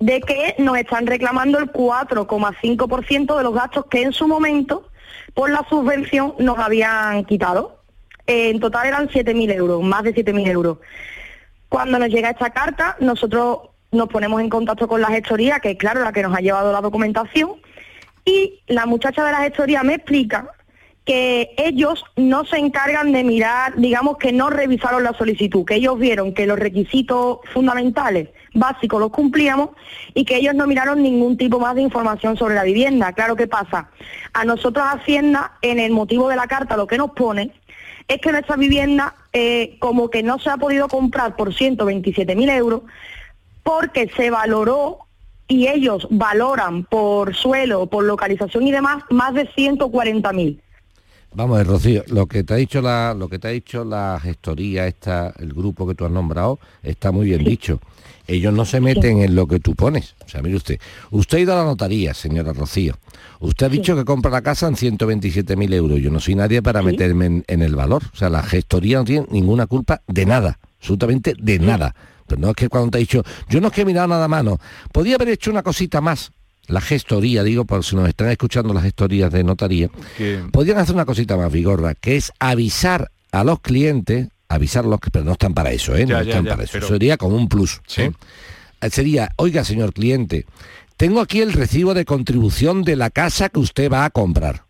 de 0.00 0.20
que 0.20 0.54
nos 0.58 0.76
están 0.76 1.06
reclamando 1.06 1.58
el 1.58 1.72
4,5% 1.72 3.36
de 3.36 3.42
los 3.42 3.54
gastos 3.54 3.86
que 3.90 4.02
en 4.02 4.12
su 4.12 4.28
momento 4.28 4.88
por 5.36 5.50
la 5.50 5.66
subvención 5.68 6.34
nos 6.38 6.58
habían 6.58 7.26
quitado. 7.26 7.82
Eh, 8.26 8.48
en 8.48 8.58
total 8.58 8.86
eran 8.86 9.08
7.000 9.08 9.52
euros, 9.52 9.82
más 9.82 10.02
de 10.02 10.14
7.000 10.14 10.48
euros. 10.48 10.78
Cuando 11.68 11.98
nos 11.98 12.08
llega 12.08 12.30
esta 12.30 12.50
carta, 12.50 12.96
nosotros 13.00 13.58
nos 13.92 14.08
ponemos 14.08 14.40
en 14.40 14.48
contacto 14.48 14.88
con 14.88 15.02
la 15.02 15.08
gestoría, 15.08 15.60
que 15.60 15.72
es 15.72 15.76
claro 15.76 16.02
la 16.02 16.12
que 16.12 16.22
nos 16.22 16.34
ha 16.34 16.40
llevado 16.40 16.72
la 16.72 16.80
documentación, 16.80 17.52
y 18.24 18.62
la 18.66 18.86
muchacha 18.86 19.24
de 19.26 19.32
la 19.32 19.42
gestoría 19.42 19.82
me 19.82 19.96
explica 19.96 20.52
que 21.06 21.54
ellos 21.56 22.04
no 22.16 22.44
se 22.44 22.58
encargan 22.58 23.12
de 23.12 23.22
mirar, 23.22 23.76
digamos 23.76 24.18
que 24.18 24.32
no 24.32 24.50
revisaron 24.50 25.04
la 25.04 25.12
solicitud, 25.12 25.64
que 25.64 25.76
ellos 25.76 25.96
vieron 26.00 26.34
que 26.34 26.46
los 26.46 26.58
requisitos 26.58 27.38
fundamentales, 27.54 28.30
básicos, 28.54 28.98
los 28.98 29.12
cumplíamos 29.12 29.70
y 30.14 30.24
que 30.24 30.36
ellos 30.36 30.56
no 30.56 30.66
miraron 30.66 31.00
ningún 31.00 31.36
tipo 31.36 31.60
más 31.60 31.76
de 31.76 31.82
información 31.82 32.36
sobre 32.36 32.56
la 32.56 32.64
vivienda. 32.64 33.12
Claro 33.12 33.36
que 33.36 33.46
pasa. 33.46 33.88
A 34.32 34.44
nosotros 34.44 34.84
Hacienda, 34.84 35.52
en 35.62 35.78
el 35.78 35.92
motivo 35.92 36.28
de 36.28 36.34
la 36.34 36.48
carta, 36.48 36.76
lo 36.76 36.88
que 36.88 36.98
nos 36.98 37.12
pone 37.12 37.52
es 38.08 38.20
que 38.20 38.32
nuestra 38.32 38.56
vivienda 38.56 39.14
eh, 39.32 39.76
como 39.78 40.10
que 40.10 40.24
no 40.24 40.40
se 40.40 40.50
ha 40.50 40.56
podido 40.56 40.88
comprar 40.88 41.36
por 41.36 41.54
127.000 41.54 42.50
euros 42.50 42.82
porque 43.62 44.10
se 44.16 44.30
valoró 44.30 45.06
y 45.46 45.68
ellos 45.68 46.08
valoran 46.10 46.82
por 46.82 47.36
suelo, 47.36 47.86
por 47.86 48.04
localización 48.04 48.66
y 48.66 48.72
demás, 48.72 49.04
más 49.08 49.34
de 49.34 49.48
140.000. 49.48 50.60
Vamos, 51.36 51.66
Rocío, 51.66 52.02
lo 52.06 52.24
que 52.24 52.44
te 52.44 52.54
ha 52.54 52.56
dicho 52.56 52.80
la, 52.80 53.12
lo 53.12 53.28
que 53.28 53.38
te 53.38 53.48
ha 53.48 53.50
dicho 53.50 53.84
la 53.84 54.18
gestoría, 54.22 54.86
esta, 54.86 55.34
el 55.38 55.52
grupo 55.52 55.86
que 55.86 55.94
tú 55.94 56.06
has 56.06 56.10
nombrado, 56.10 56.58
está 56.82 57.12
muy 57.12 57.26
bien 57.26 57.44
dicho. 57.44 57.78
Ellos 58.26 58.54
no 58.54 58.64
se 58.64 58.80
meten 58.80 59.20
en 59.20 59.34
lo 59.34 59.46
que 59.46 59.60
tú 59.60 59.74
pones. 59.74 60.14
O 60.24 60.28
sea, 60.30 60.40
mire 60.40 60.56
usted, 60.56 60.80
usted 61.10 61.36
ha 61.36 61.40
ido 61.42 61.52
a 61.52 61.56
la 61.56 61.64
notaría, 61.64 62.14
señora 62.14 62.54
Rocío. 62.54 62.94
Usted 63.40 63.66
ha 63.66 63.68
dicho 63.68 63.94
que 63.94 64.06
compra 64.06 64.30
la 64.30 64.40
casa 64.40 64.66
en 64.66 64.76
127.000 64.76 65.74
euros. 65.74 66.00
Yo 66.00 66.10
no 66.10 66.20
soy 66.20 66.36
nadie 66.36 66.62
para 66.62 66.80
meterme 66.80 67.26
en, 67.26 67.44
en 67.48 67.60
el 67.60 67.76
valor. 67.76 68.04
O 68.14 68.16
sea, 68.16 68.30
la 68.30 68.42
gestoría 68.42 68.96
no 68.96 69.04
tiene 69.04 69.26
ninguna 69.30 69.66
culpa 69.66 70.00
de 70.06 70.24
nada, 70.24 70.58
absolutamente 70.78 71.34
de 71.38 71.58
nada. 71.58 71.94
Pero 72.26 72.40
no 72.40 72.48
es 72.48 72.56
que 72.56 72.70
cuando 72.70 72.92
te 72.92 72.96
ha 72.96 73.00
dicho, 73.00 73.22
yo 73.50 73.60
no 73.60 73.66
es 73.66 73.74
que 73.74 73.82
he 73.82 73.84
mirado 73.84 74.08
nada 74.08 74.26
más, 74.26 74.42
no. 74.42 74.58
Podía 74.90 75.16
haber 75.16 75.28
hecho 75.28 75.50
una 75.50 75.62
cosita 75.62 76.00
más. 76.00 76.32
La 76.68 76.80
gestoría, 76.80 77.42
digo, 77.42 77.64
por 77.64 77.84
si 77.84 77.94
nos 77.96 78.08
están 78.08 78.28
escuchando 78.30 78.74
las 78.74 78.82
gestorías 78.82 79.32
de 79.32 79.44
notaría, 79.44 79.88
podrían 80.50 80.78
hacer 80.78 80.94
una 80.94 81.04
cosita 81.04 81.36
más, 81.36 81.52
Vigorra, 81.52 81.94
que 81.94 82.16
es 82.16 82.32
avisar 82.40 83.10
a 83.32 83.44
los 83.44 83.60
clientes, 83.60 84.28
avisarlos, 84.48 84.98
que 85.00 85.10
pero 85.10 85.24
no 85.24 85.32
están 85.32 85.54
para 85.54 85.70
eso, 85.72 85.94
¿eh? 85.96 86.04
No 86.06 86.14
ya, 86.14 86.22
están 86.22 86.44
ya, 86.44 86.50
para 86.52 86.64
eso. 86.64 86.72
pero- 86.74 86.88
Sería 86.88 87.16
como 87.16 87.36
un 87.36 87.48
plus. 87.48 87.80
¿eh? 87.96 88.10
Eh, 88.80 88.90
Sería, 88.90 89.32
oiga, 89.36 89.64
señor 89.64 89.92
cliente, 89.92 90.44
tengo 90.96 91.20
aquí 91.20 91.40
el 91.40 91.52
recibo 91.52 91.94
de 91.94 92.04
contribución 92.04 92.82
de 92.82 92.96
la 92.96 93.10
casa 93.10 93.48
que 93.48 93.60
usted 93.60 93.90
va 93.90 94.04
a 94.04 94.10
comprar. 94.10 94.64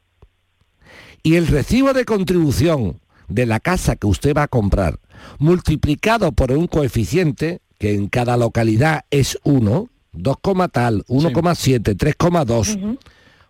Y 1.23 1.35
el 1.37 1.47
recibo 1.47 1.93
de 1.93 2.05
contribución 2.05 3.01
de 3.29 3.47
la 3.47 3.59
casa 3.61 3.97
que 3.97 4.07
usted 4.07 4.35
va 4.35 4.45
a 4.45 4.49
comprar, 4.49 4.99
multiplicado 5.39 6.33
por 6.33 6.53
un 6.53 6.67
coeficiente, 6.67 7.61
que 7.79 7.95
en 7.95 8.09
cada 8.09 8.37
localidad 8.37 9.05
es 9.11 9.39
uno, 9.45 9.89
2, 10.17 10.37
tal, 10.73 11.05
1,7, 11.07 11.97
3,2. 11.97 12.99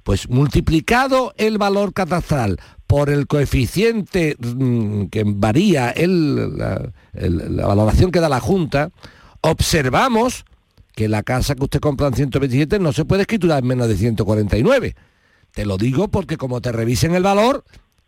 Pues 0.02 0.28
multiplicado 0.28 1.34
el 1.36 1.58
valor 1.58 1.92
catastral 1.92 2.60
por 2.86 3.10
el 3.10 3.26
coeficiente 3.26 4.36
mm, 4.38 5.06
que 5.06 5.24
varía 5.26 5.90
el, 5.90 6.56
la, 6.56 6.92
la 7.12 7.66
valoración 7.66 8.12
que 8.12 8.20
da 8.20 8.28
la 8.28 8.38
Junta, 8.38 8.90
observamos 9.40 10.44
que 10.94 11.08
la 11.08 11.22
casa 11.22 11.54
que 11.54 11.64
usted 11.64 11.80
compra 11.80 12.08
en 12.08 12.14
127 12.14 12.78
no 12.78 12.92
se 12.92 13.04
puede 13.04 13.22
escriturar 13.22 13.62
en 13.62 13.68
menos 13.68 13.88
de 13.88 13.96
149. 13.96 14.96
Te 15.52 15.66
lo 15.66 15.76
digo 15.76 16.08
porque 16.08 16.36
como 16.36 16.60
te 16.60 16.72
revisen 16.72 17.14
el 17.14 17.22
valor, 17.22 17.64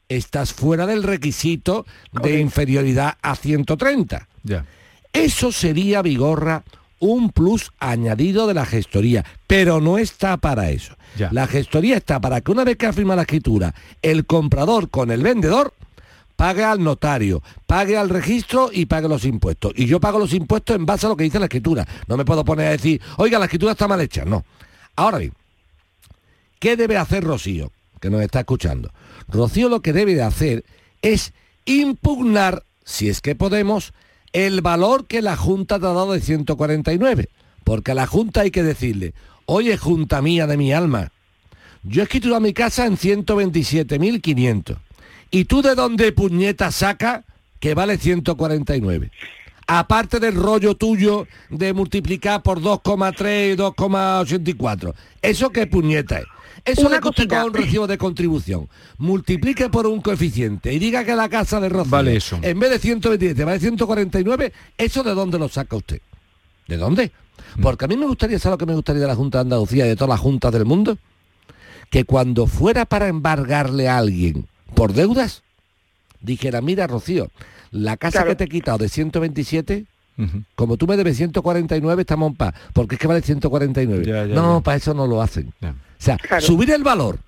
estás 0.08 0.52
fuera 0.52 0.86
del 0.86 1.02
requisito 1.02 1.84
de 2.12 2.40
inferioridad 2.40 3.18
a 3.20 3.36
130. 3.36 4.28
Ya. 4.42 4.64
Eso 5.12 5.52
sería, 5.52 6.02
Vigorra, 6.02 6.64
un 7.00 7.30
plus 7.30 7.70
añadido 7.78 8.46
de 8.46 8.54
la 8.54 8.66
gestoría, 8.66 9.24
pero 9.46 9.80
no 9.80 9.98
está 9.98 10.36
para 10.36 10.70
eso. 10.70 10.96
Ya. 11.16 11.30
La 11.32 11.46
gestoría 11.46 11.96
está 11.96 12.20
para 12.20 12.40
que 12.40 12.50
una 12.50 12.64
vez 12.64 12.76
que 12.76 12.86
ha 12.86 12.92
firmado 12.92 13.16
la 13.16 13.22
escritura, 13.22 13.74
el 14.02 14.26
comprador 14.26 14.90
con 14.90 15.10
el 15.10 15.22
vendedor 15.22 15.74
pague 16.38 16.62
al 16.62 16.82
notario, 16.84 17.42
pague 17.66 17.96
al 17.96 18.08
registro 18.08 18.70
y 18.72 18.86
pague 18.86 19.08
los 19.08 19.24
impuestos. 19.24 19.72
Y 19.74 19.86
yo 19.86 19.98
pago 19.98 20.20
los 20.20 20.32
impuestos 20.32 20.76
en 20.76 20.86
base 20.86 21.06
a 21.06 21.08
lo 21.08 21.16
que 21.16 21.24
dice 21.24 21.40
la 21.40 21.46
escritura. 21.46 21.84
No 22.06 22.16
me 22.16 22.24
puedo 22.24 22.44
poner 22.44 22.68
a 22.68 22.70
decir, 22.70 23.00
oiga, 23.16 23.40
la 23.40 23.46
escritura 23.46 23.72
está 23.72 23.88
mal 23.88 24.00
hecha. 24.00 24.24
No. 24.24 24.44
Ahora 24.94 25.18
bien, 25.18 25.32
¿qué 26.60 26.76
debe 26.76 26.96
hacer 26.96 27.24
Rocío? 27.24 27.72
Que 28.00 28.08
nos 28.08 28.22
está 28.22 28.40
escuchando. 28.40 28.92
Rocío 29.26 29.68
lo 29.68 29.80
que 29.80 29.92
debe 29.92 30.14
de 30.14 30.22
hacer 30.22 30.64
es 31.02 31.32
impugnar, 31.64 32.62
si 32.84 33.08
es 33.08 33.20
que 33.20 33.34
podemos, 33.34 33.92
el 34.32 34.60
valor 34.60 35.06
que 35.06 35.22
la 35.22 35.36
Junta 35.36 35.78
te 35.78 35.86
ha 35.86 35.90
dado 35.90 36.12
de 36.12 36.20
149. 36.20 37.28
Porque 37.64 37.92
a 37.92 37.94
la 37.94 38.06
Junta 38.06 38.42
hay 38.42 38.50
que 38.50 38.62
decirle, 38.62 39.14
oye 39.46 39.76
Junta 39.76 40.22
mía 40.22 40.46
de 40.46 40.56
mi 40.56 40.72
alma, 40.72 41.12
yo 41.82 42.02
he 42.02 42.04
escriturado 42.04 42.40
mi 42.40 42.52
casa 42.52 42.86
en 42.86 42.96
127.500. 42.96 44.76
¿Y 45.30 45.44
tú 45.44 45.62
de 45.62 45.74
dónde 45.74 46.12
puñeta 46.12 46.70
saca 46.72 47.24
que 47.60 47.74
vale 47.74 47.98
149? 47.98 49.10
Aparte 49.66 50.18
del 50.18 50.34
rollo 50.34 50.76
tuyo 50.76 51.26
de 51.50 51.74
multiplicar 51.74 52.42
por 52.42 52.60
2,3 52.60 53.52
y 53.52 53.56
2,84. 53.56 54.94
¿Eso 55.20 55.50
qué 55.50 55.66
puñeta 55.66 56.20
es? 56.20 56.24
Eso 56.72 56.86
Una 56.86 56.96
de 56.96 57.00
que 57.00 57.08
usted 57.08 57.44
un 57.44 57.54
recibo 57.54 57.86
de 57.86 57.98
contribución, 57.98 58.68
multiplique 58.98 59.68
por 59.68 59.86
un 59.86 60.00
coeficiente 60.00 60.72
y 60.72 60.78
diga 60.78 61.04
que 61.04 61.14
la 61.14 61.28
casa 61.28 61.60
de 61.60 61.68
Rocío 61.68 61.90
Vale 61.90 62.16
eso. 62.16 62.38
en 62.42 62.58
vez 62.58 62.70
de 62.70 62.78
127 62.78 63.44
vale 63.44 63.58
149, 63.60 64.52
¿eso 64.76 65.02
de 65.02 65.14
dónde 65.14 65.38
lo 65.38 65.48
saca 65.48 65.76
usted? 65.76 66.00
¿De 66.66 66.76
dónde? 66.76 67.12
Mm. 67.56 67.62
Porque 67.62 67.84
a 67.84 67.88
mí 67.88 67.96
me 67.96 68.06
gustaría, 68.06 68.38
¿sabe 68.38 68.54
lo 68.54 68.58
que 68.58 68.66
me 68.66 68.74
gustaría 68.74 69.00
de 69.02 69.08
la 69.08 69.14
Junta 69.14 69.38
de 69.38 69.42
Andalucía 69.42 69.86
y 69.86 69.88
de 69.88 69.96
todas 69.96 70.10
las 70.10 70.20
juntas 70.20 70.52
del 70.52 70.64
mundo? 70.64 70.98
Que 71.90 72.04
cuando 72.04 72.46
fuera 72.46 72.84
para 72.84 73.08
embargarle 73.08 73.88
a 73.88 73.96
alguien 73.98 74.46
por 74.74 74.92
deudas, 74.92 75.42
dijera, 76.20 76.60
mira 76.60 76.86
Rocío, 76.86 77.30
la 77.70 77.96
casa 77.96 78.18
Claro. 78.18 78.30
que 78.30 78.36
te 78.36 78.44
he 78.44 78.48
quitado 78.48 78.78
de 78.78 78.88
127, 78.88 79.86
como 80.56 80.76
tú 80.76 80.86
me 80.88 80.96
debes 80.96 81.16
149, 81.16 82.02
estamos 82.02 82.30
en 82.32 82.36
paz, 82.36 82.52
porque 82.74 82.96
es 82.96 83.00
que 83.00 83.06
vale 83.06 83.22
149. 83.22 84.04
Ya, 84.04 84.26
ya, 84.26 84.34
no, 84.34 84.58
ya. 84.58 84.64
para 84.64 84.76
eso 84.76 84.92
no 84.92 85.06
lo 85.06 85.22
hacen. 85.22 85.52
O 85.98 86.02
sea, 86.02 86.16
Claro. 86.16 86.44
subir 86.46 86.70
el 86.70 86.82
valor 86.84 87.18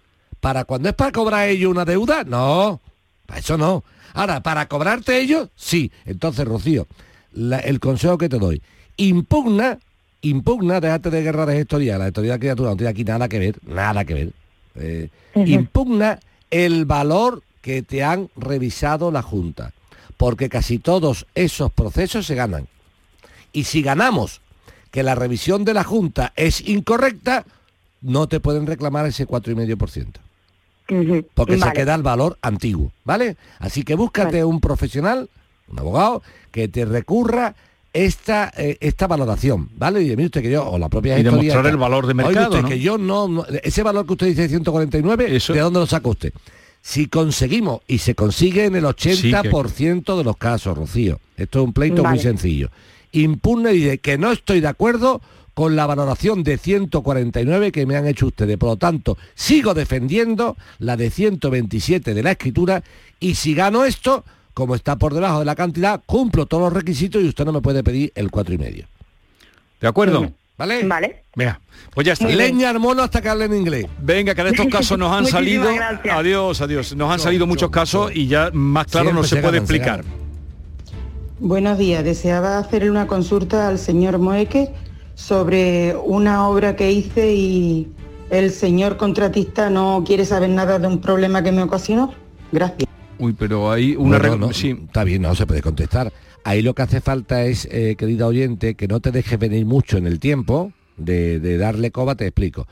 para 0.40 0.64
cuando 0.64 0.88
es 0.88 0.94
para 0.94 1.12
cobrar 1.12 1.48
ellos 1.48 1.70
una 1.70 1.84
deuda, 1.84 2.24
no, 2.24 2.80
para 3.26 3.40
eso 3.40 3.56
no. 3.58 3.84
Ahora, 4.14 4.42
para 4.42 4.66
cobrarte 4.68 5.20
ellos, 5.20 5.48
sí. 5.56 5.90
Entonces, 6.04 6.44
Rocío, 6.46 6.86
la- 7.32 7.58
el 7.60 7.78
consejo 7.80 8.16
que 8.18 8.28
te 8.28 8.38
doy, 8.38 8.62
impugna, 8.96 9.78
impugna, 10.22 10.80
déjate 10.80 11.10
de 11.10 11.22
guerra 11.22 11.46
de 11.46 11.56
gestoría, 11.56 11.98
la 11.98 12.04
gestoría 12.06 12.32
de 12.34 12.38
criatura 12.40 12.70
no 12.70 12.76
tiene 12.76 12.90
aquí 12.90 13.04
nada 13.04 13.28
que 13.28 13.38
ver, 13.38 13.58
nada 13.66 14.04
que 14.04 14.14
ver. 14.14 14.32
Eh, 14.76 15.08
Impugna 15.34 16.18
el 16.50 16.84
valor 16.86 17.42
que 17.62 17.82
te 17.82 18.02
han 18.02 18.28
revisado 18.36 19.10
la 19.10 19.22
Junta, 19.22 19.72
porque 20.16 20.48
casi 20.48 20.78
todos 20.78 21.26
esos 21.34 21.72
procesos 21.72 22.26
se 22.26 22.34
ganan. 22.34 22.66
Y 23.52 23.64
si 23.64 23.82
ganamos 23.82 24.40
que 24.90 25.02
la 25.02 25.14
revisión 25.14 25.64
de 25.64 25.74
la 25.74 25.84
Junta 25.84 26.32
es 26.36 26.60
incorrecta, 26.68 27.44
no 28.02 28.28
te 28.28 28.40
pueden 28.40 28.66
reclamar 28.66 29.06
ese 29.06 29.26
4,5%. 29.26 30.06
Ujú. 30.90 31.26
Porque 31.34 31.58
se 31.58 31.72
queda 31.72 31.94
el 31.94 32.02
valor 32.02 32.36
antiguo, 32.42 32.90
¿vale? 33.04 33.36
Así 33.58 33.84
que 33.84 33.94
búscate 33.94 34.42
un 34.44 34.60
profesional, 34.60 35.28
un 35.68 35.78
abogado, 35.78 36.22
que 36.50 36.66
te 36.68 36.84
recurra 36.84 37.54
esta, 37.92 38.52
eh, 38.56 38.76
esta 38.80 39.06
valoración, 39.06 39.68
¿vale? 39.76 40.02
Y 40.02 40.10
mire 40.10 40.26
usted 40.26 40.42
que 40.42 40.50
yo, 40.50 40.68
o 40.68 40.78
la 40.78 40.88
propia 40.88 41.18
Y 41.18 41.22
demostrar 41.22 41.58
está- 41.58 41.68
el 41.70 41.76
valor 41.76 42.06
de 42.06 42.12
Oiga 42.12 42.24
mercado, 42.24 42.48
usted 42.50 42.62
¿no? 42.62 42.68
que 42.68 42.80
yo 42.80 42.98
no, 42.98 43.28
no- 43.28 43.44
ese 43.62 43.82
valor 43.82 44.06
que 44.06 44.12
usted 44.12 44.26
dice 44.28 44.42
de 44.42 44.48
149, 44.48 45.36
Eso- 45.36 45.52
¿de 45.52 45.60
dónde 45.60 45.80
lo 45.80 45.86
saca 45.86 46.08
usted? 46.08 46.32
Si 46.82 47.06
conseguimos, 47.08 47.82
y 47.86 47.98
se 47.98 48.14
consigue 48.14 48.64
en 48.64 48.74
el 48.74 48.84
80% 48.86 50.16
de 50.16 50.24
los 50.24 50.36
casos, 50.36 50.76
Rocío, 50.76 51.20
esto 51.36 51.60
es 51.60 51.64
un 51.66 51.72
pleito 51.72 52.02
muy 52.04 52.18
sencillo, 52.18 52.70
impugna 53.12 53.72
y 53.72 53.78
dice 53.80 53.98
que 53.98 54.18
no 54.18 54.32
estoy 54.32 54.60
de 54.60 54.68
acuerdo 54.68 55.20
con 55.54 55.76
la 55.76 55.86
valoración 55.86 56.42
de 56.42 56.58
149 56.58 57.72
que 57.72 57.86
me 57.86 57.96
han 57.96 58.06
hecho 58.06 58.26
ustedes. 58.26 58.56
Por 58.56 58.70
lo 58.70 58.76
tanto, 58.76 59.18
sigo 59.34 59.74
defendiendo 59.74 60.56
la 60.78 60.96
de 60.96 61.10
127 61.10 62.14
de 62.14 62.22
la 62.22 62.32
escritura 62.32 62.82
y 63.18 63.34
si 63.34 63.54
gano 63.54 63.84
esto, 63.84 64.24
como 64.54 64.74
está 64.74 64.96
por 64.96 65.14
debajo 65.14 65.40
de 65.40 65.44
la 65.44 65.54
cantidad, 65.54 66.00
cumplo 66.06 66.46
todos 66.46 66.64
los 66.64 66.72
requisitos 66.72 67.22
y 67.22 67.28
usted 67.28 67.44
no 67.44 67.52
me 67.52 67.60
puede 67.60 67.82
pedir 67.82 68.12
el 68.14 68.30
cuatro 68.30 68.54
y 68.54 68.58
medio. 68.58 68.86
¿De 69.80 69.88
acuerdo? 69.88 70.32
¿Vale? 70.56 70.84
Vale. 70.86 71.24
Venga, 71.34 71.58
pues 71.94 72.06
ya 72.06 72.12
está. 72.12 72.28
Leña 72.28 72.68
al 72.68 72.78
mono 72.80 73.02
hasta 73.02 73.22
que 73.22 73.30
hable 73.30 73.46
en 73.46 73.54
inglés. 73.54 73.86
Venga, 73.98 74.34
que 74.34 74.42
de 74.44 74.50
estos 74.50 74.66
casos 74.66 74.98
nos 74.98 75.10
han 75.10 75.24
salido. 75.26 75.74
gracias. 75.74 76.14
Adiós, 76.14 76.60
adiós. 76.60 76.94
Nos 76.96 77.10
han 77.10 77.18
salido 77.18 77.46
mucho, 77.46 77.66
muchos 77.66 77.70
casos 77.70 78.12
y 78.14 78.26
ya 78.26 78.50
más 78.52 78.86
claro 78.86 79.10
no 79.12 79.22
se, 79.22 79.36
se 79.36 79.36
puede 79.36 79.58
ganan, 79.58 79.62
explicar. 79.62 80.04
Buenos 81.38 81.78
días, 81.78 82.04
deseaba 82.04 82.58
hacerle 82.58 82.90
una 82.90 83.06
consulta 83.06 83.68
al 83.68 83.78
señor 83.78 84.18
Moeque 84.18 84.68
sobre 85.20 85.94
una 85.96 86.48
obra 86.48 86.74
que 86.76 86.90
hice 86.90 87.34
y 87.34 87.88
el 88.30 88.50
señor 88.50 88.96
contratista 88.96 89.68
no 89.68 90.02
quiere 90.06 90.24
saber 90.24 90.48
nada 90.50 90.78
de 90.78 90.86
un 90.86 91.00
problema 91.00 91.42
que 91.42 91.52
me 91.52 91.62
ocasionó. 91.62 92.14
Gracias. 92.50 92.88
Uy, 93.18 93.34
pero 93.38 93.70
hay 93.70 93.96
una 93.96 94.18
no, 94.18 94.52
sí. 94.52 94.76
Está 94.86 95.04
bien, 95.04 95.22
no 95.22 95.34
se 95.34 95.46
puede 95.46 95.60
contestar. 95.60 96.10
Ahí 96.42 96.62
lo 96.62 96.74
que 96.74 96.82
hace 96.82 97.02
falta 97.02 97.44
es, 97.44 97.68
eh, 97.70 97.96
querida 97.98 98.26
oyente, 98.26 98.74
que 98.74 98.88
no 98.88 99.00
te 99.00 99.12
dejes 99.12 99.38
venir 99.38 99.66
mucho 99.66 99.98
en 99.98 100.06
el 100.06 100.18
tiempo 100.18 100.72
de, 100.96 101.38
de 101.38 101.58
darle 101.58 101.90
coba, 101.90 102.14
te 102.14 102.26
explico. 102.26 102.66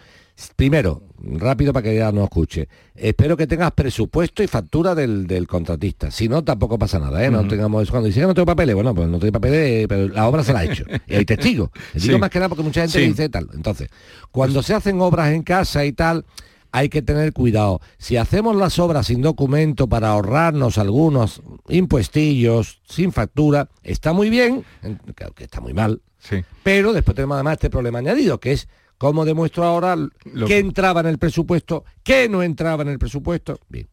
Primero, 0.55 1.03
rápido 1.21 1.73
para 1.73 1.83
que 1.83 1.97
ya 1.97 2.13
no 2.13 2.23
escuche. 2.25 2.69
Espero 2.95 3.37
que 3.37 3.47
tengas 3.49 3.73
presupuesto 3.73 4.43
y 4.43 4.47
factura 4.47 4.95
del, 4.95 5.27
del 5.27 5.49
contratista. 5.49 6.11
Si 6.13 6.29
no, 6.29 6.45
tampoco 6.45 6.79
pasa 6.79 6.99
nada, 7.01 7.25
¿eh? 7.25 7.31
No 7.31 7.41
Ujú. 7.41 7.49
tengamos 7.49 7.83
eso. 7.83 7.91
Cuando 7.91 8.07
dice 8.07 8.21
que 8.21 8.27
no 8.27 8.35
tengo 8.35 8.47
papeles, 8.47 8.75
bueno, 8.75 8.95
pues 8.95 9.09
no 9.09 9.19
tengo 9.19 9.33
papeles, 9.33 9.87
pero 9.89 10.09
la 10.09 10.29
obra 10.29 10.45
se 10.45 10.53
la 10.53 10.61
ha 10.61 10.65
hecho. 10.65 10.85
Y 11.09 11.15
hay 11.17 11.25
testigos. 11.25 11.71
Le 11.95 12.01
digo 12.01 12.15
Sí. 12.15 12.21
más 12.21 12.31
que 12.31 12.39
nada 12.39 12.49
porque 12.49 12.63
mucha 12.63 12.83
gente 12.83 13.01
Sí. 13.01 13.07
dice 13.09 13.29
tal. 13.29 13.49
Entonces, 13.53 13.89
cuando 14.31 14.63
se 14.63 14.75
hacen 14.75 15.01
obras 15.01 15.33
en 15.33 15.43
casa 15.43 15.85
y 15.85 15.93
tal, 15.93 16.25
hay 16.71 16.89
que 16.89 17.03
tener 17.03 17.33
cuidado. 17.33 17.81
Si 17.97 18.17
hacemos 18.17 18.55
las 18.55 18.79
obras 18.79 19.07
sin 19.07 19.23
documento 19.23 19.89
para 19.89 20.11
ahorrarnos 20.11 20.79
algunos 20.79 21.41
impuestillos, 21.69 22.81
sin 22.89 23.11
factura, 23.13 23.69
está 23.83 24.13
muy 24.13 24.31
bien, 24.31 24.65
en- 24.83 24.97
claro 25.15 25.33
que 25.35 25.45
está 25.45 25.61
muy 25.61 25.75
mal, 25.75 26.01
Sí. 26.21 26.45
pero 26.63 26.93
después 26.93 27.15
tenemos 27.15 27.35
además 27.37 27.55
este 27.55 27.71
problema 27.71 27.99
añadido, 27.99 28.39
que 28.39 28.53
es 28.53 28.69
cómo 28.99 29.25
demuestro 29.25 29.65
ahora 29.65 29.97
Lo 29.97 30.11
qué 30.47 30.55
que- 30.55 30.59
entraba 30.59 31.01
en 31.01 31.07
el 31.07 31.19
presupuesto, 31.19 31.85
qué 32.03 32.29
no 32.29 32.43
entraba 32.43 32.83
en 32.83 32.89
el 32.89 32.99
presupuesto. 32.99 33.59
Bien. 33.69 33.89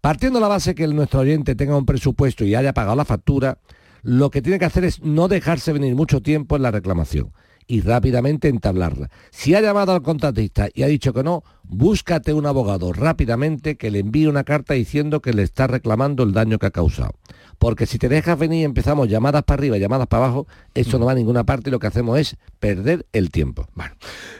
Partiendo 0.00 0.38
de 0.38 0.42
la 0.42 0.48
base 0.48 0.74
que 0.74 0.84
el- 0.84 0.94
nuestro 0.94 1.20
oyente 1.20 1.54
tenga 1.54 1.76
un 1.76 1.84
presupuesto 1.84 2.44
y 2.44 2.54
haya 2.54 2.72
pagado 2.72 2.96
la 2.96 3.04
factura, 3.04 3.58
lo 4.02 4.30
que 4.30 4.40
tiene 4.40 4.58
que 4.58 4.64
hacer 4.64 4.84
es 4.84 5.02
no 5.02 5.26
dejarse 5.28 5.72
venir 5.72 5.94
mucho 5.96 6.22
tiempo 6.22 6.56
en 6.56 6.62
la 6.62 6.70
reclamación 6.70 7.32
y 7.68 7.82
rápidamente 7.82 8.48
entablarla. 8.48 9.10
Si 9.30 9.54
ha 9.54 9.60
llamado 9.60 9.92
al 9.92 10.02
contratista 10.02 10.68
y 10.74 10.82
ha 10.82 10.88
dicho 10.88 11.12
que 11.12 11.22
no, 11.22 11.44
búscate 11.62 12.32
un 12.32 12.46
abogado 12.46 12.92
rápidamente 12.92 13.76
que 13.76 13.90
le 13.90 14.00
envíe 14.00 14.26
una 14.26 14.42
carta 14.42 14.74
diciendo 14.74 15.20
que 15.20 15.34
le 15.34 15.42
está 15.42 15.66
reclamando 15.66 16.24
el 16.24 16.32
daño 16.32 16.58
que 16.58 16.66
ha 16.66 16.70
causado. 16.70 17.12
Porque 17.58 17.86
si 17.86 17.98
te 17.98 18.08
dejas 18.08 18.38
venir 18.38 18.62
y 18.62 18.64
empezamos 18.64 19.08
llamadas 19.08 19.42
para 19.42 19.60
arriba, 19.60 19.76
llamadas 19.76 20.06
para 20.06 20.24
abajo, 20.24 20.46
eso 20.74 20.98
no 20.98 21.06
va 21.06 21.12
a 21.12 21.14
ninguna 21.16 21.44
parte 21.44 21.68
y 21.68 21.72
lo 21.72 21.78
que 21.78 21.88
hacemos 21.88 22.18
es 22.18 22.36
perder 22.58 23.04
el 23.12 23.30
tiempo. 23.30 23.68
Bueno, 23.74 23.94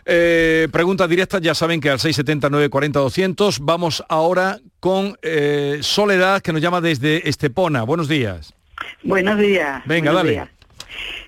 eh, 0.06 0.68
preguntas 0.72 1.08
directas, 1.08 1.42
ya 1.42 1.54
saben 1.54 1.80
que 1.80 1.90
al 1.90 2.00
679 2.00 2.70
40 2.70 2.98
200 2.98 3.58
Vamos 3.60 4.02
ahora 4.08 4.60
con 4.80 5.18
eh, 5.22 5.78
Soledad, 5.82 6.40
que 6.40 6.52
nos 6.52 6.62
llama 6.62 6.80
desde 6.80 7.28
Estepona. 7.28 7.82
Buenos 7.82 8.08
días. 8.08 8.54
Buenos 9.02 9.38
días. 9.38 9.82
Venga, 9.86 10.12
buenos 10.12 10.14
dale. 10.14 10.30
días. 10.30 10.57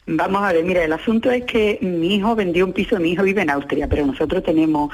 Vamos 0.07 0.43
a 0.43 0.53
ver, 0.53 0.65
mira, 0.65 0.83
el 0.85 0.93
asunto 0.93 1.31
es 1.31 1.45
que 1.45 1.79
mi 1.83 2.17
hijo 2.17 2.35
vendió 2.35 2.65
un 2.67 2.73
piso, 2.73 2.99
mi 2.99 3.13
hijo 3.13 3.23
vive 3.23 3.43
en 3.43 3.51
Austria, 3.51 3.87
pero 3.89 4.05
nosotros 4.07 4.43
tenemos 4.43 4.91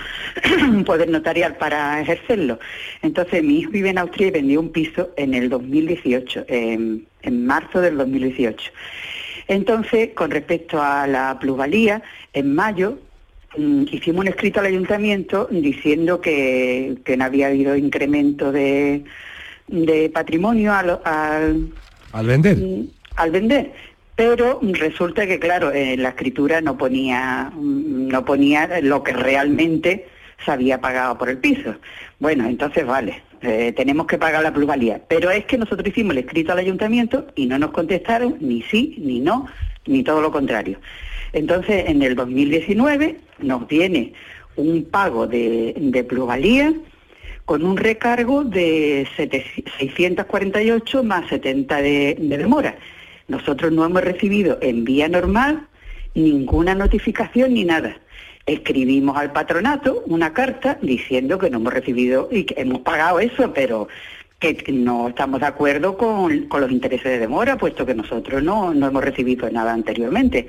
un 0.69 0.85
poder 0.85 1.09
notarial 1.09 1.57
para 1.57 2.01
ejercerlo. 2.01 2.59
Entonces, 3.03 3.43
mi 3.43 3.61
hijo 3.61 3.71
vive 3.71 3.91
en 3.91 3.99
Austria 3.99 4.29
y 4.29 4.31
vendió 4.33 4.61
un 4.61 4.71
piso 4.71 5.11
en 5.17 5.35
el 5.35 5.49
2018, 5.49 6.45
en, 6.49 7.07
en 7.23 7.47
marzo 7.47 7.81
del 7.81 7.97
2018. 7.97 8.71
Entonces, 9.49 10.11
con 10.15 10.31
respecto 10.31 10.83
a 10.83 11.07
la 11.07 11.39
plusvalía, 11.41 12.03
en 12.33 12.55
mayo 12.55 12.99
mm, 13.57 13.85
hicimos 13.93 14.23
un 14.23 14.29
escrito 14.29 14.61
al 14.61 14.67
ayuntamiento 14.67 15.49
diciendo 15.51 16.21
que, 16.21 16.97
que 17.05 17.17
no 17.17 17.25
había 17.25 17.47
habido 17.47 17.77
incremento 17.77 18.51
de, 18.53 19.05
de 19.69 20.11
patrimonio 20.11 20.73
al, 20.75 21.01
al, 21.05 21.69
Al 22.13 22.27
vender. 22.27 22.57
mm, 22.59 22.89
al 23.17 23.31
vender. 23.31 23.73
Pero 24.17 24.61
resulta 24.63 25.27
que, 25.27 25.39
claro, 25.39 25.73
en 25.73 26.03
la 26.03 26.09
escritura 26.11 26.63
no 26.63 26.79
ponía, 26.79 27.53
mm, 27.55 28.09
no 28.09 28.25
ponía 28.25 28.81
lo 28.81 29.03
que 29.03 29.13
realmente 29.13 30.09
se 30.45 30.51
había 30.51 30.81
pagado 30.81 31.19
por 31.19 31.29
el 31.29 31.39
piso. 31.39 31.77
Bueno, 32.19 32.47
entonces 32.47 32.87
vale, 32.87 33.23
eh, 33.43 33.73
tenemos 33.77 34.07
que 34.07 34.17
pagar 34.17 34.43
la 34.43 34.53
plusvalía. 34.53 35.03
Pero 35.07 35.31
es 35.31 35.45
que 35.45 35.59
nosotros 35.59 35.87
hicimos 35.89 36.13
el 36.13 36.19
escrito 36.19 36.53
al 36.53 36.59
ayuntamiento 36.59 37.27
y 37.35 37.47
no 37.47 37.59
nos 37.59 37.71
contestaron 37.73 38.39
ni 38.41 38.63
sí, 38.63 38.97
ni 38.99 39.21
no, 39.21 39.47
ni 39.87 40.03
todo 40.03 40.23
lo 40.23 40.33
contrario. 40.33 40.79
Entonces, 41.33 41.85
en 41.89 42.03
el 42.03 42.15
2019 42.15 43.17
nos 43.41 43.69
viene 43.69 44.15
un 44.57 44.85
pago 44.85 45.27
de, 45.27 46.07
plusvalía 46.09 46.73
con 47.45 47.65
un 47.65 47.77
recargo 47.77 48.45
de 48.45 49.07
700 49.17 49.75
648 49.79 51.05
más 51.05 51.29
70 51.29 51.83
de, 51.83 52.17
de 52.19 52.39
demora. 52.39 52.77
Nosotros 53.29 53.73
no 53.73 53.85
hemos 53.85 54.03
recibido 54.03 54.59
en 54.61 54.85
vía 54.85 55.09
normal 55.09 55.67
ninguna 56.15 56.75
notificación 56.75 57.55
ni 57.55 57.65
nada. 57.65 57.97
Escribimos 58.47 59.17
al 59.17 59.33
patronato 59.33 60.05
una 60.07 60.33
carta 60.33 60.79
diciendo 60.81 61.39
que 61.39 61.51
no 61.51 61.59
hemos 61.59 61.73
recibido 61.73 62.29
y 62.31 62.45
que 62.45 62.61
hemos 62.61 62.81
pagado 62.81 63.19
eso, 63.19 63.53
pero 63.53 63.89
que 64.39 64.73
no 64.73 65.09
estamos 65.09 65.41
de 65.41 65.47
acuerdo 65.47 65.97
con, 65.97 66.43
con 66.43 66.61
los 66.61 66.71
intereses 66.71 67.05
de 67.05 67.19
demora, 67.19 67.57
puesto 67.57 67.87
que 67.87 67.95
nosotros 67.95 68.43
no, 68.43 68.75
no 68.75 68.87
hemos 68.87 69.03
recibido 69.03 69.51
nada 69.51 69.73
anteriormente. 69.73 70.47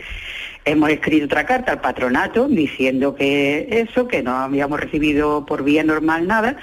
Hemos 0.65 0.89
escrito 0.89 1.25
otra 1.25 1.45
carta 1.45 1.71
al 1.71 1.81
patronato 1.81 2.47
diciendo 2.47 3.15
que 3.15 3.67
eso, 3.71 4.07
que 4.07 4.21
no 4.21 4.35
habíamos 4.35 4.79
recibido 4.79 5.45
por 5.45 5.63
vía 5.63 5.83
normal 5.83 6.27
nada 6.27 6.57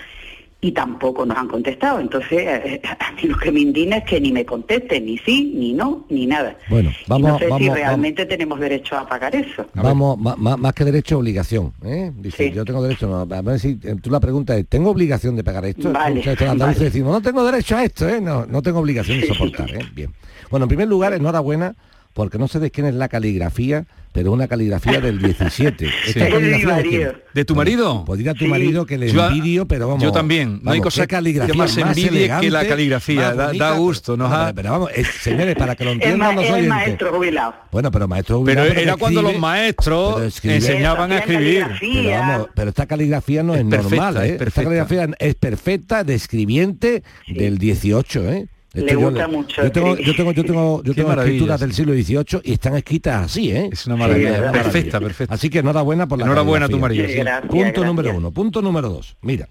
y 0.65 0.73
tampoco 0.73 1.27
nos 1.27 1.37
han 1.37 1.47
contestado. 1.47 2.01
Entonces, 2.01 2.41
eh, 2.41 2.81
a 2.99 3.13
mí 3.13 3.23
lo 3.29 3.37
que 3.37 3.53
me 3.53 3.61
indigna 3.61 3.99
es 3.99 4.05
que 4.05 4.19
ni 4.19 4.33
me 4.33 4.47
contesten, 4.47 5.05
ni 5.05 5.19
sí, 5.19 5.53
ni 5.55 5.75
no, 5.75 6.07
ni 6.09 6.27
nada. 6.27 6.57
Bueno, 6.71 6.89
y 6.91 7.05
vamos, 7.07 7.33
no 7.33 7.39
sé 7.39 7.45
si 7.45 7.51
vamos, 7.51 7.75
realmente 7.75 8.25
tenemos 8.25 8.59
derecho 8.59 8.97
a 8.97 9.07
pagar 9.07 9.37
eso. 9.37 9.67
Vamos, 9.75 10.19
ma- 10.19 10.57
más 10.57 10.73
que 10.73 10.85
derecho, 10.87 11.19
obligación. 11.19 11.75
¿eh? 11.85 12.11
Dice, 12.17 12.51
yo 12.51 12.65
tengo 12.65 12.83
derecho, 12.83 13.07
no, 13.07 13.21
a 13.35 13.43
ver 13.43 13.61
si 13.61 13.79
eh, 13.83 13.95
tú 14.01 14.09
la 14.11 14.21
pregunta 14.21 14.57
es, 14.57 14.67
¿tengo 14.67 14.89
obligación 14.91 15.37
de 15.37 15.45
pagar 15.45 15.67
esto? 15.67 15.93
Vale, 15.93 16.23
vale. 16.57 16.75
decimos, 16.79 17.13
no 17.13 17.21
tengo 17.21 17.45
derecho 17.45 17.77
a 17.77 17.85
esto, 17.85 18.09
¿eh? 18.09 18.21
no, 18.23 18.47
no 18.47 18.63
tengo 18.63 18.79
obligación 18.81 19.21
de 19.21 19.27
soportar. 19.27 19.69
¿eh? 19.71 19.81
Bien. 19.95 20.15
Bueno, 20.51 20.65
en 20.65 20.69
primer 20.69 20.89
lugar, 20.89 21.13
enhorabuena, 21.13 21.75
porque 22.15 22.39
no 22.39 22.49
sé 22.49 22.59
de 22.61 22.71
quién 22.71 22.87
es 22.87 22.95
la 22.95 23.09
caligrafía, 23.09 23.85
pero 24.13 24.29
es 24.31 24.35
una 24.35 24.47
caligrafía 24.47 25.01
del 25.01 25.19
17. 25.21 25.87
¿Esta 26.07 26.27
Sí. 26.27 26.33
caligrafía 26.33 26.75
de 26.77 26.83
quién? 26.89 27.13
¿De 27.35 27.45
tu 27.45 27.57
marido? 27.57 28.05
Pues 28.07 28.25
a 28.29 28.35
tu 28.35 28.47
marido 28.47 28.87
que 28.87 28.97
le 28.97 29.11
Yo 29.13 29.27
envidio, 29.27 29.67
pero 29.67 29.89
vamos. 29.89 30.03
yo 30.03 30.13
también. 30.13 30.61
No 30.63 30.71
hay 30.71 30.81
cosa 30.81 31.07
caligrafía 31.09 31.53
que 31.53 31.59
más 31.59 31.77
envidie 31.77 32.11
que 32.11 32.29
la 32.29 32.39
elegante, 32.39 32.69
caligrafía. 32.69 33.35
Da- 33.35 33.73
gusto, 33.77 34.13
pero- 34.13 34.29
nos 34.29 34.31
no, 34.31 34.37
ha- 34.37 34.45
pero, 34.47 34.55
pero 34.55 34.71
vamos, 34.71 34.91
es- 34.95 35.09
señores, 35.09 35.57
para 35.57 35.75
que 35.75 35.83
lo 35.85 35.91
Es, 35.91 35.97
entiendan 35.97 36.37
los 36.37 36.45
es 36.45 36.51
oyentes. 36.53 36.69
maestro 36.71 37.13
jubilado. 37.13 37.55
Bueno, 37.73 37.91
pero 37.91 38.07
maestro 38.07 38.45
Pero 38.45 38.61
jubilado 38.63 38.81
era 38.81 38.93
que 38.93 38.99
cuando 39.01 39.23
los 39.23 39.39
maestros 39.39 40.15
pero 40.15 40.27
escribe- 40.29 40.55
enseñaban 40.55 41.11
a 41.11 41.19
escribir. 41.19 41.67
Pero, 41.81 42.11
vamos, 42.11 42.49
pero 42.55 42.69
esta 42.71 42.87
caligrafía 42.87 43.43
no 43.43 43.57
es, 43.57 43.65
perfecta, 43.65 43.97
normal, 44.11 44.25
es 44.25 44.31
¿eh? 44.31 44.39
Esta 44.47 44.63
caligrafía 44.63 45.09
es 45.19 45.35
perfecta, 45.35 46.05
describiente 46.05 47.03
del 47.27 47.59
18, 47.59 48.31
¿eh? 48.31 48.47
Le 48.75 48.93
yo 48.93 49.01
gusta 49.01 49.29
mucho 49.29 49.63
Yo 49.63 49.71
tengo, 49.73 49.89
escribir. 49.95 50.07
yo 50.07 50.17
tengo, 50.17 50.33
yo 50.33 50.45
tengo, 50.47 50.83
yo 50.83 50.95
tengo 50.95 51.13
escrituras 51.13 51.61
del 51.61 51.73
siglo 51.73 51.93
XVIII 51.95 52.41
y 52.45 52.53
están 52.55 52.75
escritas 52.77 53.25
así, 53.27 53.51
¿eh? 53.53 53.69
Es 53.73 53.87
una 53.87 53.97
maravilla, 53.97 54.29
Sí, 54.29 54.35
es 54.35 54.41
una 54.41 54.53
perfecta, 54.53 54.71
maravilla. 54.73 55.01
perfecta. 55.01 55.35
Así 55.35 55.51
que 55.51 55.59
enhorabuena 55.61 56.07
por 56.09 56.19
la 56.19 56.25
Enhorabuena 56.25 56.67
a 56.67 56.69
tu 56.69 56.79
marido, 56.79 57.07
sí. 57.07 57.13
Sí, 57.13 57.19
gracias, 57.19 57.43
Punto 57.51 57.63
gracias. 57.65 57.87
número 57.87 58.17
uno. 58.17 58.31
Punto 58.33 58.63
número 58.63 58.89
dos. 58.91 59.17
Mira, 59.23 59.49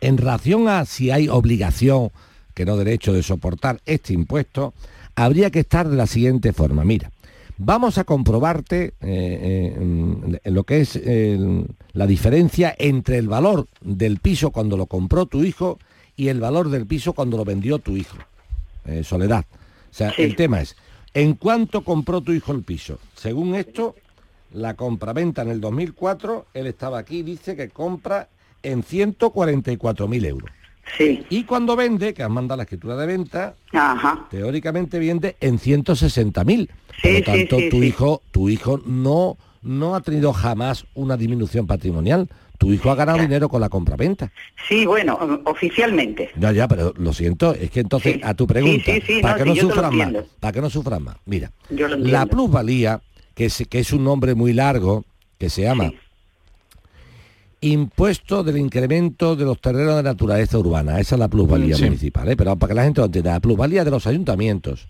en 0.00 0.16
relación 0.16 0.68
a 0.68 0.84
si 0.86 1.10
hay 1.10 1.28
obligación, 1.28 2.10
que 2.54 2.64
no 2.64 2.76
derecho 2.76 3.12
de 3.12 3.22
soportar 3.22 3.80
este 3.86 4.12
impuesto, 4.14 4.72
habría 5.14 5.50
que 5.50 5.60
estar 5.60 5.88
de 5.88 5.96
la 5.96 6.06
siguiente 6.06 6.52
forma. 6.54 6.84
Mira, 6.84 7.10
vamos 7.58 7.98
a 7.98 8.04
comprobarte 8.04 8.94
eh, 9.02 9.74
eh, 10.42 10.50
lo 10.50 10.64
que 10.64 10.80
es 10.80 10.98
la 11.92 12.06
diferencia 12.06 12.74
entre 12.78 13.18
el 13.18 13.28
valor 13.28 13.66
del 13.82 14.18
piso 14.18 14.50
cuando 14.50 14.76
lo 14.78 14.86
compró 14.86 15.26
tu 15.26 15.44
hijo 15.44 15.78
y 16.16 16.28
el 16.28 16.40
valor 16.40 16.70
del 16.70 16.86
piso 16.86 17.12
cuando 17.12 17.36
lo 17.36 17.44
vendió 17.44 17.78
tu 17.78 17.96
hijo. 17.96 18.16
Eh, 18.84 19.04
Soledad. 19.04 19.44
O 19.90 19.94
sea, 19.94 20.10
el 20.16 20.36
tema 20.36 20.60
es, 20.60 20.76
¿en 21.14 21.34
cuánto 21.34 21.82
compró 21.82 22.20
tu 22.20 22.32
hijo 22.32 22.52
el 22.52 22.62
piso? 22.62 22.98
Según 23.14 23.54
esto, 23.54 23.96
la 24.52 24.74
compraventa 24.74 25.42
en 25.42 25.48
el 25.50 25.60
2004, 25.60 26.46
él 26.54 26.66
estaba 26.66 26.98
aquí, 26.98 27.22
dice 27.22 27.56
que 27.56 27.68
compra 27.70 28.28
en 28.62 28.82
144.000 28.84 30.26
euros. 30.26 30.50
Sí. 30.98 31.24
Y 31.30 31.44
cuando 31.44 31.76
vende, 31.76 32.14
que 32.14 32.22
has 32.22 32.30
mandado 32.30 32.56
la 32.56 32.64
escritura 32.64 32.96
de 32.96 33.06
venta, 33.06 33.54
Ajá. 33.72 34.26
teóricamente 34.30 34.98
vende 34.98 35.36
en 35.40 35.58
160.000. 35.58 36.66
Por 36.68 36.76
Sí, 37.00 37.12
lo 37.12 37.18
sí, 37.18 37.22
tanto, 37.22 37.58
sí, 37.58 37.68
tu 37.70 37.82
hijo, 37.82 38.22
tu 38.30 38.48
hijo 38.48 38.80
no, 38.84 39.36
no 39.62 39.94
ha 39.94 40.00
tenido 40.00 40.32
jamás 40.32 40.84
una 40.94 41.16
disminución 41.16 41.66
patrimonial. 41.66 42.28
Tu 42.60 42.74
hijo 42.74 42.90
ha 42.90 42.94
ganado 42.94 43.16
dinero 43.18 43.48
con 43.48 43.58
la 43.62 43.70
compraventa. 43.70 44.30
Sí, 44.68 44.84
bueno, 44.84 45.18
oficialmente. 45.46 46.28
Ya, 46.38 46.52
ya, 46.52 46.68
pero 46.68 46.92
lo 46.98 47.14
siento, 47.14 47.54
es 47.54 47.70
que 47.70 47.80
entonces 47.80 48.18
a 48.22 48.34
tu 48.34 48.46
pregunta, 48.46 48.84
Sí, 48.84 49.00
sí, 49.00 49.14
sí, 49.14 49.20
para 49.22 49.38
no, 49.38 49.44
que 49.54 49.62
no 49.62 49.68
sufras 49.68 49.90
más, 49.90 50.12
para 50.38 50.52
que 50.52 50.60
no 50.60 50.68
sufras 50.68 51.00
más. 51.00 51.16
Mira, 51.24 51.50
Yo 51.70 51.88
lo 51.88 51.96
la 51.96 52.26
plusvalía, 52.26 53.00
que 53.34 53.46
es, 53.46 53.64
que 53.66 53.78
es 53.78 53.94
un 53.94 54.04
nombre 54.04 54.34
muy 54.34 54.52
largo, 54.52 55.06
que 55.38 55.48
se 55.48 55.62
llama 55.62 55.90
impuesto 57.62 58.42
del 58.44 58.58
incremento 58.58 59.36
de 59.36 59.44
los 59.46 59.58
terrenos 59.58 59.96
de 59.96 60.02
naturaleza 60.02 60.58
urbana, 60.58 61.00
esa 61.00 61.14
es 61.14 61.18
la 61.18 61.28
plusvalía 61.28 61.76
Sí. 61.76 61.84
municipal, 61.84 62.28
¿eh? 62.28 62.36
pero 62.36 62.56
para 62.56 62.68
que 62.70 62.74
la 62.74 62.84
gente 62.84 63.00
lo 63.00 63.06
entienda, 63.06 63.32
la 63.32 63.40
plusvalía 63.40 63.84
de 63.84 63.90
los 63.90 64.06
ayuntamientos, 64.06 64.86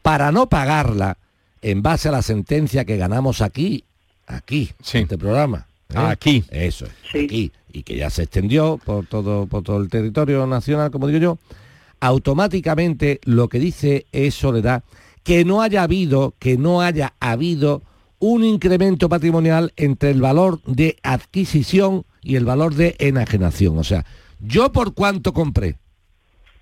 para 0.00 0.32
no 0.32 0.48
pagarla 0.48 1.18
en 1.60 1.82
base 1.82 2.08
a 2.08 2.12
la 2.12 2.22
sentencia 2.22 2.86
que 2.86 2.96
ganamos 2.96 3.42
aquí, 3.42 3.84
aquí, 4.26 4.70
en 4.94 5.02
este 5.02 5.18
programa. 5.18 5.66
¿Eh? 5.94 5.98
Aquí. 5.98 6.44
Eso 6.50 6.86
es, 6.86 7.24
aquí, 7.24 7.52
y 7.72 7.82
que 7.82 7.96
ya 7.96 8.10
se 8.10 8.24
extendió 8.24 8.78
por 8.84 9.06
todo, 9.06 9.46
por 9.46 9.62
todo 9.62 9.80
el 9.80 9.88
territorio 9.88 10.46
nacional, 10.46 10.90
como 10.90 11.06
digo 11.06 11.18
yo, 11.18 11.38
automáticamente 12.00 13.20
lo 13.24 13.48
que 13.48 13.58
dice 13.58 14.06
es 14.12 14.34
Soledad 14.34 14.82
que 15.22 15.44
no 15.44 15.62
haya 15.62 15.82
habido, 15.82 16.34
que 16.38 16.58
no 16.58 16.80
haya 16.80 17.14
habido 17.20 17.82
un 18.18 18.44
incremento 18.44 19.08
patrimonial 19.08 19.72
entre 19.76 20.10
el 20.10 20.20
valor 20.20 20.60
de 20.64 20.96
adquisición 21.02 22.04
y 22.22 22.36
el 22.36 22.44
valor 22.44 22.74
de 22.74 22.96
enajenación. 22.98 23.78
O 23.78 23.84
sea, 23.84 24.04
yo 24.40 24.72
por 24.72 24.94
cuánto 24.94 25.32
compré, 25.32 25.78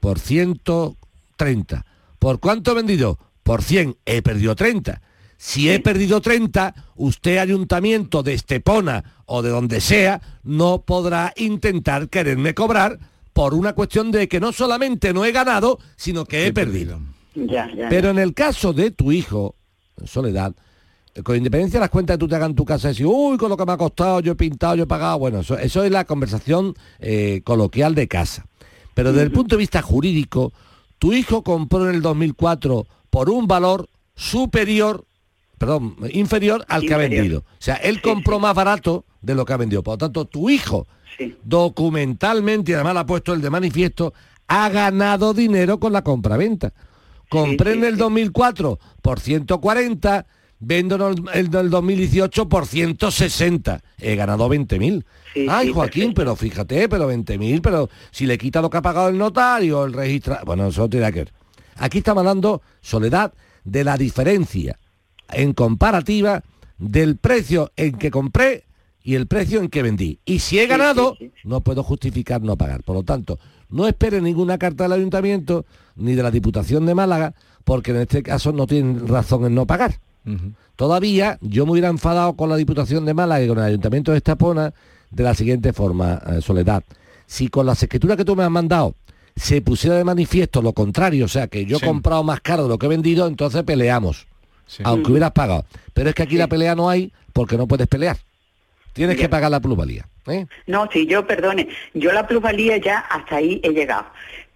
por 0.01 0.18
130. 0.18 1.87
¿Por 2.18 2.41
cuánto 2.41 2.72
he 2.72 2.74
vendido? 2.74 3.18
Por 3.43 3.62
100. 3.62 3.97
He 4.05 4.22
perdido 4.22 4.55
30. 4.55 5.01
Si 5.43 5.70
he 5.70 5.80
perdido 5.80 6.20
30, 6.20 6.74
usted, 6.97 7.38
ayuntamiento 7.38 8.22
de 8.22 8.34
Estepona 8.34 9.22
o 9.24 9.41
de 9.41 9.49
donde 9.49 9.80
sea, 9.80 10.20
no 10.43 10.82
podrá 10.82 11.32
intentar 11.34 12.11
quererme 12.11 12.53
cobrar 12.53 12.99
por 13.32 13.55
una 13.55 13.72
cuestión 13.72 14.11
de 14.11 14.28
que 14.28 14.38
no 14.38 14.53
solamente 14.53 15.14
no 15.14 15.24
he 15.24 15.32
ganado, 15.32 15.78
sino 15.97 16.26
que 16.26 16.47
he 16.47 16.53
perdido. 16.53 17.01
Ya, 17.34 17.74
ya. 17.74 17.88
Pero 17.88 18.11
en 18.11 18.18
el 18.18 18.34
caso 18.34 18.74
de 18.74 18.91
tu 18.91 19.12
hijo, 19.12 19.55
Soledad, 20.05 20.55
eh, 21.14 21.22
con 21.22 21.36
independencia 21.36 21.80
de 21.80 21.84
las 21.84 21.91
cuentas 21.91 22.16
que 22.16 22.18
tú 22.18 22.28
te 22.28 22.34
hagas 22.34 22.51
en 22.51 22.55
tu 22.55 22.66
casa, 22.66 22.88
decir, 22.88 23.07
uy, 23.07 23.38
con 23.38 23.49
lo 23.49 23.57
que 23.57 23.64
me 23.64 23.72
ha 23.72 23.78
costado, 23.78 24.20
yo 24.20 24.32
he 24.32 24.36
pintado, 24.36 24.74
yo 24.74 24.82
he 24.82 24.86
pagado, 24.86 25.18
bueno, 25.18 25.41
eso, 25.41 25.57
eso 25.57 25.82
es 25.82 25.91
la 25.91 26.05
conversación 26.05 26.74
eh, 26.99 27.41
coloquial 27.45 27.95
de 27.95 28.09
casa. 28.09 28.45
Pero 28.93 29.11
desde 29.11 29.24
el 29.24 29.32
punto 29.32 29.57
de 29.57 29.61
vista 29.61 29.80
jurídico, 29.80 30.53
tu 30.99 31.14
hijo 31.14 31.43
compró 31.43 31.88
en 31.88 31.95
el 31.95 32.03
2004 32.03 32.86
por 33.09 33.30
un 33.30 33.47
valor 33.47 33.88
superior, 34.14 35.07
perdón, 35.61 35.95
inferior 36.15 36.65
al 36.69 36.87
que 36.87 36.95
ha 36.95 36.97
vendido. 36.97 37.41
O 37.41 37.59
sea, 37.59 37.75
él 37.75 38.01
compró 38.01 38.41
más 38.41 38.55
barato 38.55 39.05
de 39.21 39.35
lo 39.35 39.45
que 39.45 39.53
ha 39.53 39.59
vendido. 39.59 39.83
Por 39.83 39.93
lo 39.93 39.99
tanto, 39.99 40.25
tu 40.25 40.49
hijo, 40.49 40.87
documentalmente, 41.45 42.71
y 42.71 42.75
además 42.75 42.95
lo 42.95 43.01
ha 43.01 43.07
puesto 43.07 43.35
el 43.35 43.43
de 43.43 43.51
manifiesto, 43.51 44.15
ha 44.49 44.71
ganado 44.71 45.35
dinero 45.35 45.79
con 45.79 45.93
la 45.93 46.03
compraventa. 46.03 46.73
Compré 47.29 47.75
en 47.75 47.85
el 47.85 47.99
2004 47.99 48.79
por 49.03 49.21
140, 49.21 50.27
vendo 50.61 50.95
en 50.95 51.03
el, 51.03 51.25
el 51.35 51.51
del 51.51 51.69
2018 51.69 52.49
por 52.49 52.65
160. 52.65 53.83
He 53.99 54.17
ganado 54.17 54.49
20.000. 54.49 55.05
Ay, 55.47 55.73
Joaquín, 55.73 56.15
pero 56.15 56.37
fíjate, 56.37 56.89
pero 56.89 57.13
20.000, 57.13 57.61
pero 57.61 57.91
si 58.11 58.25
le 58.25 58.39
quita 58.39 58.63
lo 58.63 58.71
que 58.71 58.79
ha 58.79 58.83
pagado 58.83 59.11
el 59.11 59.19
notario, 59.19 59.85
el 59.85 59.93
registro... 59.93 60.39
Bueno, 60.47 60.69
eso 60.69 60.89
tiene 60.89 61.13
que 61.13 61.19
ver. 61.19 61.33
Aquí 61.77 61.99
estamos 61.99 62.23
hablando, 62.23 62.63
Soledad, 62.81 63.35
de 63.63 63.85
la 63.85 63.99
diferencia 63.99 64.79
en 65.33 65.53
comparativa 65.53 66.43
del 66.78 67.16
precio 67.16 67.72
en 67.76 67.93
que 67.93 68.11
compré 68.11 68.64
y 69.03 69.14
el 69.14 69.26
precio 69.26 69.61
en 69.61 69.68
que 69.68 69.83
vendí. 69.83 70.18
Y 70.24 70.41
si 70.41 70.59
he 70.59 70.66
ganado, 70.66 71.16
no 71.45 71.61
puedo 71.61 71.83
justificar 71.83 72.43
no 72.43 72.57
pagar. 72.57 72.83
Por 72.83 72.97
lo 72.97 73.03
tanto, 73.03 73.39
no 73.68 73.87
espere 73.87 74.20
ninguna 74.20 74.59
carta 74.59 74.85
del 74.85 74.93
ayuntamiento 74.93 75.64
ni 75.97 76.14
de 76.14 76.22
la 76.22 76.31
Diputación 76.31 76.87
de 76.87 76.95
Málaga, 76.95 77.35
porque 77.64 77.93
en 77.93 77.99
este 77.99 78.22
caso 78.22 78.53
no 78.53 78.66
tienen 78.66 79.07
razón 79.07 79.45
en 79.47 79.55
no 79.55 79.66
pagar. 79.66 80.01
Todavía 80.76 81.39
yo 81.41 81.64
me 81.64 81.72
hubiera 81.72 81.89
enfadado 81.89 82.35
con 82.35 82.51
la 82.51 82.57
Diputación 82.57 83.05
de 83.05 83.14
Málaga 83.14 83.45
y 83.45 83.49
con 83.49 83.59
el 83.59 83.64
Ayuntamiento 83.64 84.12
de 84.12 84.18
Estapona 84.18 84.72
de 85.11 85.24
la 85.24 85.35
siguiente 85.35 85.72
forma, 85.72 86.20
eh, 86.26 86.41
Soledad. 86.41 86.85
Si 87.26 87.49
con 87.49 87.66
las 87.66 87.83
escrituras 87.83 88.16
que 88.16 88.24
tú 88.24 88.37
me 88.37 88.45
has 88.45 88.51
mandado 88.51 88.95
se 89.37 89.62
pusiera 89.62 89.97
de 89.97 90.05
manifiesto 90.05 90.61
lo 90.62 90.72
contrario, 90.72 91.24
o 91.24 91.28
sea, 91.28 91.49
que 91.49 91.64
yo 91.64 91.78
he 91.78 91.81
comprado 91.81 92.22
más 92.22 92.41
caro 92.41 92.64
de 92.64 92.68
lo 92.68 92.78
que 92.78 92.87
he 92.87 92.89
vendido, 92.89 93.26
entonces 93.26 93.62
peleamos, 93.62 94.26
aunque 94.85 95.11
hubieras 95.11 95.33
pagado. 95.33 95.64
Pero 95.95 96.09
es 96.11 96.14
que 96.14 96.23
aquí 96.23 96.37
la 96.37 96.49
pelea 96.49 96.75
no 96.75 96.89
hay 96.89 97.12
porque 97.33 97.57
no 97.57 97.66
puedes 97.66 97.87
pelear. 97.87 98.16
Tienes 98.93 99.16
que 99.16 99.29
pagar 99.29 99.51
la 99.51 99.61
plusvalía. 99.61 100.07
¿eh? 100.27 100.47
No, 100.66 100.89
sí, 100.93 101.07
yo, 101.07 101.27
perdone, 101.27 101.68
yo 101.95 102.12
la 102.12 102.27
plusvalía 102.27 102.77
ya 102.79 102.99
hasta 102.99 103.37
ahí 103.37 103.61
he 103.62 103.71
llegado. 103.71 104.07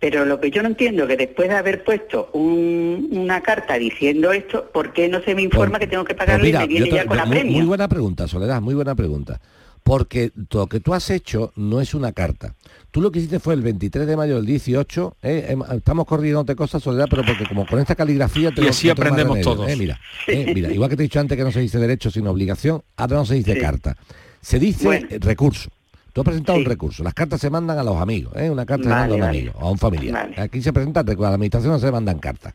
Pero 0.00 0.24
lo 0.26 0.38
que 0.40 0.50
yo 0.50 0.60
no 0.62 0.68
entiendo 0.68 1.06
que 1.06 1.16
después 1.16 1.48
de 1.48 1.54
haber 1.54 1.82
puesto 1.84 2.28
un- 2.34 3.08
una 3.12 3.40
carta 3.40 3.74
diciendo 3.78 4.32
esto, 4.32 4.68
¿por 4.72 4.92
qué 4.92 5.08
no 5.08 5.22
se 5.22 5.34
me 5.34 5.42
informa 5.42 5.78
que 5.78 5.86
tengo 5.86 6.04
que 6.04 6.14
Pues 6.14 6.26
pagarle 6.26 6.46
mira, 6.46 6.58
y 6.58 6.62
me 6.62 6.66
viene 6.68 6.86
te- 6.90 6.96
ya 6.96 7.06
con 7.06 7.16
la 7.16 7.24
muy, 7.24 7.36
premia? 7.36 7.56
muy 7.58 7.66
buena 7.66 7.88
pregunta, 7.88 8.28
Soledad, 8.28 8.60
muy 8.60 8.74
buena 8.74 8.94
pregunta. 8.94 9.40
Porque 9.82 10.32
lo 10.50 10.66
que 10.66 10.80
tú 10.80 10.94
has 10.94 11.08
hecho 11.10 11.52
no 11.56 11.80
es 11.80 11.94
una 11.94 12.12
carta. 12.12 12.54
Tú 12.94 13.00
lo 13.00 13.10
que 13.10 13.18
hiciste 13.18 13.40
fue 13.40 13.54
el 13.54 13.60
23 13.60 14.06
de 14.06 14.16
mayo 14.16 14.36
del 14.36 14.46
18, 14.46 15.16
¿eh? 15.20 15.46
Em, 15.48 15.62
estamos 15.76 16.06
corrigiéndote 16.06 16.54
cosas, 16.54 16.80
Soledad, 16.80 17.08
pero 17.10 17.24
porque 17.24 17.44
como 17.44 17.66
con 17.66 17.80
esta 17.80 17.96
caligrafía... 17.96 18.52
Y 18.56 18.68
así 18.68 18.88
aprendemos 18.88 19.36
remedio, 19.36 19.52
todos. 19.52 19.68
¿eh? 19.68 19.74
Mira, 19.74 19.98
eh, 20.28 20.52
mira, 20.54 20.70
igual 20.70 20.88
que 20.88 20.96
te 20.96 21.02
he 21.02 21.06
dicho 21.06 21.18
antes 21.18 21.36
que 21.36 21.42
no 21.42 21.50
se 21.50 21.58
dice 21.58 21.80
derecho 21.80 22.08
sino 22.12 22.30
obligación, 22.30 22.84
ahora 22.96 23.16
no 23.16 23.26
se 23.26 23.34
dice 23.34 23.58
carta. 23.58 23.96
Se 24.40 24.60
dice 24.60 25.08
eh, 25.10 25.18
recurso. 25.18 25.70
Tú 26.12 26.20
has 26.20 26.24
presentado 26.24 26.56
un 26.56 26.64
recurso. 26.64 27.02
Las 27.02 27.14
cartas 27.14 27.40
se 27.40 27.50
mandan 27.50 27.80
a 27.80 27.82
los 27.82 28.00
amigos, 28.00 28.32
¿eh? 28.36 28.48
Una 28.48 28.64
carta 28.64 28.84
se 28.84 28.90
manda 28.90 29.12
a 29.12 29.14
un 29.16 29.20
vale. 29.22 29.38
amigo, 29.38 29.58
a 29.58 29.70
un 29.72 29.78
familiar. 29.78 30.28
Vale. 30.28 30.40
Aquí 30.40 30.62
se 30.62 30.72
presenta, 30.72 31.00
a 31.00 31.02
la 31.02 31.28
administración 31.30 31.72
no 31.72 31.80
se 31.80 31.90
mandan 31.90 32.20
cartas. 32.20 32.54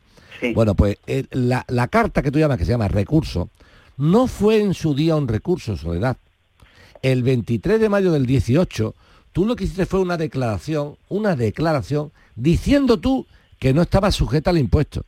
Bueno, 0.54 0.74
pues 0.74 0.96
eh, 1.06 1.26
la, 1.32 1.66
la 1.68 1.88
carta 1.88 2.22
que 2.22 2.30
tú 2.30 2.38
llamas, 2.38 2.56
que 2.56 2.64
se 2.64 2.70
llama 2.70 2.88
recurso, 2.88 3.50
no 3.98 4.26
fue 4.26 4.62
en 4.62 4.72
su 4.72 4.94
día 4.94 5.16
un 5.16 5.28
recurso, 5.28 5.76
Soledad. 5.76 6.16
El 7.02 7.22
23 7.24 7.78
de 7.78 7.90
mayo 7.90 8.10
del 8.10 8.24
18, 8.24 8.94
tú 9.32 9.44
lo 9.46 9.56
que 9.56 9.64
hiciste 9.64 9.86
fue 9.86 10.00
una 10.00 10.16
declaración, 10.16 10.96
una 11.08 11.36
declaración, 11.36 12.12
diciendo 12.36 12.98
tú 12.98 13.26
que 13.58 13.72
no 13.74 13.82
estaba 13.82 14.10
sujeta 14.10 14.50
al 14.50 14.58
impuesto. 14.58 15.04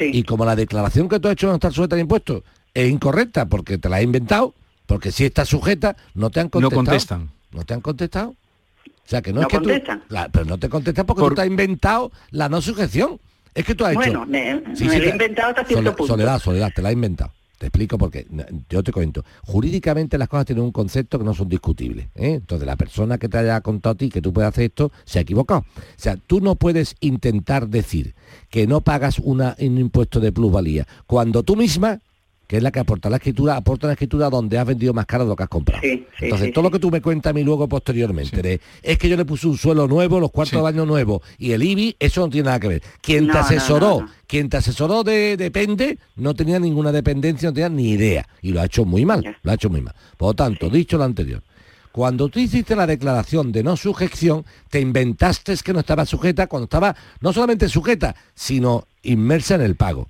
Y 0.00 0.24
como 0.24 0.44
la 0.44 0.56
declaración 0.56 1.08
que 1.08 1.20
tú 1.20 1.28
has 1.28 1.32
hecho 1.34 1.46
no 1.46 1.54
está 1.54 1.70
sujeta 1.70 1.94
al 1.94 2.00
impuesto 2.02 2.42
es 2.74 2.90
incorrecta 2.90 3.46
porque 3.46 3.78
te 3.78 3.88
la 3.88 3.96
has 3.98 4.02
inventado, 4.02 4.52
porque 4.86 5.12
si 5.12 5.24
está 5.24 5.44
sujeta, 5.44 5.96
no 6.14 6.30
te 6.30 6.40
han 6.40 6.46
No 6.46 6.50
contestado. 6.50 6.76
contestan. 6.84 7.30
¿No 7.52 7.64
te 7.64 7.74
han 7.74 7.80
contestado? 7.80 8.30
O 8.30 9.06
sea, 9.06 9.22
que 9.22 9.32
no, 9.32 9.42
¿No 9.42 9.46
es 9.46 9.48
que 9.48 9.56
contestan? 9.58 10.00
tú... 10.00 10.06
La- 10.14 10.28
pero 10.28 10.44
no 10.46 10.58
te 10.58 10.68
contestan 10.68 11.06
porque 11.06 11.22
tú 11.22 11.34
te 11.34 11.42
has 11.42 11.46
inventado 11.46 12.10
la 12.32 12.48
no 12.48 12.60
sujeción. 12.60 13.20
Es 13.54 13.64
que 13.64 13.74
tú 13.76 13.84
has 13.84 13.92
hecho... 13.92 14.00
Bueno, 14.00 14.26
me, 14.26 14.60
Sí, 14.74 14.84
me 14.84 14.90
sí, 14.94 14.98
lo 14.98 15.04
he 15.04 15.10
inventado 15.10 15.50
hasta 15.50 15.64
cierto 15.64 15.82
Sole- 15.84 15.96
punto. 15.96 16.12
Soledad, 16.14 16.38
Soledad, 16.40 16.72
te 16.74 16.82
la 16.82 16.88
has 16.88 16.94
inventado. 16.94 17.30
Te 17.64 17.68
explico 17.68 17.96
porque 17.96 18.26
yo 18.68 18.82
te 18.82 18.92
cuento. 18.92 19.24
Jurídicamente 19.42 20.18
las 20.18 20.28
cosas 20.28 20.44
tienen 20.44 20.66
un 20.66 20.70
concepto 20.70 21.18
que 21.18 21.24
no 21.24 21.32
son 21.32 21.48
discutibles. 21.48 22.08
¿eh? 22.14 22.34
Entonces 22.34 22.66
la 22.66 22.76
persona 22.76 23.16
que 23.16 23.26
te 23.26 23.38
haya 23.38 23.58
contado 23.62 23.94
a 23.94 23.96
ti 23.96 24.10
que 24.10 24.20
tú 24.20 24.34
puedes 24.34 24.50
hacer 24.50 24.64
esto 24.64 24.92
se 25.06 25.18
ha 25.18 25.22
equivocado. 25.22 25.60
O 25.60 25.82
sea, 25.96 26.18
tú 26.18 26.42
no 26.42 26.56
puedes 26.56 26.94
intentar 27.00 27.68
decir 27.68 28.14
que 28.50 28.66
no 28.66 28.82
pagas 28.82 29.18
una, 29.18 29.56
un 29.58 29.78
impuesto 29.78 30.20
de 30.20 30.30
plusvalía 30.30 30.86
cuando 31.06 31.42
tú 31.42 31.56
misma, 31.56 32.00
que 32.46 32.58
es 32.58 32.62
la 32.62 32.70
que 32.70 32.78
aporta 32.80 33.08
la 33.10 33.16
escritura, 33.16 33.56
aporta 33.56 33.86
la 33.86 33.94
escritura 33.94 34.28
donde 34.30 34.58
has 34.58 34.66
vendido 34.66 34.92
más 34.92 35.06
caro 35.06 35.24
de 35.24 35.30
lo 35.30 35.36
que 35.36 35.42
has 35.44 35.48
comprado. 35.48 35.80
Sí, 35.82 36.06
sí, 36.18 36.24
Entonces 36.24 36.46
sí, 36.48 36.52
todo 36.52 36.64
lo 36.64 36.70
que 36.70 36.78
tú 36.78 36.90
me 36.90 37.00
cuentas 37.00 37.30
a 37.30 37.34
mí 37.34 37.42
luego 37.42 37.68
posteriormente 37.68 38.42
de, 38.42 38.60
es 38.82 38.98
que 38.98 39.08
yo 39.08 39.16
le 39.16 39.24
puse 39.24 39.46
un 39.46 39.56
suelo 39.56 39.88
nuevo, 39.88 40.20
los 40.20 40.30
cuartos 40.30 40.58
de 40.58 40.62
baño 40.62 40.84
nuevos 40.86 41.22
y 41.38 41.52
el 41.52 41.62
IBI, 41.62 41.96
eso 41.98 42.20
no 42.20 42.28
tiene 42.30 42.46
nada 42.46 42.60
que 42.60 42.68
ver. 42.68 42.82
Quien 43.00 43.26
No, 43.26 43.32
te 43.32 43.38
asesoró, 43.38 44.00
no, 44.00 44.06
no. 44.06 44.12
quien 44.26 44.48
te 44.48 44.56
asesoró 44.58 45.02
de 45.04 45.36
depende, 45.36 45.98
no 46.16 46.34
tenía 46.34 46.58
ninguna 46.58 46.92
dependencia, 46.92 47.48
no 47.48 47.54
tenía 47.54 47.68
ni 47.68 47.90
idea. 47.90 48.26
Y 48.42 48.52
lo 48.52 48.60
ha 48.60 48.66
hecho 48.66 48.84
muy 48.84 49.04
mal, 49.04 49.36
lo 49.42 49.50
ha 49.50 49.54
hecho 49.54 49.70
muy 49.70 49.80
mal. 49.80 49.94
Por 50.16 50.28
lo 50.28 50.34
tanto, 50.34 50.68
dicho 50.68 50.98
lo 50.98 51.04
anterior, 51.04 51.42
cuando 51.92 52.28
tú 52.28 52.40
hiciste 52.40 52.74
la 52.74 52.86
declaración 52.88 53.52
de 53.52 53.62
no 53.62 53.76
sujeción, 53.76 54.44
te 54.68 54.80
inventaste 54.80 55.54
que 55.64 55.72
no 55.72 55.80
estaba 55.80 56.04
sujeta 56.04 56.48
cuando 56.48 56.64
estaba 56.64 56.94
no 57.20 57.32
solamente 57.32 57.68
sujeta, 57.68 58.16
sino 58.34 58.86
inmersa 59.02 59.54
en 59.54 59.60
el 59.62 59.76
pago. 59.76 60.08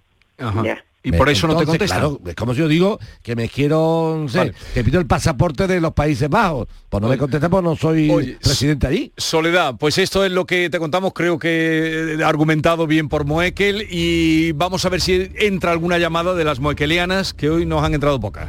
Y 1.07 1.13
por 1.13 1.29
eso 1.29 1.47
no 1.47 1.55
te 1.55 1.67
contestan. 1.67 2.01
Claro, 2.01 2.21
es 2.27 2.35
como 2.35 2.55
si 2.55 2.61
yo 2.61 2.69
digo 2.69 2.99
que 3.23 3.37
me 3.37 3.49
quiero, 3.51 4.17
no 4.23 4.29
sé, 4.29 4.39
Vale. 4.39 4.55
te 4.73 4.83
pido 4.83 4.99
el 4.99 5.07
pasaporte 5.07 5.67
de 5.67 5.79
los 5.79 5.93
Países 5.93 6.31
Bajos. 6.31 6.67
Pues 6.89 7.03
no 7.03 7.09
me 7.09 7.19
contesta 7.19 7.51
porque 7.51 7.69
no 7.69 7.77
soy 7.77 8.09
Oye, 8.11 8.39
presidente 8.43 8.87
allí. 8.87 9.13
Soledad, 9.19 9.77
pues 9.79 9.99
esto 9.99 10.25
es 10.25 10.33
lo 10.33 10.47
que 10.47 10.71
te 10.71 10.79
contamos, 10.79 11.13
creo 11.13 11.39
que 11.39 12.19
argumentado 12.25 12.87
bien 12.87 13.11
por 13.11 13.27
Moekel 13.27 13.87
y 13.91 14.53
vamos 14.53 14.87
a 14.87 14.89
ver 14.89 15.03
si 15.03 15.31
entra 15.37 15.73
alguna 15.73 15.99
llamada 15.99 16.35
de 16.35 16.45
las 16.45 16.59
moequelianas, 16.59 17.35
que 17.35 17.51
hoy 17.51 17.67
nos 17.67 17.85
han 17.85 17.93
entrado 17.93 18.19
pocas. 18.19 18.49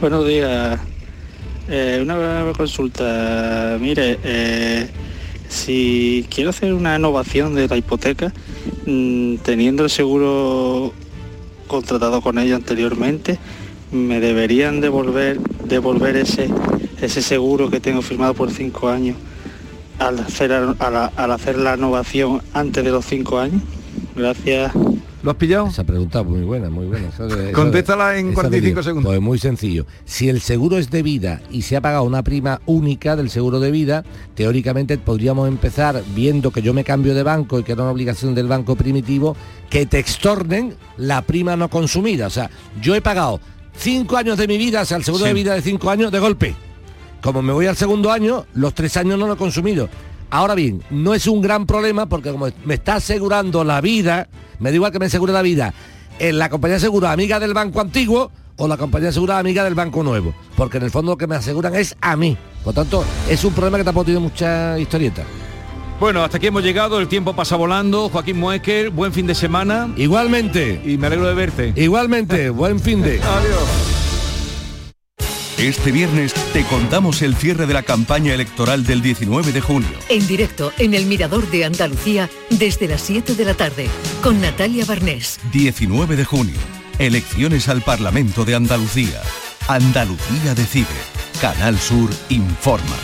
Buenos 0.00 0.24
días. 0.26 0.78
Eh, 1.68 1.98
una 2.02 2.52
consulta. 2.56 3.78
Mire, 3.80 4.18
eh, 4.22 4.88
si 5.48 6.24
quiero 6.30 6.50
hacer 6.50 6.72
una 6.72 6.96
innovación 6.96 7.56
de 7.56 7.66
la 7.66 7.76
hipoteca, 7.76 8.32
mm, 8.86 9.36
teniendo 9.38 9.84
el 9.84 9.90
seguro 9.90 10.92
contratado 11.72 12.20
con 12.20 12.38
ella 12.38 12.54
anteriormente, 12.56 13.38
me 13.90 14.20
deberían 14.20 14.80
devolver 14.80 15.40
devolver 15.64 16.16
ese 16.16 16.48
ese 17.00 17.20
seguro 17.22 17.68
que 17.70 17.80
tengo 17.80 18.00
firmado 18.02 18.34
por 18.34 18.50
cinco 18.52 18.88
años 18.88 19.16
al 19.98 20.18
hacer 20.20 20.52
a 20.52 20.90
la- 20.90 21.12
al 21.16 21.30
hacer 21.32 21.58
la 21.58 21.74
innovación 21.76 22.42
antes 22.54 22.84
de 22.84 22.90
los 22.90 23.04
cinco 23.04 23.38
años. 23.38 23.62
Gracias. 24.14 24.72
¿Lo 25.22 25.30
has 25.30 25.36
pillado? 25.36 25.68
Esa 25.68 25.84
pregunta 25.84 26.20
es 26.20 26.26
muy 26.26 26.40
buena, 26.40 26.68
muy 26.68 26.86
buena. 26.86 27.08
Eso 27.08 27.26
eso 27.28 27.52
Contéstala 27.52 28.18
en 28.18 28.30
esa 28.32 28.42
de 28.42 28.48
45 28.48 28.74
Dios. 28.74 28.84
segundos. 28.84 29.10
Pues 29.10 29.20
muy 29.20 29.38
sencillo. 29.38 29.86
Si 30.04 30.28
el 30.28 30.40
seguro 30.40 30.78
es 30.78 30.90
de 30.90 31.02
vida 31.02 31.40
y 31.50 31.62
se 31.62 31.76
ha 31.76 31.80
pagado 31.80 32.02
una 32.02 32.22
prima 32.24 32.60
única 32.66 33.14
del 33.14 33.30
seguro 33.30 33.60
de 33.60 33.70
vida, 33.70 34.04
teóricamente 34.34 34.98
podríamos 34.98 35.46
empezar 35.46 36.02
viendo 36.14 36.50
que 36.50 36.60
yo 36.62 36.74
me 36.74 36.82
cambio 36.82 37.14
de 37.14 37.22
banco 37.22 37.60
y 37.60 37.62
que 37.62 37.72
era 37.72 37.82
una 37.82 37.92
obligación 37.92 38.34
del 38.34 38.48
banco 38.48 38.74
primitivo, 38.74 39.36
que 39.70 39.86
te 39.86 39.98
extornen 40.00 40.74
la 40.96 41.22
prima 41.22 41.56
no 41.56 41.68
consumida. 41.68 42.26
O 42.26 42.30
sea, 42.30 42.50
yo 42.80 42.94
he 42.96 43.00
pagado 43.00 43.38
cinco 43.76 44.16
años 44.16 44.36
de 44.38 44.48
mi 44.48 44.58
vida, 44.58 44.82
o 44.82 44.84
sea, 44.84 44.96
el 44.96 45.04
seguro 45.04 45.22
Sí. 45.24 45.28
de 45.28 45.34
vida 45.34 45.54
de 45.54 45.62
cinco 45.62 45.88
años 45.90 46.10
de 46.10 46.18
golpe. 46.18 46.54
Como 47.22 47.42
me 47.42 47.52
voy 47.52 47.66
al 47.66 47.76
segundo 47.76 48.10
año, 48.10 48.46
los 48.54 48.74
tres 48.74 48.96
años 48.96 49.16
no 49.20 49.28
lo 49.28 49.34
he 49.34 49.36
consumido. 49.36 49.88
Ahora 50.32 50.54
bien, 50.54 50.82
no 50.88 51.12
es 51.12 51.26
un 51.26 51.42
gran 51.42 51.66
problema 51.66 52.06
porque 52.06 52.32
como 52.32 52.48
me 52.64 52.72
está 52.72 52.94
asegurando 52.94 53.64
la 53.64 53.82
vida, 53.82 54.28
me 54.60 54.70
da 54.70 54.76
igual 54.76 54.90
que 54.90 54.98
me 54.98 55.04
asegure 55.04 55.30
la 55.30 55.42
vida 55.42 55.74
en 56.18 56.38
la 56.38 56.48
compañía 56.48 56.76
de 56.76 56.80
seguro 56.80 57.06
amiga 57.06 57.38
del 57.38 57.52
banco 57.52 57.82
antiguo 57.82 58.30
o 58.56 58.66
la 58.66 58.78
compañía 58.78 59.08
de 59.08 59.12
seguro 59.12 59.34
amiga 59.34 59.62
del 59.62 59.74
banco 59.74 60.02
nuevo. 60.02 60.34
Porque 60.56 60.78
en 60.78 60.84
el 60.84 60.90
fondo 60.90 61.12
lo 61.12 61.18
que 61.18 61.26
me 61.26 61.36
aseguran 61.36 61.74
es 61.74 61.94
a 62.00 62.16
mí. 62.16 62.34
Por 62.64 62.72
tanto, 62.72 63.04
es 63.28 63.44
un 63.44 63.52
problema 63.52 63.76
que 63.76 63.84
tampoco 63.84 64.06
tiene 64.06 64.20
mucha 64.20 64.78
historieta. 64.78 65.22
Bueno, 66.00 66.24
hasta 66.24 66.38
aquí 66.38 66.46
hemos 66.46 66.62
llegado, 66.62 66.98
el 66.98 67.08
tiempo 67.08 67.34
pasa 67.34 67.56
volando. 67.56 68.08
Joaquín 68.08 68.40
Moekel, 68.40 68.88
buen 68.88 69.12
fin 69.12 69.26
de 69.26 69.34
semana. 69.34 69.92
Igualmente. 69.98 70.80
Y 70.82 70.96
me 70.96 71.08
alegro 71.08 71.26
de 71.28 71.34
verte. 71.34 71.74
Igualmente, 71.76 72.48
buen 72.48 72.80
fin 72.80 73.02
de. 73.02 73.20
Adiós. 73.22 73.91
Este 75.62 75.92
viernes 75.92 76.34
te 76.52 76.64
contamos 76.64 77.22
el 77.22 77.36
cierre 77.36 77.66
de 77.66 77.72
la 77.72 77.84
campaña 77.84 78.34
electoral 78.34 78.84
del 78.84 79.00
19 79.00 79.52
de 79.52 79.60
junio. 79.60 79.96
En 80.08 80.26
directo 80.26 80.72
en 80.78 80.92
el 80.92 81.06
Mirador 81.06 81.48
de 81.52 81.64
Andalucía 81.64 82.28
desde 82.50 82.88
las 82.88 83.00
7 83.02 83.36
de 83.36 83.44
la 83.44 83.54
tarde 83.54 83.86
con 84.24 84.40
Natalia 84.40 84.84
Barnés. 84.84 85.38
19 85.52 86.16
de 86.16 86.24
junio. 86.24 86.56
Elecciones 86.98 87.68
al 87.68 87.80
Parlamento 87.80 88.44
de 88.44 88.56
Andalucía. 88.56 89.22
Andalucía 89.68 90.56
decide. 90.56 90.88
Canal 91.40 91.78
Sur 91.78 92.10
informa. 92.28 92.96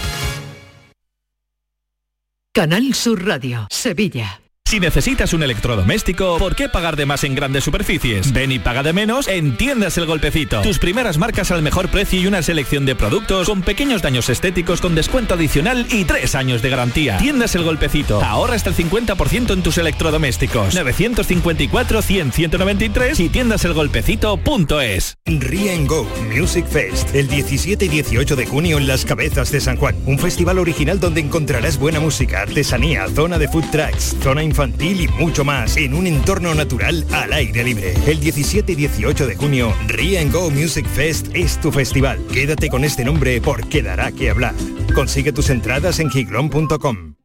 Canal 2.52 2.92
Sur 2.92 3.24
Radio, 3.24 3.68
Sevilla. 3.70 4.40
Si 4.68 4.78
necesitas 4.80 5.32
un 5.32 5.42
electrodoméstico, 5.42 6.36
¿por 6.36 6.54
qué 6.54 6.68
pagar 6.68 6.96
de 6.96 7.06
más 7.06 7.24
en 7.24 7.34
grandes 7.34 7.64
superficies? 7.64 8.34
Ven 8.34 8.52
y 8.52 8.58
paga 8.58 8.82
de 8.82 8.92
menos 8.92 9.26
en 9.26 9.56
Tiendas 9.56 9.96
El 9.96 10.04
Golpecito. 10.04 10.60
Tus 10.60 10.78
primeras 10.78 11.16
marcas 11.16 11.50
al 11.50 11.62
mejor 11.62 11.88
precio 11.88 12.20
y 12.20 12.26
una 12.26 12.42
selección 12.42 12.84
de 12.84 12.94
productos 12.94 13.48
con 13.48 13.62
pequeños 13.62 14.02
daños 14.02 14.28
estéticos 14.28 14.82
con 14.82 14.94
descuento 14.94 15.32
adicional 15.32 15.86
y 15.90 16.04
tres 16.04 16.34
años 16.34 16.60
de 16.60 16.68
garantía. 16.68 17.16
Tiendas 17.16 17.54
El 17.54 17.64
Golpecito. 17.64 18.22
Ahorra 18.22 18.56
hasta 18.56 18.68
el 18.68 18.76
50% 18.76 19.54
en 19.54 19.62
tus 19.62 19.78
electrodomésticos. 19.78 20.76
954-100-193 20.76 23.20
y 23.20 23.30
tiendaselgolpecito.es. 23.30 25.16
And 25.24 25.88
Go 25.88 26.06
Music 26.30 26.66
Fest, 26.66 27.14
el 27.14 27.28
17 27.28 27.86
y 27.86 27.88
18 27.88 28.36
de 28.36 28.44
junio 28.44 28.76
en 28.76 28.86
Las 28.86 29.06
Cabezas 29.06 29.50
de 29.50 29.62
San 29.62 29.78
Juan. 29.78 29.96
Un 30.04 30.18
festival 30.18 30.58
original 30.58 31.00
donde 31.00 31.22
encontrarás 31.22 31.78
buena 31.78 32.00
música, 32.00 32.42
artesanía, 32.42 33.08
zona 33.08 33.38
de 33.38 33.48
food 33.48 33.64
trucks, 33.72 34.14
zona 34.22 34.42
infantil 34.58 35.02
y 35.02 35.08
mucho 35.22 35.44
más 35.44 35.76
en 35.76 35.94
un 35.94 36.08
entorno 36.08 36.52
natural 36.52 37.06
al 37.12 37.32
aire 37.32 37.62
libre. 37.62 37.94
El 38.08 38.18
17 38.18 38.72
y 38.72 38.74
18 38.74 39.28
de 39.28 39.36
junio, 39.36 39.72
and 40.18 40.32
Go 40.32 40.50
Music 40.50 40.84
Fest 40.84 41.28
es 41.32 41.60
tu 41.60 41.70
festival. 41.70 42.18
Quédate 42.32 42.68
con 42.68 42.82
este 42.82 43.04
nombre 43.04 43.40
porque 43.40 43.82
dará 43.82 44.10
que 44.10 44.30
hablar. 44.30 44.54
Consigue 44.96 45.32
tus 45.32 45.50
entradas 45.50 46.00
en 46.00 46.10
giglón.com. 46.10 47.17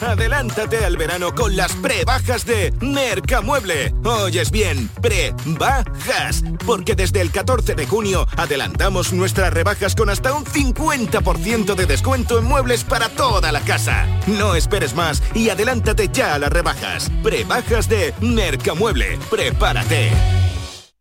Adelántate 0.00 0.84
al 0.84 0.96
verano 0.96 1.34
con 1.34 1.56
las 1.56 1.72
prebajas 1.74 2.46
de 2.46 2.72
Mercamueble. 2.80 3.94
Oyes 4.04 4.50
bien, 4.50 4.88
prebajas. 5.00 6.42
Porque 6.66 6.94
desde 6.94 7.20
el 7.20 7.30
14 7.30 7.74
de 7.74 7.86
junio 7.86 8.26
adelantamos 8.36 9.12
nuestras 9.12 9.52
rebajas 9.52 9.94
con 9.94 10.08
hasta 10.08 10.32
un 10.32 10.44
50% 10.44 11.74
de 11.74 11.86
descuento 11.86 12.38
en 12.38 12.44
muebles 12.44 12.84
para 12.84 13.08
toda 13.10 13.52
la 13.52 13.60
casa. 13.60 14.06
No 14.26 14.54
esperes 14.54 14.94
más 14.94 15.22
y 15.34 15.50
adelántate 15.50 16.08
ya 16.12 16.34
a 16.34 16.38
las 16.38 16.50
rebajas. 16.50 17.10
Prebajas 17.22 17.88
de 17.88 18.14
Mercamueble. 18.20 19.18
Prepárate. 19.30 20.39